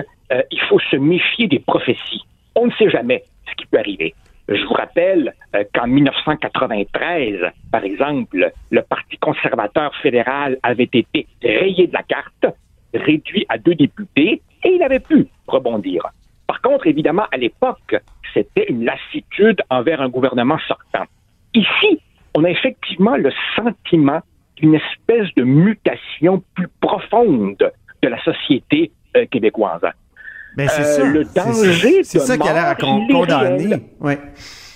il 0.49 0.61
faut 0.61 0.79
se 0.79 0.95
méfier 0.95 1.45
des 1.45 1.59
prophéties. 1.59 2.23
On 2.55 2.65
ne 2.65 2.71
sait 2.71 2.89
jamais 2.89 3.23
ce 3.47 3.53
qui 3.53 3.67
peut 3.67 3.77
arriver. 3.77 4.15
Je 4.49 4.61
vous 4.65 4.73
rappelle 4.73 5.33
euh, 5.55 5.63
qu'en 5.73 5.87
1993, 5.87 7.39
par 7.71 7.83
exemple, 7.83 8.51
le 8.71 8.81
Parti 8.81 9.17
conservateur 9.17 9.95
fédéral 10.01 10.57
avait 10.63 10.83
été 10.83 11.27
rayé 11.41 11.87
de 11.87 11.93
la 11.93 12.03
carte, 12.03 12.45
réduit 12.93 13.45
à 13.47 13.57
deux 13.57 13.75
députés, 13.75 14.41
et 14.63 14.69
il 14.69 14.83
avait 14.83 14.99
pu 14.99 15.27
rebondir. 15.47 16.03
Par 16.45 16.61
contre, 16.61 16.87
évidemment, 16.87 17.25
à 17.31 17.37
l'époque, 17.37 17.95
c'était 18.33 18.65
une 18.67 18.83
lassitude 18.83 19.61
envers 19.69 20.01
un 20.01 20.09
gouvernement 20.09 20.59
sortant. 20.67 21.05
Ici, 21.53 22.01
on 22.35 22.43
a 22.43 22.49
effectivement 22.49 23.15
le 23.15 23.31
sentiment 23.55 24.21
d'une 24.57 24.75
espèce 24.75 25.33
de 25.35 25.43
mutation 25.43 26.43
plus 26.55 26.67
profonde 26.81 27.71
de 28.01 28.07
la 28.07 28.21
société 28.23 28.91
euh, 29.15 29.25
québécoise. 29.25 29.85
Ben, 30.57 30.67
c'est 30.69 30.81
Euh, 30.81 30.83
ça. 30.83 31.03
le 31.05 31.23
C'est 31.23 31.39
ça. 31.39 31.45
danger 31.45 32.03
C'est 32.03 32.17
de 32.19 32.23
ça 32.23 32.37
qui 32.37 32.47
a 32.47 32.53
l'air 32.53 32.65
à 32.67 32.75
con- 32.75 33.07
condamner. 33.07 33.75
Ouais. 33.99 34.19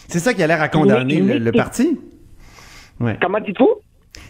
C'est 0.07 0.19
ça 0.19 0.33
qui 0.33 0.41
a 0.43 0.47
l'air 0.47 0.61
à 0.61 0.69
condamner 0.69 1.19
le, 1.21 1.51
parti. 1.51 1.99
Ouais. 2.99 3.17
Comment 3.21 3.39
dites-vous? 3.39 3.75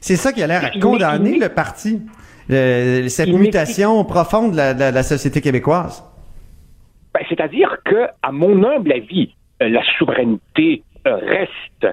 C'est 0.02 0.16
ça 0.18 0.32
qui 0.34 0.44
a 0.44 0.48
l'air 0.48 0.64
à 0.66 0.72
condamner 0.80 1.38
le 1.38 1.50
parti. 1.50 2.02
Cette 2.50 3.30
mutation 3.30 4.04
profonde 4.06 4.52
de 4.52 4.58
la, 4.58 4.74
de 4.92 5.02
société 5.02 5.42
québécoise. 5.42 6.04
Ben, 7.14 7.22
C'est-à-dire 7.30 7.78
que, 7.86 8.08
à 8.22 8.32
mon 8.32 8.64
humble 8.64 8.92
avis, 8.92 9.34
euh, 9.62 9.70
la 9.70 9.82
souveraineté 9.98 10.84
euh, 11.08 11.16
reste 11.16 11.88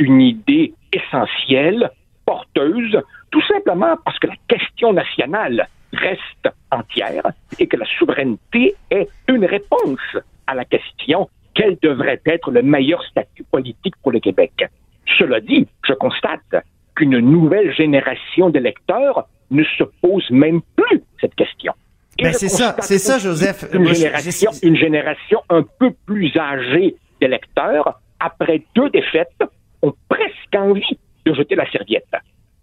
une 0.00 0.20
idée 0.20 0.74
essentielle, 0.92 1.90
porteuse, 2.26 3.00
tout 3.30 3.42
simplement 3.46 3.96
parce 4.04 4.18
que 4.18 4.26
la 4.26 4.34
question 4.48 4.92
nationale 4.92 5.68
reste 5.92 6.48
entière 6.70 7.32
et 7.58 7.66
que 7.66 7.76
la 7.76 7.86
souveraineté 7.98 8.74
est 8.90 9.08
une 9.28 9.44
réponse 9.44 10.16
à 10.46 10.54
la 10.54 10.64
question 10.64 11.28
quel 11.54 11.76
devrait 11.82 12.20
être 12.26 12.50
le 12.50 12.62
meilleur 12.62 13.02
statut 13.04 13.44
politique 13.44 13.94
pour 14.02 14.12
le 14.12 14.20
Québec. 14.20 14.52
Cela 15.18 15.40
dit, 15.40 15.66
je 15.86 15.92
constate 15.94 16.64
qu'une 16.94 17.18
nouvelle 17.18 17.74
génération 17.74 18.50
d'électeurs 18.50 19.28
ne 19.50 19.64
se 19.64 19.84
pose 20.00 20.28
même 20.30 20.60
plus 20.76 21.02
cette 21.20 21.34
question. 21.34 21.72
Ben, 22.18 22.32
c'est 22.32 22.48
ça, 22.48 22.76
c'est 22.80 22.98
ça, 22.98 23.18
Joseph. 23.18 23.64
Une 23.72 23.82
Moi, 23.82 23.92
génération, 23.94 24.50
une 24.62 24.76
génération 24.76 25.40
un 25.48 25.64
peu 25.78 25.90
plus 26.06 26.36
âgée 26.36 26.96
d'électeurs, 27.20 28.00
après 28.20 28.62
deux 28.74 28.90
défaites, 28.90 29.42
ont 29.82 29.94
presque 30.08 30.54
envie 30.54 30.98
de 31.24 31.34
jeter 31.34 31.54
la 31.54 31.70
serviette. 31.70 32.14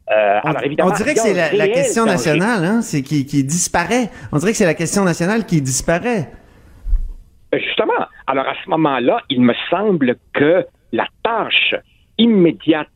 Euh, 0.10 0.39
On, 0.43 0.50
alors 0.50 0.63
évidemment, 0.63 0.91
on 0.91 0.93
dirait 0.93 1.13
que 1.13 1.20
c'est 1.20 1.34
la, 1.34 1.67
question 1.67 2.06
nationale, 2.06 2.63
hein, 2.63 2.82
c'est 2.82 3.02
qui, 3.02 3.26
qui 3.26 3.43
disparaît. 3.43 4.10
On 4.32 4.38
dirait 4.38 4.52
que 4.52 4.58
c'est 4.58 4.65
la 4.65 4.74
question 4.74 5.04
nationale 5.04 5.46
qui 5.46 5.62
disparaît. 5.62 6.30
Ben, 7.52 7.60
Justement, 7.60 7.93
alors 8.26 8.48
à 8.48 8.54
ce 8.63 8.70
moment-là, 8.70 9.22
il 9.30 9.41
me 9.41 9.54
semble 9.70 10.15
que 10.34 10.65
la 10.91 11.08
tâche 11.24 11.76
immédiate 12.17 12.88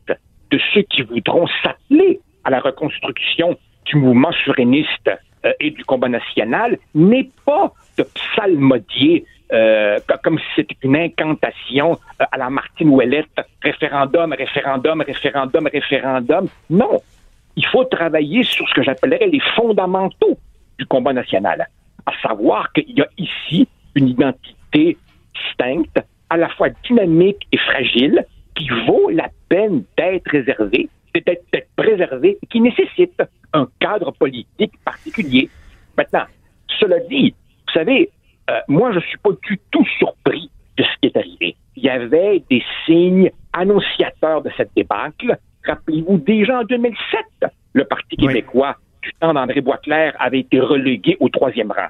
de 0.52 0.60
ceux 0.74 0.82
qui 0.84 1.02
voudront 1.04 1.48
s'atteler 1.64 2.20
à 2.44 2.50
la 2.50 2.60
reconstruction 2.60 3.58
du 3.86 3.96
mouvement 3.98 4.32
souverainiste 4.44 5.10
euh, 5.46 5.54
et 5.60 5.72
du 5.72 5.84
combat 5.86 6.10
national 6.10 6.78
n'est 6.96 7.30
pas 7.46 7.74
de 7.98 8.04
psalmodier 8.04 9.26
euh, 9.54 10.00
co- 10.08 10.16
comme 10.24 10.40
si 10.40 10.46
c'était 10.56 10.78
une 10.84 10.96
incantation 10.96 11.98
euh, 12.22 12.26
à 12.32 12.38
la 12.38 12.50
Martine 12.50 12.90
Ouellette, 12.90 13.38
référendum, 13.62 14.34
référendum, 14.34 15.02
référendum, 15.02 15.68
référendum. 15.68 16.48
Non, 16.70 17.02
il 17.56 17.66
faut 17.68 17.84
travailler 17.86 18.44
sur 18.44 18.68
ce 18.70 18.74
que 18.74 18.84
j'appellerais 18.84 19.28
les 19.28 19.42
fondamentaux 19.56 20.38
du 20.80 20.86
combat 20.86 21.14
national, 21.14 21.68
à 22.06 22.12
savoir 22.22 22.72
qu'il 22.74 22.92
y 22.98 23.02
a 23.02 23.08
ici 23.18 23.68
une 23.96 24.08
identité 24.08 24.98
distincte, 25.36 26.00
à 26.30 26.38
la 26.38 26.50
fois 26.50 26.70
dynamique 26.88 27.46
et 27.52 27.58
fragile, 27.58 28.26
qui 28.56 28.70
vaut 28.88 29.10
la 29.10 29.30
peine 29.50 29.84
d'être 29.98 30.30
réservée, 30.32 30.88
d'être 31.14 31.68
préservée, 31.76 32.38
et 32.42 32.48
qui 32.48 32.62
nécessite 32.62 33.22
un 33.54 33.68
cadre 33.80 34.12
politique 34.12 34.72
particulier. 34.86 35.50
Maintenant, 35.98 36.24
cela 36.80 37.00
dit, 37.02 37.34
vous 37.68 37.74
savez, 37.74 38.10
euh, 38.52 38.60
moi, 38.68 38.92
je 38.92 39.00
suis 39.00 39.18
pas 39.18 39.32
du 39.48 39.60
tout 39.72 39.86
surpris 39.98 40.50
de 40.78 40.84
ce 40.84 40.90
qui 41.02 41.08
est 41.08 41.18
arrivé. 41.18 41.56
Il 41.76 41.84
y 41.84 41.90
avait 41.90 42.44
des 42.50 42.64
signes 42.86 43.32
annonciateurs 43.54 44.42
de 44.42 44.52
cette 44.58 44.72
débâcle. 44.76 45.38
Rappelez-vous, 45.66 46.18
déjà 46.18 46.60
en 46.60 46.64
2007, 46.64 47.52
le 47.74 47.86
Parti 47.86 48.18
québécois, 48.18 48.76
du 49.02 49.12
temps 49.20 49.34
d'André 49.34 49.62
Boisclair, 49.62 50.16
avait 50.20 50.40
été 50.40 50.60
relégué 50.60 51.18
au 51.20 51.30
troisième 51.30 51.72
rang. 51.72 51.88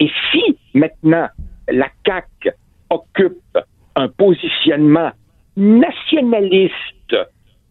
Et 0.00 0.10
si 0.30 0.58
maintenant 0.74 1.28
la 1.68 1.88
CAQ 2.04 2.50
occupe 2.90 3.58
un 3.96 4.08
positionnement 4.08 5.12
nationaliste 5.56 7.12
euh, 7.12 7.24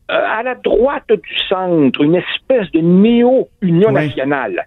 à 0.10 0.43
la 0.43 0.56
droite 0.56 1.12
du 1.12 1.38
centre, 1.47 2.02
une 2.02 2.15
espèce 2.15 2.71
de 2.71 2.80
néo-union 2.80 3.89
Oui. 3.89 4.08
nationale, 4.08 4.65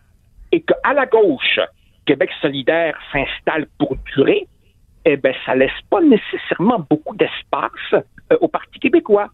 et 0.50 0.60
qu'à 0.60 0.92
la 0.92 1.06
gauche, 1.06 1.60
Québec 2.12 2.30
solidaire 2.42 2.94
s'installe 3.12 3.66
pour 3.78 3.96
durer, 4.14 4.46
eh 5.06 5.16
bien, 5.16 5.32
ça 5.46 5.54
laisse 5.54 5.70
pas 5.88 6.00
nécessairement 6.02 6.84
beaucoup 6.90 7.16
d'espace 7.16 7.70
euh, 7.94 8.36
au 8.40 8.48
Parti 8.48 8.78
québécois. 8.78 9.28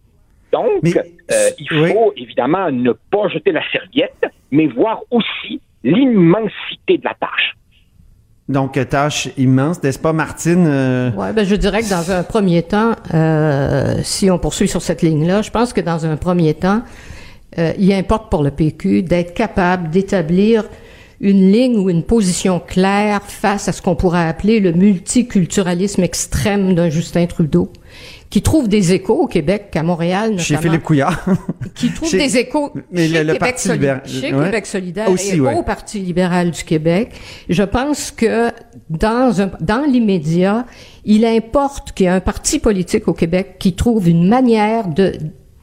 Donc, 0.53 0.81
Mais- 0.83 0.93
euh, 1.31 1.49
il 1.59 1.67
oui. 1.81 1.91
faut 1.93 2.13
évidemment 2.15 2.71
ne 2.71 2.91
pas 3.13 3.27
jeter 3.27 3.51
la 3.51 3.61
serviette, 3.75 4.23
mais 4.51 4.67
voir 4.67 5.01
aussi 5.11 5.59
l'immensité 5.83 6.97
de 6.97 7.03
la 7.03 7.15
tâche. 7.19 7.55
Donc, 8.47 8.71
tâche 8.89 9.27
immense, 9.37 9.83
n'est-ce 9.83 9.99
pas, 9.99 10.13
Martine? 10.13 10.65
euh, 10.67 11.11
Ouais, 11.11 11.33
ben 11.33 11.45
je 11.45 11.55
dirais 11.55 11.81
que 11.81 11.89
dans 11.89 12.09
un 12.11 12.23
premier 12.23 12.63
temps, 12.63 12.93
euh, 13.13 13.95
si 14.03 14.31
on 14.31 14.39
poursuit 14.39 14.67
sur 14.67 14.81
cette 14.81 15.01
ligne-là, 15.03 15.41
je 15.43 15.51
pense 15.51 15.71
que 15.73 15.81
dans 15.81 16.05
un 16.07 16.17
premier 16.17 16.53
temps, 16.55 16.81
euh, 17.59 17.73
il 17.77 17.91
importe 17.93 18.31
pour 18.31 18.41
le 18.41 18.51
PQ 18.51 19.03
d'être 19.03 19.33
capable 19.35 19.89
d'établir 19.89 20.63
une 21.21 21.51
ligne 21.51 21.77
ou 21.77 21.89
une 21.89 22.03
position 22.03 22.59
claire 22.59 23.21
face 23.23 23.67
à 23.67 23.71
ce 23.73 23.81
qu'on 23.81 23.95
pourrait 23.95 24.27
appeler 24.27 24.59
le 24.59 24.71
multiculturalisme 24.71 26.01
extrême 26.03 26.75
d'un 26.75 26.89
Justin 26.89 27.25
Trudeau, 27.25 27.71
qui 28.29 28.41
trouve 28.41 28.67
des 28.69 28.93
échos 28.93 29.15
au 29.23 29.27
Québec, 29.27 29.75
à 29.75 29.83
Montréal 29.83 30.29
notamment. 30.31 30.43
Chez 30.43 30.57
Philippe 30.57 30.83
Couillard. 30.83 31.25
qui 31.75 31.91
trouve 31.91 32.09
Chez- 32.09 32.17
des 32.19 32.37
échos 32.37 32.71
Mais 32.91 33.07
chez, 33.07 33.13
le- 33.15 33.19
le 33.23 33.33
Québec, 33.33 33.39
Parti 33.39 33.69
libéral- 33.71 34.01
chez 34.05 34.33
ouais. 34.33 34.45
Québec 34.45 34.65
solidaire 34.65 35.11
Aussi, 35.11 35.35
et 35.35 35.39
ouais. 35.41 35.55
au 35.55 35.63
Parti 35.63 35.99
libéral 35.99 36.51
du 36.51 36.63
Québec. 36.63 37.11
Je 37.49 37.63
pense 37.63 38.11
que 38.11 38.51
dans, 38.89 39.41
un, 39.41 39.51
dans 39.59 39.83
l'immédiat, 39.85 40.65
il 41.05 41.25
importe 41.25 41.91
qu'il 41.93 42.05
y 42.05 42.07
ait 42.07 42.11
un 42.13 42.19
parti 42.19 42.59
politique 42.59 43.07
au 43.07 43.13
Québec 43.13 43.55
qui 43.59 43.73
trouve 43.73 44.07
une 44.07 44.27
manière 44.29 44.87
de 44.87 45.13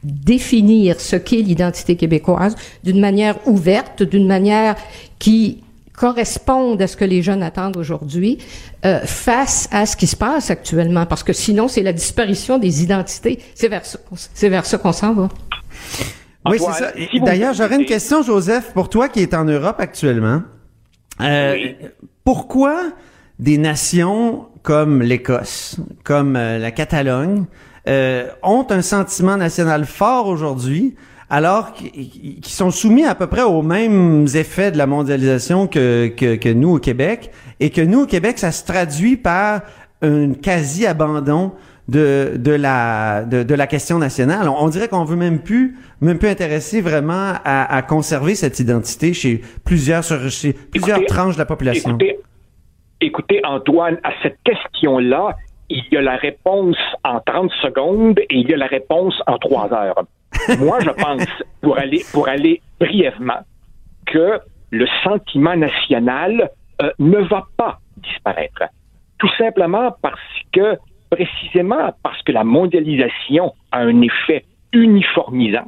définir 0.03 0.99
ce 0.99 1.15
qu'est 1.15 1.41
l'identité 1.41 1.95
québécoise 1.95 2.55
d'une 2.83 2.99
manière 2.99 3.35
ouverte, 3.47 4.03
d'une 4.03 4.27
manière 4.27 4.75
qui 5.19 5.63
corresponde 5.95 6.79
à 6.81 6.87
ce 6.87 6.95
que 6.95 7.05
les 7.05 7.23
jeunes 7.23 7.41
attendent 7.41 7.75
aujourd'hui 7.77 8.37
euh, 8.85 8.99
face 9.03 9.67
à 9.71 9.85
ce 9.87 9.97
qui 9.97 10.05
se 10.05 10.15
passe 10.15 10.51
actuellement. 10.51 11.05
Parce 11.07 11.23
que 11.23 11.33
sinon 11.33 11.67
c'est 11.67 11.81
la 11.81 11.93
disparition 11.93 12.59
des 12.59 12.83
identités. 12.83 13.39
C'est 13.55 13.67
vers 13.67 13.83
ça 13.85 13.97
qu'on- 14.07 14.15
c'est 14.15 14.49
vers 14.49 14.65
ça 14.65 14.77
qu'on 14.77 14.91
s'en 14.93 15.13
va. 15.13 15.29
Oui, 16.45 16.59
c'est 16.59 16.71
ça. 16.83 16.91
Si 17.11 17.19
D'ailleurs, 17.19 17.53
j'aurais 17.53 17.75
une 17.75 17.85
question, 17.85 18.21
Joseph, 18.21 18.71
pour 18.73 18.89
toi 18.89 19.09
qui 19.09 19.19
est 19.21 19.33
en 19.33 19.43
Europe 19.43 19.77
actuellement. 19.79 20.43
Euh, 21.19 21.55
Pourquoi 22.23 22.91
des 23.39 23.57
nations 23.57 24.45
comme 24.61 25.01
l'Écosse, 25.01 25.77
comme 26.03 26.35
euh, 26.35 26.57
la 26.59 26.71
Catalogne, 26.71 27.45
euh, 27.87 28.27
ont 28.43 28.65
un 28.69 28.81
sentiment 28.81 29.37
national 29.37 29.85
fort 29.85 30.27
aujourd'hui, 30.27 30.95
alors 31.29 31.73
qu'ils 31.73 32.39
qui 32.41 32.51
sont 32.53 32.71
soumis 32.71 33.05
à 33.05 33.15
peu 33.15 33.27
près 33.27 33.43
aux 33.43 33.61
mêmes 33.61 34.25
effets 34.35 34.71
de 34.71 34.77
la 34.77 34.87
mondialisation 34.87 35.67
que, 35.67 36.07
que, 36.07 36.35
que 36.35 36.49
nous 36.49 36.75
au 36.75 36.79
Québec, 36.79 37.31
et 37.59 37.69
que 37.69 37.81
nous 37.81 38.01
au 38.03 38.05
Québec, 38.05 38.37
ça 38.39 38.51
se 38.51 38.65
traduit 38.65 39.17
par 39.17 39.61
un 40.01 40.33
quasi-abandon 40.33 41.53
de, 41.87 42.33
de, 42.37 42.51
la, 42.51 43.23
de, 43.23 43.43
de 43.43 43.55
la 43.55 43.65
question 43.67 43.97
nationale. 43.97 44.47
On, 44.49 44.55
on 44.63 44.67
dirait 44.69 44.89
qu'on 44.89 45.05
veut 45.05 45.15
même 45.15 45.39
plus, 45.39 45.77
même 46.01 46.17
plus 46.17 46.29
intéresser 46.29 46.81
vraiment 46.81 47.33
à, 47.43 47.75
à 47.75 47.81
conserver 47.81 48.35
cette 48.35 48.59
identité 48.59 49.13
chez 49.13 49.41
plusieurs, 49.65 50.03
sur- 50.03 50.29
chez 50.29 50.53
plusieurs 50.53 50.97
Écoutez, 50.97 51.13
tranches 51.13 51.33
de 51.35 51.39
la 51.39 51.45
population. 51.45 51.91
Écoutez, 51.91 52.19
écoutez, 53.01 53.41
Antoine, 53.45 53.97
à 54.03 54.11
cette 54.21 54.37
question-là, 54.43 55.35
il 55.69 55.83
y 55.91 55.97
a 55.97 56.01
la 56.01 56.15
réponse 56.15 56.77
en 57.03 57.19
30 57.19 57.51
secondes 57.61 58.19
et 58.19 58.35
il 58.35 58.49
y 58.49 58.53
a 58.53 58.57
la 58.57 58.67
réponse 58.67 59.21
en 59.27 59.37
3 59.37 59.73
heures. 59.73 60.03
Moi, 60.59 60.79
je 60.81 60.89
pense, 60.89 61.27
pour 61.61 61.77
aller, 61.77 62.03
pour 62.11 62.27
aller 62.27 62.61
brièvement, 62.79 63.39
que 64.05 64.39
le 64.71 64.87
sentiment 65.03 65.55
national 65.55 66.49
euh, 66.81 66.91
ne 66.99 67.17
va 67.19 67.45
pas 67.57 67.79
disparaître. 67.97 68.63
Tout 69.17 69.29
simplement 69.37 69.95
parce 70.01 70.19
que, 70.51 70.77
précisément 71.09 71.93
parce 72.03 72.21
que 72.23 72.31
la 72.31 72.43
mondialisation 72.43 73.53
a 73.71 73.79
un 73.79 74.01
effet 74.01 74.45
uniformisant, 74.73 75.65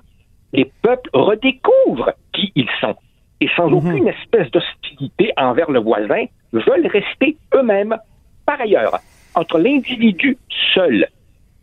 les 0.54 0.72
peuples 0.82 1.10
redécouvrent 1.14 2.12
qui 2.34 2.52
ils 2.56 2.70
sont 2.82 2.95
et 3.41 3.50
sans 3.56 3.72
aucune 3.72 4.08
espèce 4.08 4.52
d'hostilité 4.52 5.32
envers 5.38 5.72
le 5.72 5.80
voisin, 5.80 6.26
veulent 6.52 6.88
rester 6.88 7.38
eux-mêmes. 7.54 7.95
Par 8.45 8.60
ailleurs, 8.60 9.00
entre 9.36 9.60
l'individu 9.60 10.38
seul 10.74 11.08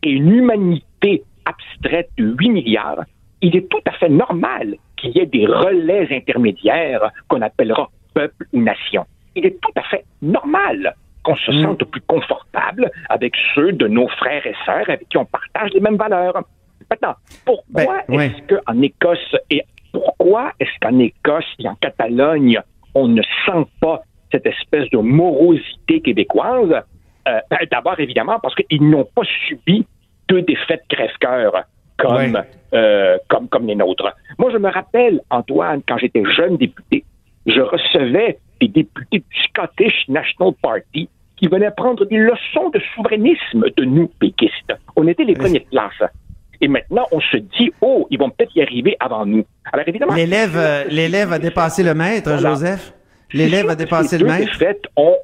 et 0.02 0.10
une 0.10 0.32
humanité 0.32 1.22
abstraite 1.44 2.10
de 2.18 2.34
8 2.38 2.48
milliards, 2.50 3.04
il 3.42 3.56
est 3.56 3.68
tout 3.68 3.80
à 3.86 3.92
fait 3.92 4.08
normal 4.08 4.76
qu'il 4.96 5.10
y 5.10 5.20
ait 5.20 5.26
des 5.26 5.46
relais 5.46 6.08
intermédiaires 6.10 7.10
qu'on 7.28 7.42
appellera 7.42 7.90
peuple 8.14 8.46
ou 8.52 8.60
nation. 8.62 9.04
Il 9.34 9.46
est 9.46 9.60
tout 9.60 9.72
à 9.76 9.82
fait 9.82 10.04
normal 10.22 10.94
qu'on 11.22 11.36
se 11.36 11.52
sente 11.62 11.84
plus 11.84 12.00
confortable 12.02 12.90
avec 13.08 13.34
ceux 13.54 13.72
de 13.72 13.88
nos 13.88 14.08
frères 14.08 14.46
et 14.46 14.54
sœurs 14.64 14.88
avec 14.88 15.08
qui 15.08 15.18
on 15.18 15.24
partage 15.24 15.70
les 15.74 15.80
mêmes 15.80 15.96
valeurs. 15.96 16.40
Maintenant, 16.88 17.14
pourquoi 17.44 18.02
Ben, 18.08 18.14
ouais. 18.16 18.26
est-ce 18.26 18.54
qu'en 18.54 18.80
Écosse 18.80 19.36
et 19.50 19.62
pourquoi 19.92 20.52
est-ce 20.60 20.70
qu'en 20.80 20.98
Écosse 20.98 21.44
et 21.58 21.68
en 21.68 21.74
Catalogne, 21.74 22.60
on 22.94 23.08
ne 23.08 23.22
sent 23.22 23.66
pas 23.80 24.02
cette 24.30 24.46
espèce 24.46 24.88
de 24.90 24.98
morosité 24.98 26.00
québécoise? 26.00 26.82
Euh, 27.26 27.40
D'abord, 27.70 27.98
évidemment, 27.98 28.38
parce 28.40 28.54
qu'ils 28.54 28.88
n'ont 28.88 29.04
pas 29.14 29.22
subi 29.48 29.84
deux 30.28 30.42
défaites 30.42 30.82
crève-cœur 30.88 31.64
comme, 31.98 32.14
Ouais. 32.34 32.40
euh, 32.74 33.16
comme, 33.28 33.48
comme 33.48 33.66
les 33.66 33.74
nôtres. 33.74 34.14
Moi, 34.38 34.50
je 34.52 34.58
me 34.58 34.70
rappelle, 34.70 35.20
Antoine, 35.30 35.82
quand 35.88 35.98
j'étais 35.98 36.22
jeune 36.36 36.56
député, 36.56 37.04
je 37.46 37.60
recevais 37.60 38.38
des 38.60 38.68
députés 38.68 39.18
du 39.20 39.42
Scottish 39.48 40.08
National 40.08 40.52
Party 40.62 41.08
qui 41.36 41.48
venaient 41.48 41.70
prendre 41.76 42.04
des 42.06 42.16
leçons 42.16 42.70
de 42.70 42.80
souverainisme 42.94 43.64
de 43.76 43.84
nous, 43.84 44.08
péquistes. 44.20 44.72
On 44.96 45.06
était 45.06 45.24
les 45.24 45.34
premiers 45.34 45.60
de 45.60 45.68
classe. 45.70 46.10
Et 46.60 46.68
maintenant, 46.68 47.04
on 47.12 47.20
se 47.20 47.36
dit, 47.36 47.70
oh, 47.82 48.06
ils 48.10 48.18
vont 48.18 48.30
peut-être 48.30 48.56
y 48.56 48.62
arriver 48.62 48.96
avant 49.00 49.26
nous. 49.26 49.44
Alors 49.72 49.86
évidemment, 49.86 50.14
L'élève, 50.14 50.56
euh, 50.56 50.84
l'élève 50.88 51.32
a 51.32 51.38
dépassé 51.38 51.82
le 51.82 51.92
maître, 51.94 52.30
Voilà. 52.32 52.50
Joseph. 52.50 52.94
L'élève 53.32 53.68
a 53.68 53.74
dépassé 53.74 54.16
le 54.18 54.24
maître. 54.26 54.46
défaites 54.52 54.84
ont- 54.96 55.16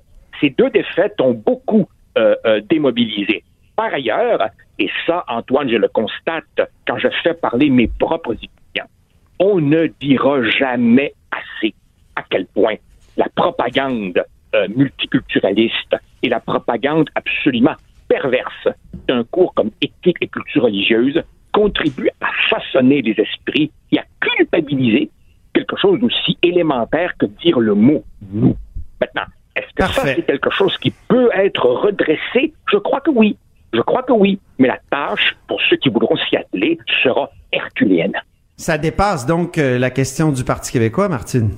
ces 0.43 0.51
deux 0.51 0.71
défaites 0.71 1.19
ont 1.21 1.33
beaucoup 1.33 1.89
euh, 2.19 2.35
euh, 2.45 2.61
démobilisé. 2.69 3.45
Par 3.77 3.95
ailleurs, 3.95 4.49
et 4.79 4.91
ça, 5.07 5.25
Antoine, 5.29 5.71
je 5.71 5.77
le 5.77 5.89
constate 5.89 6.61
quand 6.87 6.99
je 6.99 7.09
fais 7.23 7.35
parler 7.35 7.71
mes 7.71 7.89
propres 7.89 8.35
étudiants, 8.35 8.91
on 9.39 9.61
ne 9.61 9.87
dira 10.01 10.43
jamais 10.43 11.15
assez 11.31 11.75
à 12.17 12.23
quel 12.29 12.47
point 12.47 12.75
la 13.17 13.29
propagande 13.35 14.23
euh, 14.55 14.69
multiculturaliste 14.77 15.97
et 16.23 16.29
la 16.29 16.41
propagande 16.41 17.09
absolument 17.15 17.75
perverse 18.09 18.69
d'un 19.09 19.25
cours 19.25 19.55
comme 19.55 19.71
éthique 19.81 20.19
et 20.21 20.29
culture 20.29 20.65
religieuse 20.65 21.23
contribuent 21.53 22.11
à 22.21 22.29
façonner 22.51 23.01
les 23.03 23.15
esprits 23.19 23.71
et 23.91 23.99
à 23.99 24.05
culpabiliser 24.21 25.11
quelque 25.55 25.77
chose 25.77 26.01
d'aussi 26.01 26.37
élémentaire 26.43 27.15
que 27.19 27.27
dire 27.27 27.61
le 27.61 27.75
mot 27.75 28.05
nous. 28.31 28.57
Maintenant, 29.01 29.27
est-ce 29.57 29.67
que 29.75 29.93
ça, 29.93 30.03
c'est 30.05 30.27
quelque 30.27 30.51
chose 30.51 30.77
qui 30.79 30.91
peut 31.09 31.29
être 31.35 31.67
redressé? 31.67 32.53
Je 32.71 32.79
crois 32.79 33.01
que 33.01 33.11
oui. 33.11 33.37
Je 33.73 33.81
crois 33.81 34.03
que 34.03 34.13
oui. 34.13 34.39
Mais 34.59 34.69
la 34.69 34.79
tâche, 34.91 35.37
pour 35.49 35.61
ceux 35.69 35.77
qui 35.77 35.89
voudront 35.89 36.17
s'y 36.29 36.37
atteler, 36.37 36.79
sera 37.03 37.31
herculéenne. 37.53 38.13
Ça 38.57 38.79
dépasse 38.79 39.27
donc 39.27 39.59
euh, 39.59 39.79
la 39.79 39.91
question 39.91 40.31
du 40.31 40.45
Parti 40.45 40.73
québécois, 40.73 41.09
Martine. 41.09 41.51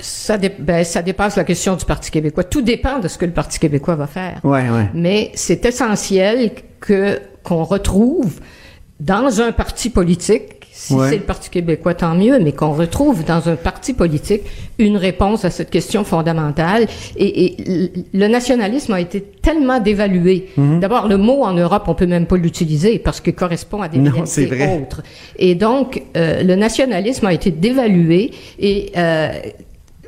Ça, 0.00 0.36
dé- 0.36 0.52
ben, 0.58 0.84
ça 0.84 1.00
dépasse 1.02 1.36
la 1.36 1.44
question 1.44 1.74
du 1.76 1.84
Parti 1.84 2.10
québécois. 2.10 2.44
Tout 2.44 2.62
dépend 2.62 2.98
de 2.98 3.08
ce 3.08 3.16
que 3.16 3.24
le 3.24 3.32
Parti 3.32 3.58
québécois 3.58 3.94
va 3.94 4.06
faire. 4.06 4.40
Ouais, 4.44 4.68
ouais. 4.68 4.88
Mais 4.92 5.30
c'est 5.34 5.64
essentiel 5.64 6.50
que 6.80 7.18
qu'on 7.42 7.64
retrouve 7.64 8.40
dans 8.98 9.40
un 9.40 9.52
parti 9.52 9.88
politique, 9.88 10.55
si 10.78 10.92
Ouais. 10.94 11.08
c'est 11.08 11.16
le 11.16 11.22
Parti 11.22 11.48
québécois, 11.48 11.94
tant 11.94 12.14
mieux, 12.14 12.38
mais 12.38 12.52
qu'on 12.52 12.72
retrouve 12.72 13.24
dans 13.24 13.48
un 13.48 13.56
parti 13.56 13.94
politique 13.94 14.42
une 14.78 14.98
réponse 14.98 15.46
à 15.46 15.50
cette 15.50 15.70
question 15.70 16.04
fondamentale. 16.04 16.86
Et, 17.16 17.46
et 17.46 17.92
le 18.12 18.28
nationalisme 18.28 18.92
a 18.92 19.00
été 19.00 19.22
tellement 19.22 19.80
dévalué. 19.80 20.48
Mhm. 20.58 20.80
D'abord, 20.80 21.08
le 21.08 21.16
mot 21.16 21.44
en 21.44 21.54
Europe, 21.54 21.84
on 21.86 21.94
peut 21.94 22.06
même 22.06 22.26
pas 22.26 22.36
l'utiliser 22.36 22.98
parce 22.98 23.22
qu'il 23.22 23.34
correspond 23.34 23.80
à 23.80 23.88
des 23.88 23.98
Non, 23.98 24.10
réalités 24.12 24.82
autres. 24.82 25.02
Et 25.38 25.54
donc, 25.54 26.02
euh, 26.16 26.42
le 26.42 26.54
nationalisme 26.56 27.24
a 27.24 27.32
été 27.32 27.50
dévalué 27.50 28.30
et 28.58 28.92
euh, 28.98 29.28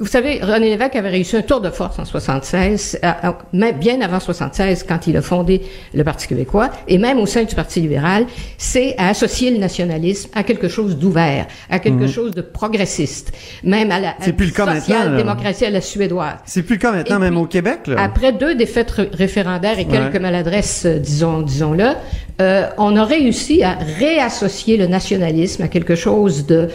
vous 0.00 0.06
savez, 0.06 0.40
René 0.42 0.70
Lévesque 0.70 0.96
avait 0.96 1.08
réussi 1.10 1.36
un 1.36 1.42
tour 1.42 1.60
de 1.60 1.70
force 1.70 1.98
en 1.98 2.04
76, 2.04 2.98
à- 3.02 3.28
à- 3.28 3.38
même 3.52 3.76
bien 3.78 4.00
avant 4.00 4.20
76, 4.20 4.84
quand 4.88 5.06
il 5.06 5.16
a 5.16 5.22
fondé 5.22 5.62
le 5.94 6.04
Parti 6.04 6.26
québécois, 6.28 6.70
et 6.86 6.98
même 6.98 7.18
au 7.18 7.26
sein 7.26 7.44
du 7.44 7.54
Parti 7.54 7.80
libéral, 7.80 8.26
c'est 8.56 8.94
à 8.98 9.08
associer 9.08 9.50
le 9.50 9.58
nationalisme 9.58 10.30
à 10.34 10.42
quelque 10.42 10.68
chose 10.68 10.96
d'ouvert, 10.96 11.46
à 11.70 11.78
quelque 11.78 12.06
chose 12.06 12.32
de 12.32 12.42
progressiste, 12.42 13.32
même 13.64 13.90
à 13.90 14.00
la 14.00 14.08
Mhm. 14.08 14.14
C'est 14.20 14.32
plus 14.32 14.46
le 14.46 14.52
cas 14.52 14.74
social-démocratie 14.76 15.64
à 15.64 15.70
la 15.70 15.80
suédoise. 15.80 16.36
C'est 16.44 16.62
plus 16.62 16.76
le 16.76 16.80
cas 16.80 16.92
maintenant, 16.92 17.16
Et 17.16 17.20
même 17.20 17.34
puis, 17.34 17.42
au 17.42 17.46
Québec. 17.46 17.80
Là. 17.86 17.96
Après 18.02 18.32
deux 18.32 18.54
défaites 18.54 18.90
ré- 18.90 19.10
référendaires 19.12 19.78
et 19.78 19.84
quelques 19.86 20.14
Ouais. 20.14 20.20
maladresses, 20.20 20.84
euh, 20.86 20.98
disons, 20.98 21.42
disons-le, 21.42 21.88
euh, 22.40 22.68
on 22.78 22.96
a 22.96 23.04
réussi 23.04 23.62
à 23.62 23.76
réassocier 23.98 24.76
le 24.76 24.86
nationalisme 24.86 25.62
à 25.62 25.68
quelque 25.68 25.94
chose 25.94 26.46
de 26.46 26.68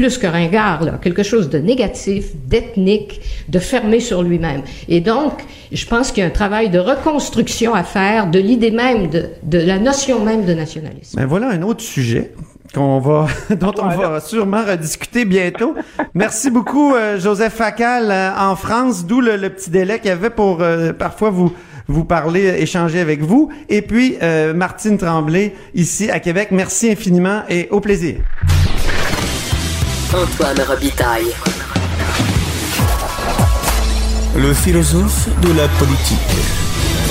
plus 0.00 0.16
que 0.16 0.26
ringard, 0.26 0.82
là, 0.82 0.92
quelque 1.02 1.22
chose 1.22 1.50
de 1.50 1.58
négatif, 1.58 2.34
d'ethnique, 2.46 3.20
de 3.50 3.58
fermé 3.58 4.00
sur 4.00 4.22
lui-même. 4.22 4.62
Et 4.88 5.00
donc, 5.00 5.44
je 5.72 5.84
pense 5.84 6.10
qu'il 6.10 6.22
y 6.22 6.24
a 6.24 6.28
un 6.28 6.32
travail 6.32 6.70
de 6.70 6.78
reconstruction 6.78 7.74
à 7.74 7.82
faire 7.82 8.30
de 8.30 8.38
l'idée 8.38 8.70
même, 8.70 9.10
de, 9.10 9.26
de 9.42 9.58
la 9.58 9.78
notion 9.78 10.24
même 10.24 10.46
de 10.46 10.54
nationalisme. 10.54 11.18
Ben 11.18 11.26
voilà 11.26 11.50
un 11.50 11.60
autre 11.60 11.82
sujet 11.82 12.32
qu'on 12.74 12.98
va, 12.98 13.26
dont 13.60 13.74
on 13.78 13.88
va 13.88 14.20
sûrement 14.20 14.64
rediscuter 14.64 15.26
bientôt. 15.26 15.74
Merci 16.14 16.50
beaucoup, 16.50 16.94
euh, 16.94 17.20
Joseph 17.20 17.52
Facal, 17.52 18.10
euh, 18.10 18.30
en 18.38 18.56
France, 18.56 19.04
d'où 19.04 19.20
le, 19.20 19.36
le 19.36 19.50
petit 19.50 19.68
délai 19.68 19.98
qu'il 19.98 20.08
y 20.08 20.12
avait 20.12 20.30
pour 20.30 20.62
euh, 20.62 20.94
parfois 20.94 21.28
vous 21.28 21.52
vous 21.88 22.04
parler, 22.04 22.46
échanger 22.58 23.00
avec 23.00 23.20
vous. 23.20 23.50
Et 23.68 23.82
puis, 23.82 24.16
euh, 24.22 24.54
Martine 24.54 24.96
Tremblay, 24.96 25.52
ici 25.74 26.08
à 26.08 26.20
Québec. 26.20 26.48
Merci 26.52 26.90
infiniment 26.90 27.42
et 27.48 27.68
au 27.70 27.80
plaisir. 27.80 28.20
Antoine 30.14 30.60
Robitaille. 30.66 31.32
Le 34.36 34.52
philosophe 34.52 35.28
de 35.40 35.52
la 35.56 35.68
politique. 35.68 36.18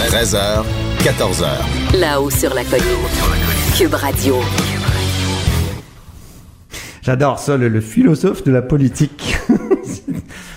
13h, 0.10 0.64
14h. 1.00 1.98
Là-haut 2.00 2.30
sur 2.30 2.54
la 2.54 2.64
colline. 2.64 2.84
Cube 3.78 3.94
Radio. 3.94 4.38
J'adore 7.02 7.40
ça, 7.40 7.58
le, 7.58 7.70
le 7.70 7.82
philosophe 7.82 8.44
de 8.44 8.52
la 8.52 8.62
politique. 8.62 9.38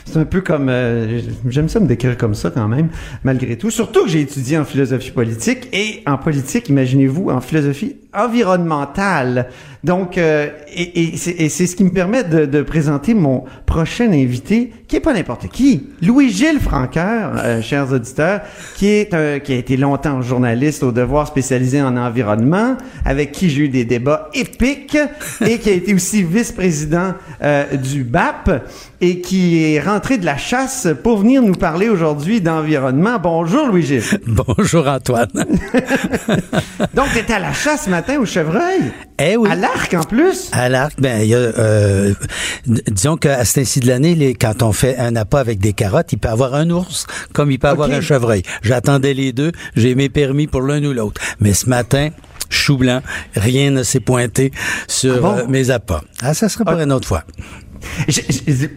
C'est 0.05 0.19
un 0.19 0.25
peu 0.27 0.43
comme... 0.43 0.69
euh, 0.69 1.21
J'aime 1.49 1.71
ça 1.71 1.81
me 1.81 1.87
décrire 1.87 2.19
comme 2.19 2.35
ça 2.35 2.51
quand 2.51 2.69
même, 2.69 2.89
malgré 3.25 3.57
tout. 3.57 3.71
Surtout 3.71 4.03
que 4.05 4.11
j'ai 4.11 4.21
étudié 4.21 4.59
en 4.59 4.65
philosophie 4.67 5.11
politique 5.11 5.69
et 5.73 6.03
en 6.07 6.19
politique, 6.19 6.69
imaginez-vous, 6.69 7.31
en 7.31 7.41
philosophie 7.41 7.97
environnementale. 8.13 9.49
Donc, 9.85 10.17
euh, 10.17 10.49
et, 10.73 11.15
et 11.15 11.49
c'est 11.49 11.67
ce 11.67 11.75
qui 11.75 11.83
me 11.83 11.91
permet 11.91 12.23
de, 12.23 12.47
de 12.47 12.63
présenter 12.63 13.15
mon 13.15 13.45
prochain 13.67 14.13
invité, 14.13 14.73
qui 14.87 14.97
est 14.97 15.01
pas 15.01 15.13
n'importe 15.13 15.49
qui, 15.49 15.89
Louis-Gilles 16.03 16.61
Franqueur, 16.61 17.33
euh, 17.37 17.63
chers 17.63 17.93
auditeurs, 17.93 18.43
qui 18.77 18.89
est 18.89 19.43
qui 19.43 19.53
a 19.53 19.57
été 19.57 19.77
longtemps 19.77 20.23
journaliste 20.23 20.83
au 20.83 20.93
Devoir 20.93 21.27
spécialisé 21.27 21.83
en 21.83 21.97
environnement, 21.97 22.77
avec 23.05 23.33
qui 23.33 23.51
j'ai 23.51 23.63
eu 23.63 23.69
des 23.69 23.85
débats 23.85 24.29
épiques, 24.35 24.99
et 25.45 25.59
qui 25.59 25.71
a 25.71 25.73
été 25.73 25.95
aussi 25.95 26.23
vice-président 26.23 27.15
euh, 27.43 27.77
du 27.77 28.05
BAP, 28.05 28.65
et 29.01 29.21
qui 29.21 29.65
est 29.65 29.81
rentré 29.81 30.17
de 30.17 30.25
la 30.25 30.37
chasse 30.37 30.87
pour 31.03 31.19
venir 31.19 31.43
nous 31.43 31.55
parler 31.55 31.89
aujourd'hui 31.89 32.41
d'environnement. 32.41 33.19
Bonjour 33.21 33.67
Louis-Gilles. 33.67 34.03
Bonjour 34.27 34.87
Antoine. 34.87 35.29
Donc, 36.95 37.07
tu 37.13 37.19
étais 37.19 37.35
à 37.35 37.41
la 37.41 37.53
chasse 37.53 37.87
ce 37.87 37.91
matin 37.91 38.19
au 38.21 38.27
chevreuil? 38.27 38.93
Eh 39.19 39.37
oui. 39.37 39.49
À 39.51 39.55
l'arc 39.55 39.95
en 39.95 40.03
plus? 40.03 40.49
À 40.53 40.69
l'arc, 40.69 40.95
ben, 41.01 41.21
il 41.23 41.29
y 41.29 41.35
a, 41.35 41.39
euh, 41.39 42.15
disons 42.67 43.17
qu'à 43.17 43.45
cet 43.45 43.59
ainsi 43.63 43.81
de 43.81 43.87
l'année, 43.87 44.35
quand 44.35 44.63
on 44.63 44.73
fait 44.73 44.97
un 44.99 45.15
appât 45.17 45.39
avec 45.41 45.59
des 45.61 45.73
carottes, 45.73 46.13
il 46.13 46.19
peut 46.19 46.29
avoir 46.29 46.55
un 46.55 46.69
ours 46.71 47.07
comme 47.33 47.51
il 47.51 47.59
peut 47.59 47.69
avoir 47.69 47.89
Ok. 47.89 47.95
un 47.95 48.01
chevreuil. 48.01 48.43
J'attendais 48.63 49.15
les 49.15 49.33
deux, 49.33 49.53
j'ai 49.77 49.95
mes 49.95 50.09
permis 50.09 50.47
pour 50.47 50.63
l'un 50.63 50.83
ou 50.85 50.93
l'autre. 50.93 51.21
Mais 51.41 51.53
ce 51.53 51.69
matin, 51.69 52.09
chou 52.51 52.79
blanc, 52.79 53.01
rien 53.37 53.71
ne 53.71 53.83
s'est 53.83 54.01
pointé 54.01 54.51
sur 54.89 55.15
Ah 55.17 55.21
bon? 55.21 55.39
euh, 55.39 55.47
mes 55.49 55.71
appâts. 55.71 56.03
Ah, 56.23 56.35
ça 56.35 56.49
sera 56.49 56.65
pour 56.65 56.81
une 56.81 56.93
autre 56.93 57.07
fois. 57.07 57.25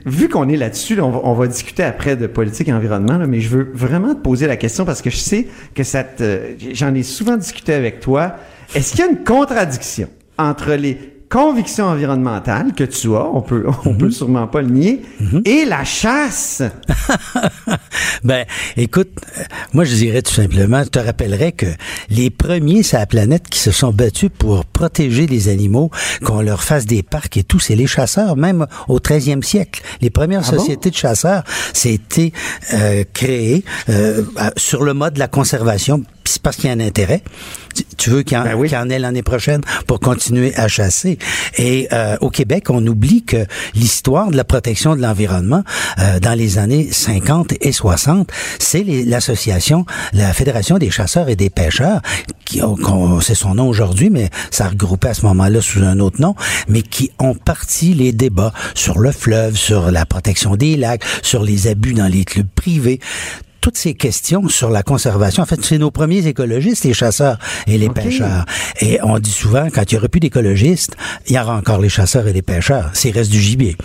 Vu 0.05 0.29
qu'on 0.29 0.49
est 0.49 0.57
là-dessus, 0.57 0.95
là, 0.95 1.05
on, 1.05 1.11
va, 1.11 1.19
on 1.23 1.33
va 1.33 1.47
discuter 1.47 1.83
après 1.83 2.15
de 2.15 2.27
politique 2.27 2.67
et 2.67 2.73
environnement, 2.73 3.17
là, 3.17 3.27
mais 3.27 3.39
je 3.39 3.49
veux 3.49 3.71
vraiment 3.73 4.13
te 4.15 4.19
poser 4.21 4.47
la 4.47 4.57
question 4.57 4.83
parce 4.85 5.01
que 5.01 5.09
je 5.09 5.17
sais 5.17 5.47
que 5.75 5.83
ça 5.83 6.03
te, 6.03 6.39
j'en 6.73 6.93
ai 6.93 7.03
souvent 7.03 7.37
discuté 7.37 7.73
avec 7.73 7.99
toi. 7.99 8.35
Est-ce 8.73 8.91
qu'il 8.91 8.99
y 9.01 9.07
a 9.07 9.11
une 9.11 9.23
contradiction? 9.23 10.07
Entre 10.37 10.73
les 10.73 11.11
convictions 11.27 11.85
environnementales 11.85 12.73
que 12.75 12.83
tu 12.83 13.07
as, 13.15 13.25
on 13.33 13.41
peut, 13.41 13.65
on 13.85 13.91
Mhm. 13.91 13.97
peut 13.97 14.11
sûrement 14.11 14.47
pas 14.47 14.61
le 14.61 14.69
nier, 14.69 15.01
et 15.43 15.65
la 15.65 15.83
chasse? 15.83 16.61
Ben, 18.23 18.45
écoute, 18.77 19.09
euh, 19.37 19.43
moi 19.73 19.83
je 19.83 19.93
dirais 19.95 20.21
tout 20.21 20.33
simplement, 20.33 20.83
je 20.83 20.89
te 20.89 20.99
rappellerai 20.99 21.51
que 21.51 21.65
les 22.09 22.29
premiers 22.29 22.83
sur 22.83 22.97
la 22.97 23.05
planète 23.05 23.49
qui 23.49 23.59
se 23.59 23.71
sont 23.71 23.91
battus 23.91 24.29
pour 24.35 24.65
protéger 24.65 25.27
les 25.27 25.47
animaux, 25.49 25.91
qu'on 26.23 26.41
leur 26.41 26.63
fasse 26.63 26.85
des 26.85 27.03
parcs 27.03 27.37
et 27.37 27.43
tout, 27.43 27.59
c'est 27.59 27.75
les 27.75 27.87
chasseurs, 27.87 28.35
même 28.35 28.65
au 28.87 28.99
13e 28.99 29.43
siècle. 29.43 29.81
Les 30.01 30.09
premières 30.09 30.43
Ah 30.47 30.51
bon? 30.51 30.57
sociétés 30.59 30.89
de 30.89 30.95
chasseurs, 30.95 31.43
c'était 31.73 32.31
euh, 32.73 33.03
créé 33.13 33.63
euh, 33.89 34.23
sur 34.57 34.83
le 34.83 34.93
mode 34.93 35.13
de 35.15 35.19
la 35.19 35.27
conservation, 35.27 36.03
puis 36.25 36.33
c'est 36.33 36.41
parce 36.41 36.57
qu'il 36.57 36.65
y 36.65 36.69
a 36.69 36.73
un 36.75 36.79
intérêt. 36.81 37.21
Tu- 37.97 38.09
veux 38.09 38.23
qu'il 38.23 38.35
y, 38.37 38.39
en- 38.39 38.43
Ben 38.43 38.55
oui. 38.55 38.67
qu'il 38.67 38.77
y 38.77 38.81
en 38.81 38.89
ait 38.89 38.99
l'année 38.99 39.21
prochaine 39.23 39.61
pour 39.87 39.99
continuer 39.99 40.53
à 40.55 40.67
chasser. 40.67 41.17
Et 41.57 41.87
euh, 41.93 42.17
au 42.21 42.29
Québec, 42.29 42.69
on 42.69 42.85
oublie 42.85 43.23
que 43.23 43.45
l'histoire 43.75 44.31
de 44.31 44.35
la 44.37 44.43
protection 44.43 44.95
de 44.95 45.01
l'environnement 45.01 45.63
euh, 45.99 46.19
dans 46.19 46.33
les 46.33 46.57
années 46.57 46.89
50 46.91 47.53
et 47.61 47.71
60, 47.71 48.29
c'est 48.59 48.83
l'association, 48.83 49.85
la 50.13 50.33
Fédération 50.33 50.77
des 50.77 50.89
chasseurs 50.89 51.29
et 51.29 51.35
des 51.35 51.49
pêcheurs, 51.49 52.01
qui 52.45 52.61
c'est 53.21 53.35
son 53.35 53.55
nom 53.55 53.67
aujourd'hui, 53.67 54.09
mais 54.09 54.29
ça 54.51 54.67
regroupait 54.69 55.09
à 55.09 55.13
ce 55.13 55.25
moment-là 55.27 55.61
sous 55.61 55.83
un 55.83 55.99
autre 55.99 56.19
nom, 56.21 56.35
mais 56.67 56.81
qui 56.81 57.11
ont 57.19 57.35
parti 57.35 57.93
les 57.93 58.11
débats 58.11 58.53
sur 58.73 58.97
le 58.99 59.11
fleuve, 59.11 59.55
sur 59.55 59.91
la 59.91 60.05
protection 60.05 60.55
des 60.55 60.75
lacs, 60.75 61.03
sur 61.21 61.43
les 61.43 61.67
abus 61.67 61.93
dans 61.93 62.07
les 62.07 62.25
clubs 62.25 62.47
privés 62.55 62.99
toutes 63.65 63.77
ces 63.77 63.95
questions 63.95 64.47
sur 64.47 64.69
la 64.69 64.83
conservation. 64.83 65.41
En 65.41 65.47
fait, 65.47 65.65
c'est 65.65 65.79
nos 65.79 65.89
premiers 65.89 66.27
écologistes, 66.27 66.83
les 66.83 66.93
chasseurs 66.93 67.39
et 67.65 67.79
les 67.79 67.89
pêcheurs. 67.89 68.45
Et 68.79 68.99
on 69.01 69.17
dit 69.17 69.31
souvent, 69.31 69.69
quand 69.73 69.81
il 69.91 69.95
n'y 69.95 69.97
aura 69.97 70.07
plus 70.07 70.19
d'écologistes, 70.19 70.95
il 71.27 71.33
y 71.35 71.39
aura 71.39 71.57
encore 71.57 71.79
les 71.81 71.89
chasseurs 71.89 72.27
et 72.27 72.33
les 72.33 72.43
pêcheurs. 72.43 72.91
C'est 72.93 73.09
reste 73.09 73.31
du 73.31 73.41
gibier. 73.41 73.75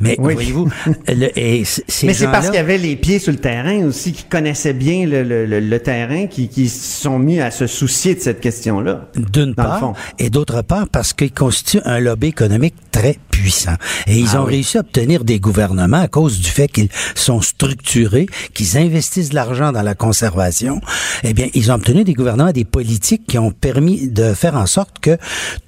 Mais 0.00 0.16
Oui. 0.18 0.32
voyez-vous, 0.32 0.70
et 1.36 1.64
ces 1.66 2.06
Mais 2.06 2.14
c'est 2.14 2.28
parce 2.28 2.46
qu'il 2.46 2.54
y 2.54 2.58
avait 2.58 2.78
les 2.78 2.96
pieds 2.96 3.18
sur 3.18 3.30
le 3.30 3.36
terrain 3.38 3.84
aussi, 3.84 4.14
qui 4.14 4.24
connaissaient 4.24 4.72
bien 4.72 5.04
le, 5.04 5.22
le- 5.22 5.44
le- 5.44 5.60
le 5.60 5.80
terrain, 5.80 6.26
qui, 6.28 6.48
qui 6.48 6.70
sont 6.70 7.18
mis 7.18 7.38
à 7.38 7.50
se 7.50 7.66
soucier 7.66 8.14
de 8.14 8.20
cette 8.20 8.40
question-là. 8.40 9.10
D'une 9.34 9.54
part, 9.54 9.92
et 10.18 10.30
d'autre 10.30 10.62
part 10.62 10.88
parce 10.90 11.12
qu'ils 11.12 11.32
constituent 11.32 11.82
un 11.84 12.00
lobby 12.00 12.28
économique 12.28 12.74
très 12.90 13.18
puissant. 13.30 13.74
Et 14.06 14.16
ils 14.18 14.28
Ah 14.32 14.40
ont 14.40 14.46
oui. 14.46 14.54
réussi 14.54 14.78
à 14.78 14.80
obtenir 14.80 15.24
des 15.24 15.40
gouvernements 15.40 16.00
à 16.00 16.08
cause 16.08 16.40
du 16.40 16.48
fait 16.48 16.68
qu'ils 16.68 16.88
sont 17.14 17.42
structurés, 17.42 18.26
qu'ils 18.54 18.78
investissent 18.78 19.25
de 19.30 19.34
l'argent 19.34 19.72
dans 19.72 19.82
la 19.82 19.94
conservation. 19.94 20.80
Eh 21.22 21.32
bien, 21.34 21.48
ils 21.54 21.70
ont 21.70 21.74
obtenu 21.74 22.04
des 22.04 22.14
gouvernements, 22.14 22.52
des 22.52 22.64
politiques 22.64 23.26
qui 23.26 23.38
ont 23.38 23.50
permis 23.50 24.08
de 24.08 24.32
faire 24.34 24.54
en 24.56 24.66
sorte 24.66 24.98
que 25.00 25.16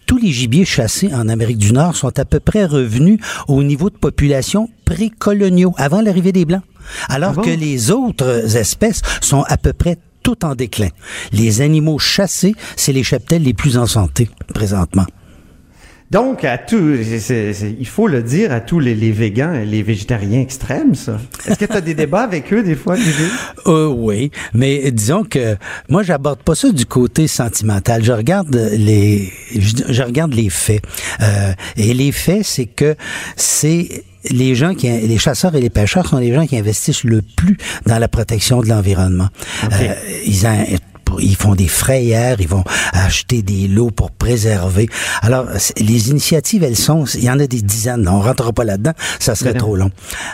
tous 0.06 0.18
les 0.18 0.32
gibiers 0.32 0.64
chassés 0.64 1.10
en 1.12 1.28
Amérique 1.28 1.58
du 1.58 1.72
Nord 1.72 1.94
sont 1.96 2.18
à 2.18 2.24
peu 2.24 2.40
près 2.40 2.64
revenus 2.64 3.18
au 3.46 3.62
niveau 3.62 3.90
de 3.90 3.96
population 3.96 4.68
précoloniaux, 4.84 5.74
avant 5.76 6.00
l'arrivée 6.00 6.32
des 6.32 6.44
Blancs. 6.44 6.62
Alors 7.08 7.30
Ah 7.32 7.34
bon? 7.36 7.42
que 7.42 7.50
les 7.50 7.90
autres 7.90 8.56
espèces 8.56 9.02
sont 9.20 9.42
à 9.48 9.56
peu 9.56 9.72
près 9.72 9.98
tout 10.22 10.44
en 10.44 10.54
déclin. 10.54 10.88
Les 11.32 11.60
animaux 11.60 11.98
chassés, 11.98 12.54
c'est 12.76 12.92
les 12.92 13.02
cheptels 13.04 13.42
les 13.42 13.54
plus 13.54 13.76
en 13.78 13.86
santé 13.86 14.28
présentement. 14.54 15.06
Donc, 16.10 16.44
à 16.44 16.58
c'est- 16.66 17.52
c'est- 17.52 17.76
il 17.78 17.86
faut 17.86 18.08
le 18.08 18.22
dire 18.22 18.50
à 18.52 18.60
tous 18.60 18.80
les, 18.80 18.94
les 18.94 19.12
végans 19.12 19.52
et 19.52 19.66
les 19.66 19.82
végétariens 19.82 20.40
extrêmes, 20.40 20.94
ça. 20.94 21.18
Est-ce 21.46 21.58
que 21.58 21.66
tu 21.66 21.72
as 21.76 21.80
des 21.82 21.94
débats 21.94 22.22
avec 22.22 22.50
eux 22.52 22.62
des 22.62 22.76
fois? 22.76 22.96
Euh, 23.66 23.86
oui, 23.88 24.30
mais 24.54 24.90
disons 24.90 25.22
que 25.24 25.56
moi 25.90 26.02
j'aborde 26.02 26.42
pas 26.42 26.54
ça 26.54 26.70
du 26.70 26.86
côté 26.86 27.26
sentimental. 27.26 28.02
Je 28.02 28.12
regarde 28.12 28.54
les, 28.72 29.30
je, 29.54 29.74
je 29.88 30.02
regarde 30.02 30.32
les 30.32 30.48
faits. 30.48 30.82
Euh, 31.20 31.52
et 31.76 31.92
les 31.92 32.12
faits, 32.12 32.44
c'est 32.44 32.66
que 32.66 32.94
c'est 33.36 34.04
les 34.30 34.54
gens 34.54 34.74
qui, 34.74 34.88
les 34.88 35.18
chasseurs 35.18 35.54
et 35.54 35.60
les 35.60 35.70
pêcheurs 35.70 36.06
sont 36.06 36.18
les 36.18 36.32
gens 36.34 36.46
qui 36.46 36.56
investissent 36.56 37.04
le 37.04 37.22
plus 37.22 37.56
dans 37.86 37.98
la 37.98 38.08
protection 38.08 38.60
de 38.60 38.68
l'environnement. 38.68 39.28
Euh, 39.64 39.94
ils 40.26 40.46
ils 41.20 41.36
font 41.36 41.54
des 41.54 41.68
frayères, 41.68 42.40
ils 42.40 42.48
vont 42.48 42.64
acheter 42.92 43.42
des 43.42 43.68
lots 43.68 43.90
pour 43.90 44.10
préserver. 44.10 44.88
Alors, 45.22 45.46
les 45.78 46.10
initiatives, 46.10 46.62
elles 46.64 46.76
sont, 46.76 47.04
il 47.04 47.24
y 47.24 47.30
en 47.30 47.40
a 47.40 47.46
des 47.46 47.62
dizaines. 47.62 48.08
On 48.08 48.20
rentrera 48.20 48.52
pas 48.52 48.64
là-dedans, 48.64 48.92
ça 49.18 49.34
serait 49.34 49.52
non. 49.52 49.58
trop 49.58 49.76
long. 49.76 49.90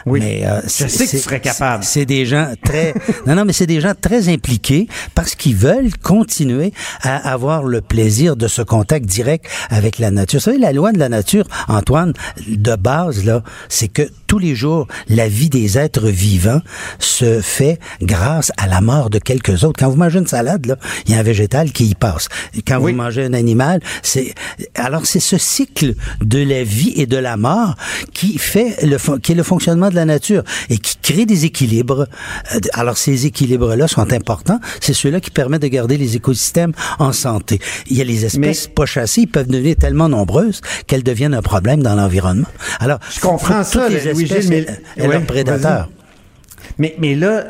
Oui. 0.06 0.20
Mais 0.20 0.46
euh, 0.46 0.60
Je 0.64 0.86
sais 0.86 1.06
que 1.06 1.10
tu 1.10 1.18
serais 1.18 1.40
capable. 1.40 1.84
c'est 1.84 2.04
des 2.06 2.26
gens 2.26 2.52
très 2.62 2.94
non 3.26 3.34
non 3.34 3.44
mais 3.44 3.52
c'est 3.52 3.66
des 3.66 3.80
gens 3.80 3.94
très 3.98 4.28
impliqués 4.28 4.88
parce 5.14 5.34
qu'ils 5.34 5.56
veulent 5.56 5.96
continuer 6.02 6.72
à 7.02 7.16
avoir 7.32 7.64
le 7.64 7.80
plaisir 7.80 8.36
de 8.36 8.48
ce 8.48 8.62
contact 8.62 9.06
direct 9.06 9.46
avec 9.70 9.98
la 9.98 10.10
nature. 10.10 10.38
Vous 10.40 10.44
savez 10.44 10.58
la 10.58 10.72
loi 10.72 10.92
de 10.92 10.98
la 10.98 11.08
nature 11.08 11.46
Antoine 11.68 12.12
de 12.46 12.76
base 12.76 13.24
là, 13.24 13.42
c'est 13.68 13.88
que 13.88 14.02
tous 14.34 14.40
les 14.40 14.56
jours 14.56 14.88
la 15.08 15.28
vie 15.28 15.48
des 15.48 15.78
êtres 15.78 16.08
vivants 16.08 16.60
se 16.98 17.40
fait 17.40 17.78
grâce 18.02 18.50
à 18.56 18.66
la 18.66 18.80
mort 18.80 19.08
de 19.08 19.20
quelques 19.20 19.62
autres. 19.62 19.78
Quand 19.78 19.88
vous 19.88 19.96
mangez 19.96 20.18
une 20.18 20.26
salade 20.26 20.66
là, 20.66 20.76
il 21.06 21.12
y 21.12 21.14
a 21.14 21.20
un 21.20 21.22
végétal 21.22 21.70
qui 21.70 21.86
y 21.86 21.94
passe. 21.94 22.26
Quand 22.66 22.80
Oui. 22.80 22.90
vous 22.90 22.96
mangez 22.98 23.22
un 23.24 23.32
animal, 23.32 23.78
c'est 24.02 24.34
alors 24.74 25.06
c'est 25.06 25.20
ce 25.20 25.38
cycle 25.38 25.94
de 26.20 26.42
la 26.42 26.64
vie 26.64 26.94
et 26.96 27.06
de 27.06 27.16
la 27.16 27.36
mort 27.36 27.76
qui 28.12 28.38
fait 28.38 28.74
le 28.84 28.96
qui 29.20 29.30
est 29.32 29.34
le 29.36 29.44
fonctionnement 29.44 29.88
de 29.88 29.94
la 29.94 30.04
nature 30.04 30.42
et 30.68 30.78
qui 30.78 30.96
crée 31.00 31.26
des 31.26 31.44
équilibres. 31.44 32.08
Euh, 32.56 32.58
Alors 32.72 32.98
ces 32.98 33.26
équilibres-là 33.26 33.86
sont 33.86 34.12
importants. 34.12 34.58
C'est 34.80 34.94
ceux-là 34.94 35.20
qui 35.20 35.30
permettent 35.30 35.62
de 35.62 35.68
garder 35.68 35.96
les 35.96 36.16
écosystèmes 36.16 36.72
en 36.98 37.12
santé. 37.12 37.60
Il 37.88 37.96
y 37.96 38.00
a 38.00 38.04
les 38.04 38.24
espèces 38.24 38.66
pas 38.66 38.84
chassées, 38.86 39.20
ils 39.20 39.28
peuvent 39.28 39.46
devenir 39.46 39.76
tellement 39.76 40.08
nombreuses 40.08 40.60
qu'elles 40.88 41.04
deviennent 41.04 41.34
un 41.34 41.42
problème 41.42 41.84
dans 41.84 41.94
l'environnement. 41.94 42.48
Alors 42.80 42.98
Je 43.14 43.20
comprends 43.20 43.62
ça, 43.62 43.88
les 43.88 44.08
mais- 44.48 44.66
ouais, 45.08 45.20
prédateurs. 45.26 45.88
Mais, 46.78 46.94
mais 46.98 47.14
là, 47.14 47.44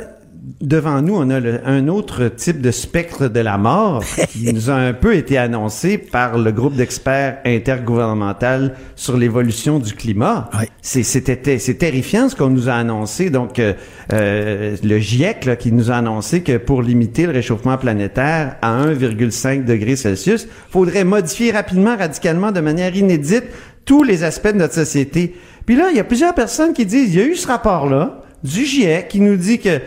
devant 0.61 1.01
nous, 1.01 1.15
on 1.17 1.31
a 1.31 1.41
le- 1.41 1.61
un 1.67 1.89
autre 1.89 2.29
type 2.29 2.61
de 2.61 2.71
spectre 2.71 3.29
de 3.29 3.41
la 3.41 3.57
mort 3.57 4.05
qui 4.31 4.53
nous 4.53 4.69
a 4.71 4.75
un 4.75 4.93
peu 4.93 5.15
été 5.17 5.39
annoncé 5.39 5.97
par 5.99 6.37
le 6.37 6.53
groupe 6.53 6.75
d'experts 6.75 7.39
intergouvernemental 7.47 8.75
sur 8.97 9.17
l'évolution 9.17 9.79
du 9.79 9.95
climat. 9.95 10.51
C'est, 10.83 11.79
terrifiant 11.79 12.29
ce 12.29 12.37
qu'on 12.37 12.51
nous 12.51 12.69
a 12.69 12.75
annoncé. 12.75 13.31
Donc, 13.31 13.59
euh, 13.59 13.73
euh, 14.13 14.77
le 14.83 14.99
GIEC 14.99 15.45
là, 15.47 15.57
qui 15.57 15.73
nous 15.73 15.91
a 15.91 15.95
annoncé 15.97 16.43
que 16.43 16.57
pour 16.59 16.83
limiter 16.83 17.25
le 17.27 17.33
réchauffement 17.33 17.79
planétaire 17.79 18.57
à 18.63 18.85
1,5 18.85 19.65
degré 19.65 19.97
Celsius, 19.97 20.47
faudrait 20.71 21.05
modifier 21.05 21.53
rapidement, 21.53 21.97
radicalement, 21.97 22.53
de 22.53 22.61
manière 22.61 22.95
inédite, 22.95 23.45
tous 23.85 24.03
les 24.03 24.25
aspects 24.25 24.49
de 24.53 24.59
notre 24.59 24.75
société. 24.75 25.35
Puis 25.67 25.77
là, 25.77 25.91
il 25.91 25.97
y 25.97 26.01
a 26.01 26.05
plusieurs 26.05 26.35
personnes 26.35 26.73
qui 26.73 26.85
disent, 26.85 27.15
il 27.15 27.21
y 27.21 27.23
a 27.23 27.27
eu 27.27 27.37
ce 27.37 27.47
rapport-là 27.47 28.23
du 28.43 28.65
GIEC 28.65 29.09
qui 29.09 29.21
nous 29.21 29.37
dit 29.37 29.59
que 29.59 29.81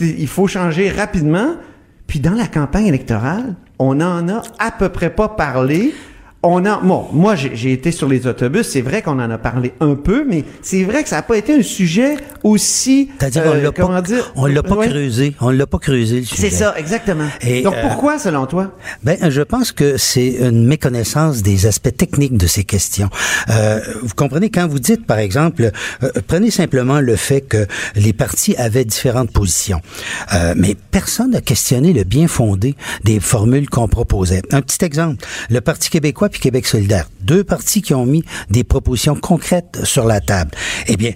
il 0.00 0.28
faut 0.28 0.46
changer 0.46 0.90
rapidement. 0.90 1.56
Puis 2.06 2.20
dans 2.20 2.34
la 2.34 2.46
campagne 2.46 2.86
électorale, 2.86 3.54
on 3.78 3.96
n'en 3.96 4.28
a 4.28 4.42
à 4.58 4.70
peu 4.70 4.88
près 4.88 5.10
pas 5.10 5.28
parlé. 5.28 5.94
On 6.42 6.64
a, 6.66 6.80
bon, 6.80 7.06
moi 7.12 7.34
j'ai 7.34 7.72
été 7.72 7.90
sur 7.90 8.08
les 8.08 8.26
autobus, 8.28 8.66
c'est 8.68 8.80
vrai 8.80 9.02
qu'on 9.02 9.18
en 9.18 9.30
a 9.30 9.38
parlé 9.38 9.72
un 9.80 9.94
peu, 9.96 10.24
mais 10.28 10.44
c'est 10.62 10.84
vrai 10.84 11.02
que 11.02 11.08
ça 11.08 11.16
n'a 11.16 11.22
pas 11.22 11.36
été 11.36 11.54
un 11.54 11.62
sujet 11.62 12.16
aussi, 12.44 13.10
C'est-à-dire 13.18 13.42
on 13.46 13.50
euh, 13.56 13.62
l'a 13.62 13.72
pas, 13.72 14.02
dire, 14.02 14.32
on 14.36 14.46
l'a 14.46 14.62
pas 14.62 14.76
Ouais. 14.76 14.88
creusé, 14.88 15.34
on 15.40 15.50
l'a 15.50 15.66
pas 15.66 15.78
creusé 15.78 16.20
le 16.20 16.24
sujet. 16.24 16.50
C'est 16.50 16.56
ça, 16.56 16.74
exactement. 16.78 17.26
Et, 17.40 17.62
Donc 17.62 17.74
euh, 17.74 17.82
pourquoi, 17.82 18.20
selon 18.20 18.46
toi? 18.46 18.72
Ben, 19.02 19.16
je 19.30 19.42
pense 19.42 19.72
que 19.72 19.96
c'est 19.96 20.28
une 20.40 20.64
méconnaissance 20.64 21.42
des 21.42 21.66
aspects 21.66 21.96
techniques 21.96 22.36
de 22.36 22.46
ces 22.46 22.62
questions. 22.62 23.10
Euh, 23.50 23.80
vous 24.02 24.14
comprenez 24.14 24.50
quand 24.50 24.68
vous 24.68 24.78
dites, 24.78 25.06
par 25.06 25.18
exemple, 25.18 25.72
prenez 26.28 26.52
simplement 26.52 27.00
le 27.00 27.16
fait 27.16 27.40
que 27.40 27.66
les 27.96 28.12
partis 28.12 28.54
avaient 28.56 28.84
différentes 28.84 29.32
positions, 29.32 29.80
Euh, 30.34 30.54
mais 30.56 30.76
personne 30.92 31.30
n'a 31.32 31.40
questionné 31.40 31.92
le 31.92 32.04
bien 32.04 32.28
fondé 32.28 32.76
des 33.02 33.18
formules 33.18 33.68
qu'on 33.68 33.88
proposait. 33.88 34.42
Un 34.52 34.60
petit 34.62 34.84
exemple 34.84 35.24
le 35.50 35.60
Parti 35.60 35.90
québécois 35.90 36.27
puis 36.28 36.40
Québec 36.40 36.66
solidaire, 36.66 37.08
deux 37.20 37.44
partis 37.44 37.82
qui 37.82 37.94
ont 37.94 38.06
mis 38.06 38.24
des 38.50 38.64
propositions 38.64 39.14
concrètes 39.14 39.78
sur 39.84 40.04
la 40.04 40.20
table. 40.20 40.52
Eh 40.86 40.96
bien, 40.96 41.12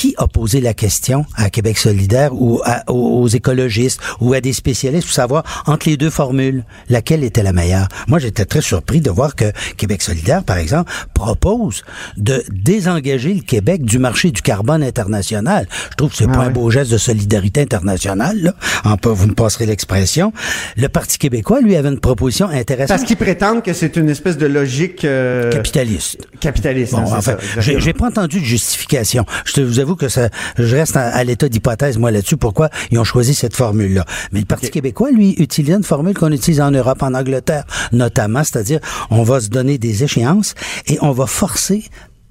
qui 0.00 0.14
a 0.16 0.26
posé 0.26 0.62
la 0.62 0.72
question 0.72 1.26
à 1.36 1.50
Québec 1.50 1.76
solidaire 1.76 2.30
ou 2.32 2.62
à- 2.64 2.90
aux, 2.90 3.28
écologistes 3.28 4.00
ou 4.18 4.32
à 4.32 4.40
des 4.40 4.54
spécialistes 4.54 5.04
pour 5.08 5.14
savoir 5.14 5.44
entre 5.66 5.90
les 5.90 5.98
deux 5.98 6.08
formules 6.08 6.64
laquelle 6.88 7.22
était 7.22 7.42
la 7.42 7.52
meilleure? 7.52 7.86
Moi, 8.08 8.18
j'étais 8.18 8.46
très 8.46 8.62
surpris 8.62 9.02
de 9.02 9.10
voir 9.10 9.36
que 9.36 9.52
Québec 9.76 10.00
solidaire, 10.00 10.42
par 10.42 10.56
exemple, 10.56 10.90
propose 11.12 11.82
de 12.16 12.42
désengager 12.50 13.34
le 13.34 13.42
Québec 13.42 13.84
du 13.84 13.98
marché 13.98 14.30
du 14.30 14.40
carbone 14.40 14.82
international. 14.82 15.68
Je 15.90 15.96
trouve 15.96 16.10
que 16.12 16.16
c'est 16.16 16.24
Ah 16.30 16.32
pas 16.32 16.38
ouais. 16.40 16.46
un 16.46 16.50
beau 16.50 16.70
geste 16.70 16.90
de 16.90 16.96
solidarité 16.96 17.60
internationale, 17.60 18.40
là. 18.40 18.54
En 18.84 18.96
vous 19.12 19.26
me 19.26 19.34
passerez 19.34 19.66
l'expression. 19.66 20.32
Le 20.78 20.88
Parti 20.88 21.18
québécois, 21.18 21.60
lui, 21.60 21.76
avait 21.76 21.90
une 21.90 22.00
proposition 22.00 22.48
intéressante. 22.48 22.88
Parce 22.88 23.04
qu'ils 23.04 23.18
prétendent 23.18 23.62
que 23.62 23.74
c'est 23.74 23.96
une 23.98 24.08
espèce 24.08 24.38
de 24.38 24.46
logique 24.46 25.04
euh, 25.04 25.50
Capitaliste. 25.52 26.26
capitaliste. 26.40 26.92
Bon, 26.94 27.00
hein, 27.00 27.16
enfin, 27.18 27.36
j'ai 27.58 27.92
pas 27.92 28.06
entendu 28.06 28.40
de 28.40 28.44
justification. 28.46 29.26
Je 29.44 29.52
te, 29.52 29.60
vous 29.60 29.78
avoue 29.78 29.89
que 29.96 30.08
ça, 30.08 30.28
je 30.58 30.76
reste 30.76 30.96
à, 30.96 31.08
à 31.08 31.24
l'état 31.24 31.48
d'hypothèse, 31.48 31.98
moi, 31.98 32.10
là-dessus, 32.10 32.36
pourquoi 32.36 32.70
ils 32.90 32.98
ont 32.98 33.04
choisi 33.04 33.34
cette 33.34 33.56
formule-là? 33.56 34.04
Mais 34.32 34.40
le 34.40 34.46
Parti 34.46 34.70
québécois, 34.70 35.10
lui, 35.10 35.34
utilise 35.38 35.74
une 35.74 35.84
formule 35.84 36.14
qu'on 36.14 36.32
utilise 36.32 36.60
en 36.60 36.70
Europe, 36.70 37.02
en 37.02 37.14
Angleterre, 37.14 37.64
notamment, 37.92 38.44
c'est-à-dire, 38.44 38.80
on 39.10 39.22
va 39.22 39.40
se 39.40 39.48
donner 39.48 39.78
des 39.78 40.04
échéances 40.04 40.54
et 40.86 40.98
on 41.02 41.12
va 41.12 41.26
forcer 41.26 41.84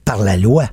par 0.05 0.19
la 0.23 0.37
loi 0.37 0.65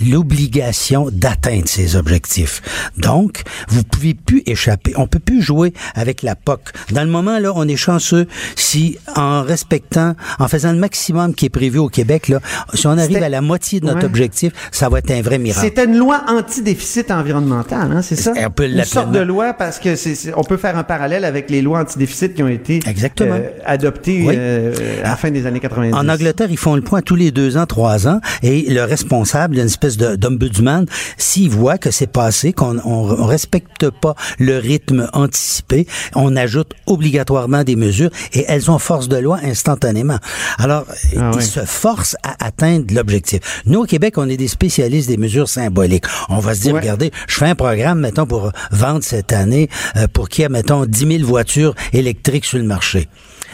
l'obligation 0.00 1.08
d'atteindre 1.12 1.66
ces 1.68 1.96
objectifs. 1.96 2.62
Donc, 2.96 3.42
vous 3.68 3.82
pouvez 3.84 4.14
plus 4.14 4.42
échapper. 4.46 4.92
On 4.96 5.06
peut 5.06 5.18
plus 5.18 5.42
jouer 5.42 5.72
avec 5.94 6.22
la 6.22 6.34
POC. 6.34 6.60
Dans 6.92 7.02
le 7.02 7.10
moment, 7.10 7.38
là, 7.38 7.52
on 7.54 7.66
est 7.66 7.76
chanceux 7.76 8.26
si, 8.56 8.98
en 9.16 9.42
respectant, 9.42 10.14
en 10.38 10.48
faisant 10.48 10.72
le 10.72 10.78
maximum 10.78 11.34
qui 11.34 11.46
est 11.46 11.50
prévu 11.50 11.78
au 11.78 11.88
Québec, 11.88 12.28
là, 12.28 12.40
si 12.74 12.86
on 12.86 12.96
arrive 12.98 13.22
à 13.22 13.28
la 13.28 13.40
moitié 13.40 13.80
de 13.80 13.86
notre 13.86 13.98
Ouais. 13.98 14.04
objectif, 14.04 14.52
ça 14.70 14.88
va 14.88 14.98
être 14.98 15.10
un 15.10 15.22
vrai 15.22 15.38
miracle. 15.38 15.66
C'était 15.66 15.84
une 15.84 15.96
loi 15.96 16.22
anti-déficit 16.28 17.10
environnemental, 17.10 17.90
hein, 17.92 18.02
c'est 18.02 18.16
ça? 18.16 18.32
On 18.36 18.50
peut 18.50 18.68
une 18.68 18.84
sorte 18.84 19.12
de 19.12 19.18
loi 19.20 19.52
parce 19.54 19.78
que 19.78 19.96
c'est, 19.96 20.14
c'est- 20.14 20.32
on 20.36 20.44
peut 20.44 20.56
faire 20.56 20.76
un 20.76 20.84
parallèle 20.84 21.24
avec 21.24 21.50
les 21.50 21.62
lois 21.62 21.80
anti-déficit 21.80 22.34
qui 22.34 22.42
ont 22.42 22.48
été 22.48 22.80
Exactement. 22.86 23.34
euh, 23.34 23.48
adoptées 23.64 24.22
Oui. 24.26 24.34
euh, 24.36 24.72
à 25.04 25.08
la 25.10 25.16
fin 25.16 25.30
des 25.30 25.46
années 25.46 25.60
90. 25.60 25.94
En 25.94 26.08
Angleterre, 26.08 26.48
ils 26.50 26.56
font 26.58 26.74
le 26.76 26.82
point 26.82 27.02
tous 27.02 27.16
les 27.16 27.30
deux 27.30 27.56
ans, 27.56 27.66
trois 27.66 28.06
ans, 28.06 28.20
et 28.42 28.62
le 28.72 28.82
responsable, 28.84 29.56
une 29.56 29.66
espèce 29.66 29.87
d'ombudsman, 29.96 30.86
s'il 31.16 31.50
voit 31.50 31.78
que 31.78 31.90
c'est 31.90 32.06
passé, 32.06 32.52
qu'on 32.52 32.78
on, 32.84 33.10
on 33.10 33.26
respecte 33.26 33.90
pas 33.90 34.14
le 34.38 34.58
rythme 34.58 35.08
anticipé, 35.12 35.86
on 36.14 36.36
ajoute 36.36 36.72
obligatoirement 36.86 37.64
des 37.64 37.76
mesures, 37.76 38.10
et 38.32 38.44
elles 38.48 38.70
ont 38.70 38.78
force 38.78 39.08
de 39.08 39.16
loi 39.16 39.38
instantanément. 39.42 40.18
Alors, 40.58 40.84
Ah 41.16 41.30
ils 41.34 41.42
se 41.42 41.60
forcent 41.64 42.16
à 42.22 42.44
atteindre 42.44 42.92
l'objectif. 42.94 43.62
Nous, 43.66 43.80
au 43.80 43.84
Québec, 43.86 44.18
on 44.18 44.28
est 44.28 44.36
des 44.36 44.48
spécialistes 44.48 45.08
des 45.08 45.16
mesures 45.16 45.48
symboliques. 45.48 46.04
On 46.28 46.38
va 46.38 46.54
se 46.54 46.60
dire, 46.60 46.74
Ouais. 46.74 46.80
regardez, 46.80 47.10
je 47.28 47.34
fais 47.36 47.46
un 47.46 47.54
programme, 47.54 48.00
mettons, 48.00 48.26
pour 48.26 48.52
vendre 48.72 49.02
cette 49.02 49.32
année, 49.32 49.68
euh, 49.96 50.06
pour 50.12 50.28
qu'il 50.28 50.42
y 50.42 50.44
ait, 50.44 50.48
mettons, 50.48 50.84
10 50.84 51.18
000 51.18 51.26
voitures 51.26 51.74
électriques 51.92 52.44
sur 52.44 52.58
le 52.58 52.64
marché. 52.64 53.08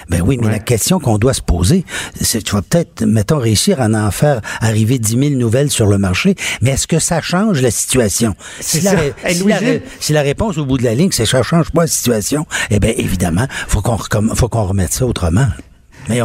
Ben 0.08 0.20
oui, 0.22 0.36
mais 0.40 0.46
Ouais. 0.46 0.52
la 0.52 0.58
question 0.58 0.98
qu'on 1.00 1.18
doit 1.18 1.34
se 1.34 1.40
poser, 1.42 1.84
c'est 2.20 2.42
tu 2.42 2.52
vas 2.54 2.62
peut-être, 2.62 3.04
mettons, 3.04 3.38
réussir 3.38 3.80
à 3.80 3.86
en 3.86 4.10
faire 4.10 4.40
arriver 4.60 4.98
10 4.98 5.18
000 5.18 5.30
nouvelles 5.34 5.70
sur 5.70 5.86
le 5.86 5.98
marché, 5.98 6.34
mais 6.62 6.70
est-ce 6.72 6.86
que 6.86 6.98
ça 6.98 7.20
change 7.20 7.60
la 7.62 7.70
situation? 7.70 8.34
Si 8.60 8.80
la, 8.80 8.90
ça. 8.92 8.96
ré- 8.98 9.14
Hey, 9.24 9.34
si, 9.36 9.44
la, 9.44 9.44
Louis-Gilles? 9.60 9.68
ré- 9.68 9.82
si 10.00 10.12
la 10.12 10.22
réponse 10.22 10.58
au 10.58 10.64
bout 10.66 10.78
de 10.78 10.84
la 10.84 10.94
ligne, 10.94 11.10
c'est 11.12 11.24
que 11.24 11.28
ça 11.28 11.42
change 11.42 11.70
pas 11.70 11.82
la 11.82 11.86
situation, 11.86 12.46
eh 12.70 12.78
bien, 12.80 12.92
évidemment, 12.96 13.46
faut 13.68 13.80
qu'on 13.82 13.98
faut 14.34 14.48
qu'on 14.48 14.64
remette 14.64 14.92
ça 14.92 15.06
autrement. 15.06 15.46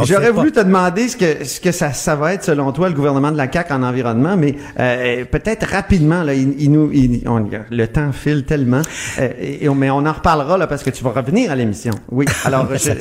J'aurais 0.04 0.30
voulu 0.30 0.52
te 0.52 0.60
demander 0.60 1.08
ce 1.08 1.16
que, 1.16 1.44
ce 1.44 1.60
que 1.60 1.72
ça, 1.72 1.92
ça 1.92 2.16
va 2.16 2.34
être 2.34 2.44
selon 2.44 2.72
toi 2.72 2.88
le 2.88 2.94
gouvernement 2.94 3.30
de 3.32 3.36
la 3.36 3.50
CAQ 3.50 3.72
en 3.72 3.82
environnement, 3.82 4.36
mais 4.36 4.54
euh, 4.78 5.24
peut-être 5.24 5.66
rapidement, 5.70 6.22
là, 6.22 6.34
il, 6.34 6.54
il 6.58 6.70
nous, 6.72 6.90
il- 6.92 7.22
on- 7.26 7.48
le 7.70 7.86
temps 7.86 8.12
file 8.12 8.44
tellement, 8.44 8.82
euh, 9.18 9.28
et, 9.40 9.68
mais 9.70 9.90
on 9.90 10.04
en 10.06 10.12
reparlera 10.12 10.58
là 10.58 10.66
parce 10.66 10.82
que 10.82 10.90
tu 10.90 11.02
vas 11.04 11.10
revenir 11.10 11.50
à 11.50 11.56
l'émission. 11.56 11.92
Oui, 12.10 12.26
alors 12.44 12.68
je, 12.72 12.78
ça, 12.78 12.92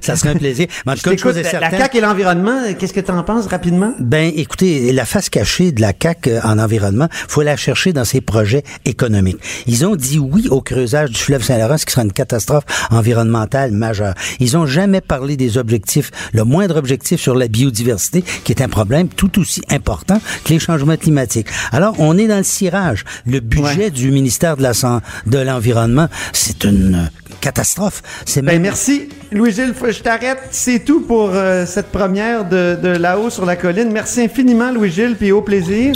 ça 0.00 0.16
serait 0.16 0.30
un 0.30 0.34
plaisir. 0.36 0.66
Mais 0.86 0.92
en 0.92 0.94
tout 0.96 1.02
cas, 1.02 1.12
une 1.12 1.18
chose 1.18 1.36
est 1.38 1.42
La, 1.44 1.52
la 1.52 1.60
certaine- 1.60 1.78
CAQ 1.80 1.98
et 1.98 2.00
l'environnement, 2.00 2.58
qu'est-ce 2.78 2.92
que 2.92 3.00
tu 3.00 3.10
en 3.10 3.22
penses 3.22 3.46
rapidement? 3.46 3.94
Ben, 3.98 4.30
écoutez, 4.36 4.92
la 4.92 5.04
face 5.04 5.30
cachée 5.30 5.72
de 5.72 5.80
la 5.80 5.92
CAQ 6.00 6.30
euh, 6.30 6.40
en 6.44 6.58
environnement, 6.58 7.08
faut 7.10 7.42
la 7.42 7.56
chercher 7.56 7.92
dans 7.92 8.04
ses 8.04 8.20
projets 8.20 8.62
économiques. 8.84 9.38
Ils 9.66 9.86
ont 9.86 9.96
dit 9.96 10.18
oui 10.18 10.48
au 10.50 10.60
creusage 10.60 11.10
du 11.10 11.18
fleuve 11.20 11.42
Saint-Laurent, 11.42 11.78
ce 11.78 11.86
qui 11.86 11.92
sera 11.92 12.04
une 12.04 12.12
catastrophe 12.12 12.64
environnementale 12.90 13.72
majeure. 13.72 14.14
Ils 14.40 14.56
ont 14.56 14.66
jamais 14.66 15.00
parlé 15.00 15.36
des 15.36 15.56
objectifs, 15.58 16.10
le 16.32 16.44
moindre 16.44 16.76
objectif 16.76 17.20
sur 17.20 17.34
la 17.34 17.48
biodiversité, 17.48 18.22
qui 18.44 18.52
est 18.52 18.62
un 18.62 18.68
problème 18.68 19.08
tout 19.08 19.38
aussi 19.38 19.60
important 19.70 20.20
que 20.44 20.50
les 20.52 20.58
changements 20.58 20.96
climatiques. 20.96 21.48
Alors, 21.72 21.94
on 21.98 22.16
est 22.18 22.26
dans 22.26 22.38
le 22.38 22.42
cirage. 22.42 23.04
Le 23.26 23.40
budget 23.40 23.90
du 23.90 24.10
ministère 24.10 24.56
de 24.56 24.62
la 24.62 24.74
San- 24.74 25.00
de 25.26 25.38
l'environnement, 25.38 26.08
c'est 26.32 26.64
une 26.64 27.10
catastrophe. 27.40 28.02
C'est 28.24 28.42
Ben 28.42 28.60
merci 28.60 29.08
Louis-Gilles, 29.30 29.74
je 29.90 30.00
t'arrête. 30.00 30.38
C'est 30.50 30.84
tout 30.84 31.00
pour 31.02 31.30
euh, 31.32 31.66
cette 31.66 31.88
première 31.88 32.48
de, 32.48 32.78
de 32.82 32.88
là-haut 32.88 33.30
sur 33.30 33.44
la 33.44 33.56
colline. 33.56 33.90
Merci 33.92 34.22
infiniment 34.22 34.72
Louis-Gilles, 34.72 35.16
puis 35.18 35.32
au 35.32 35.42
plaisir. 35.42 35.94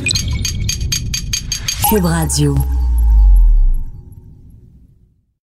Cube 1.90 2.04
Radio. 2.04 2.54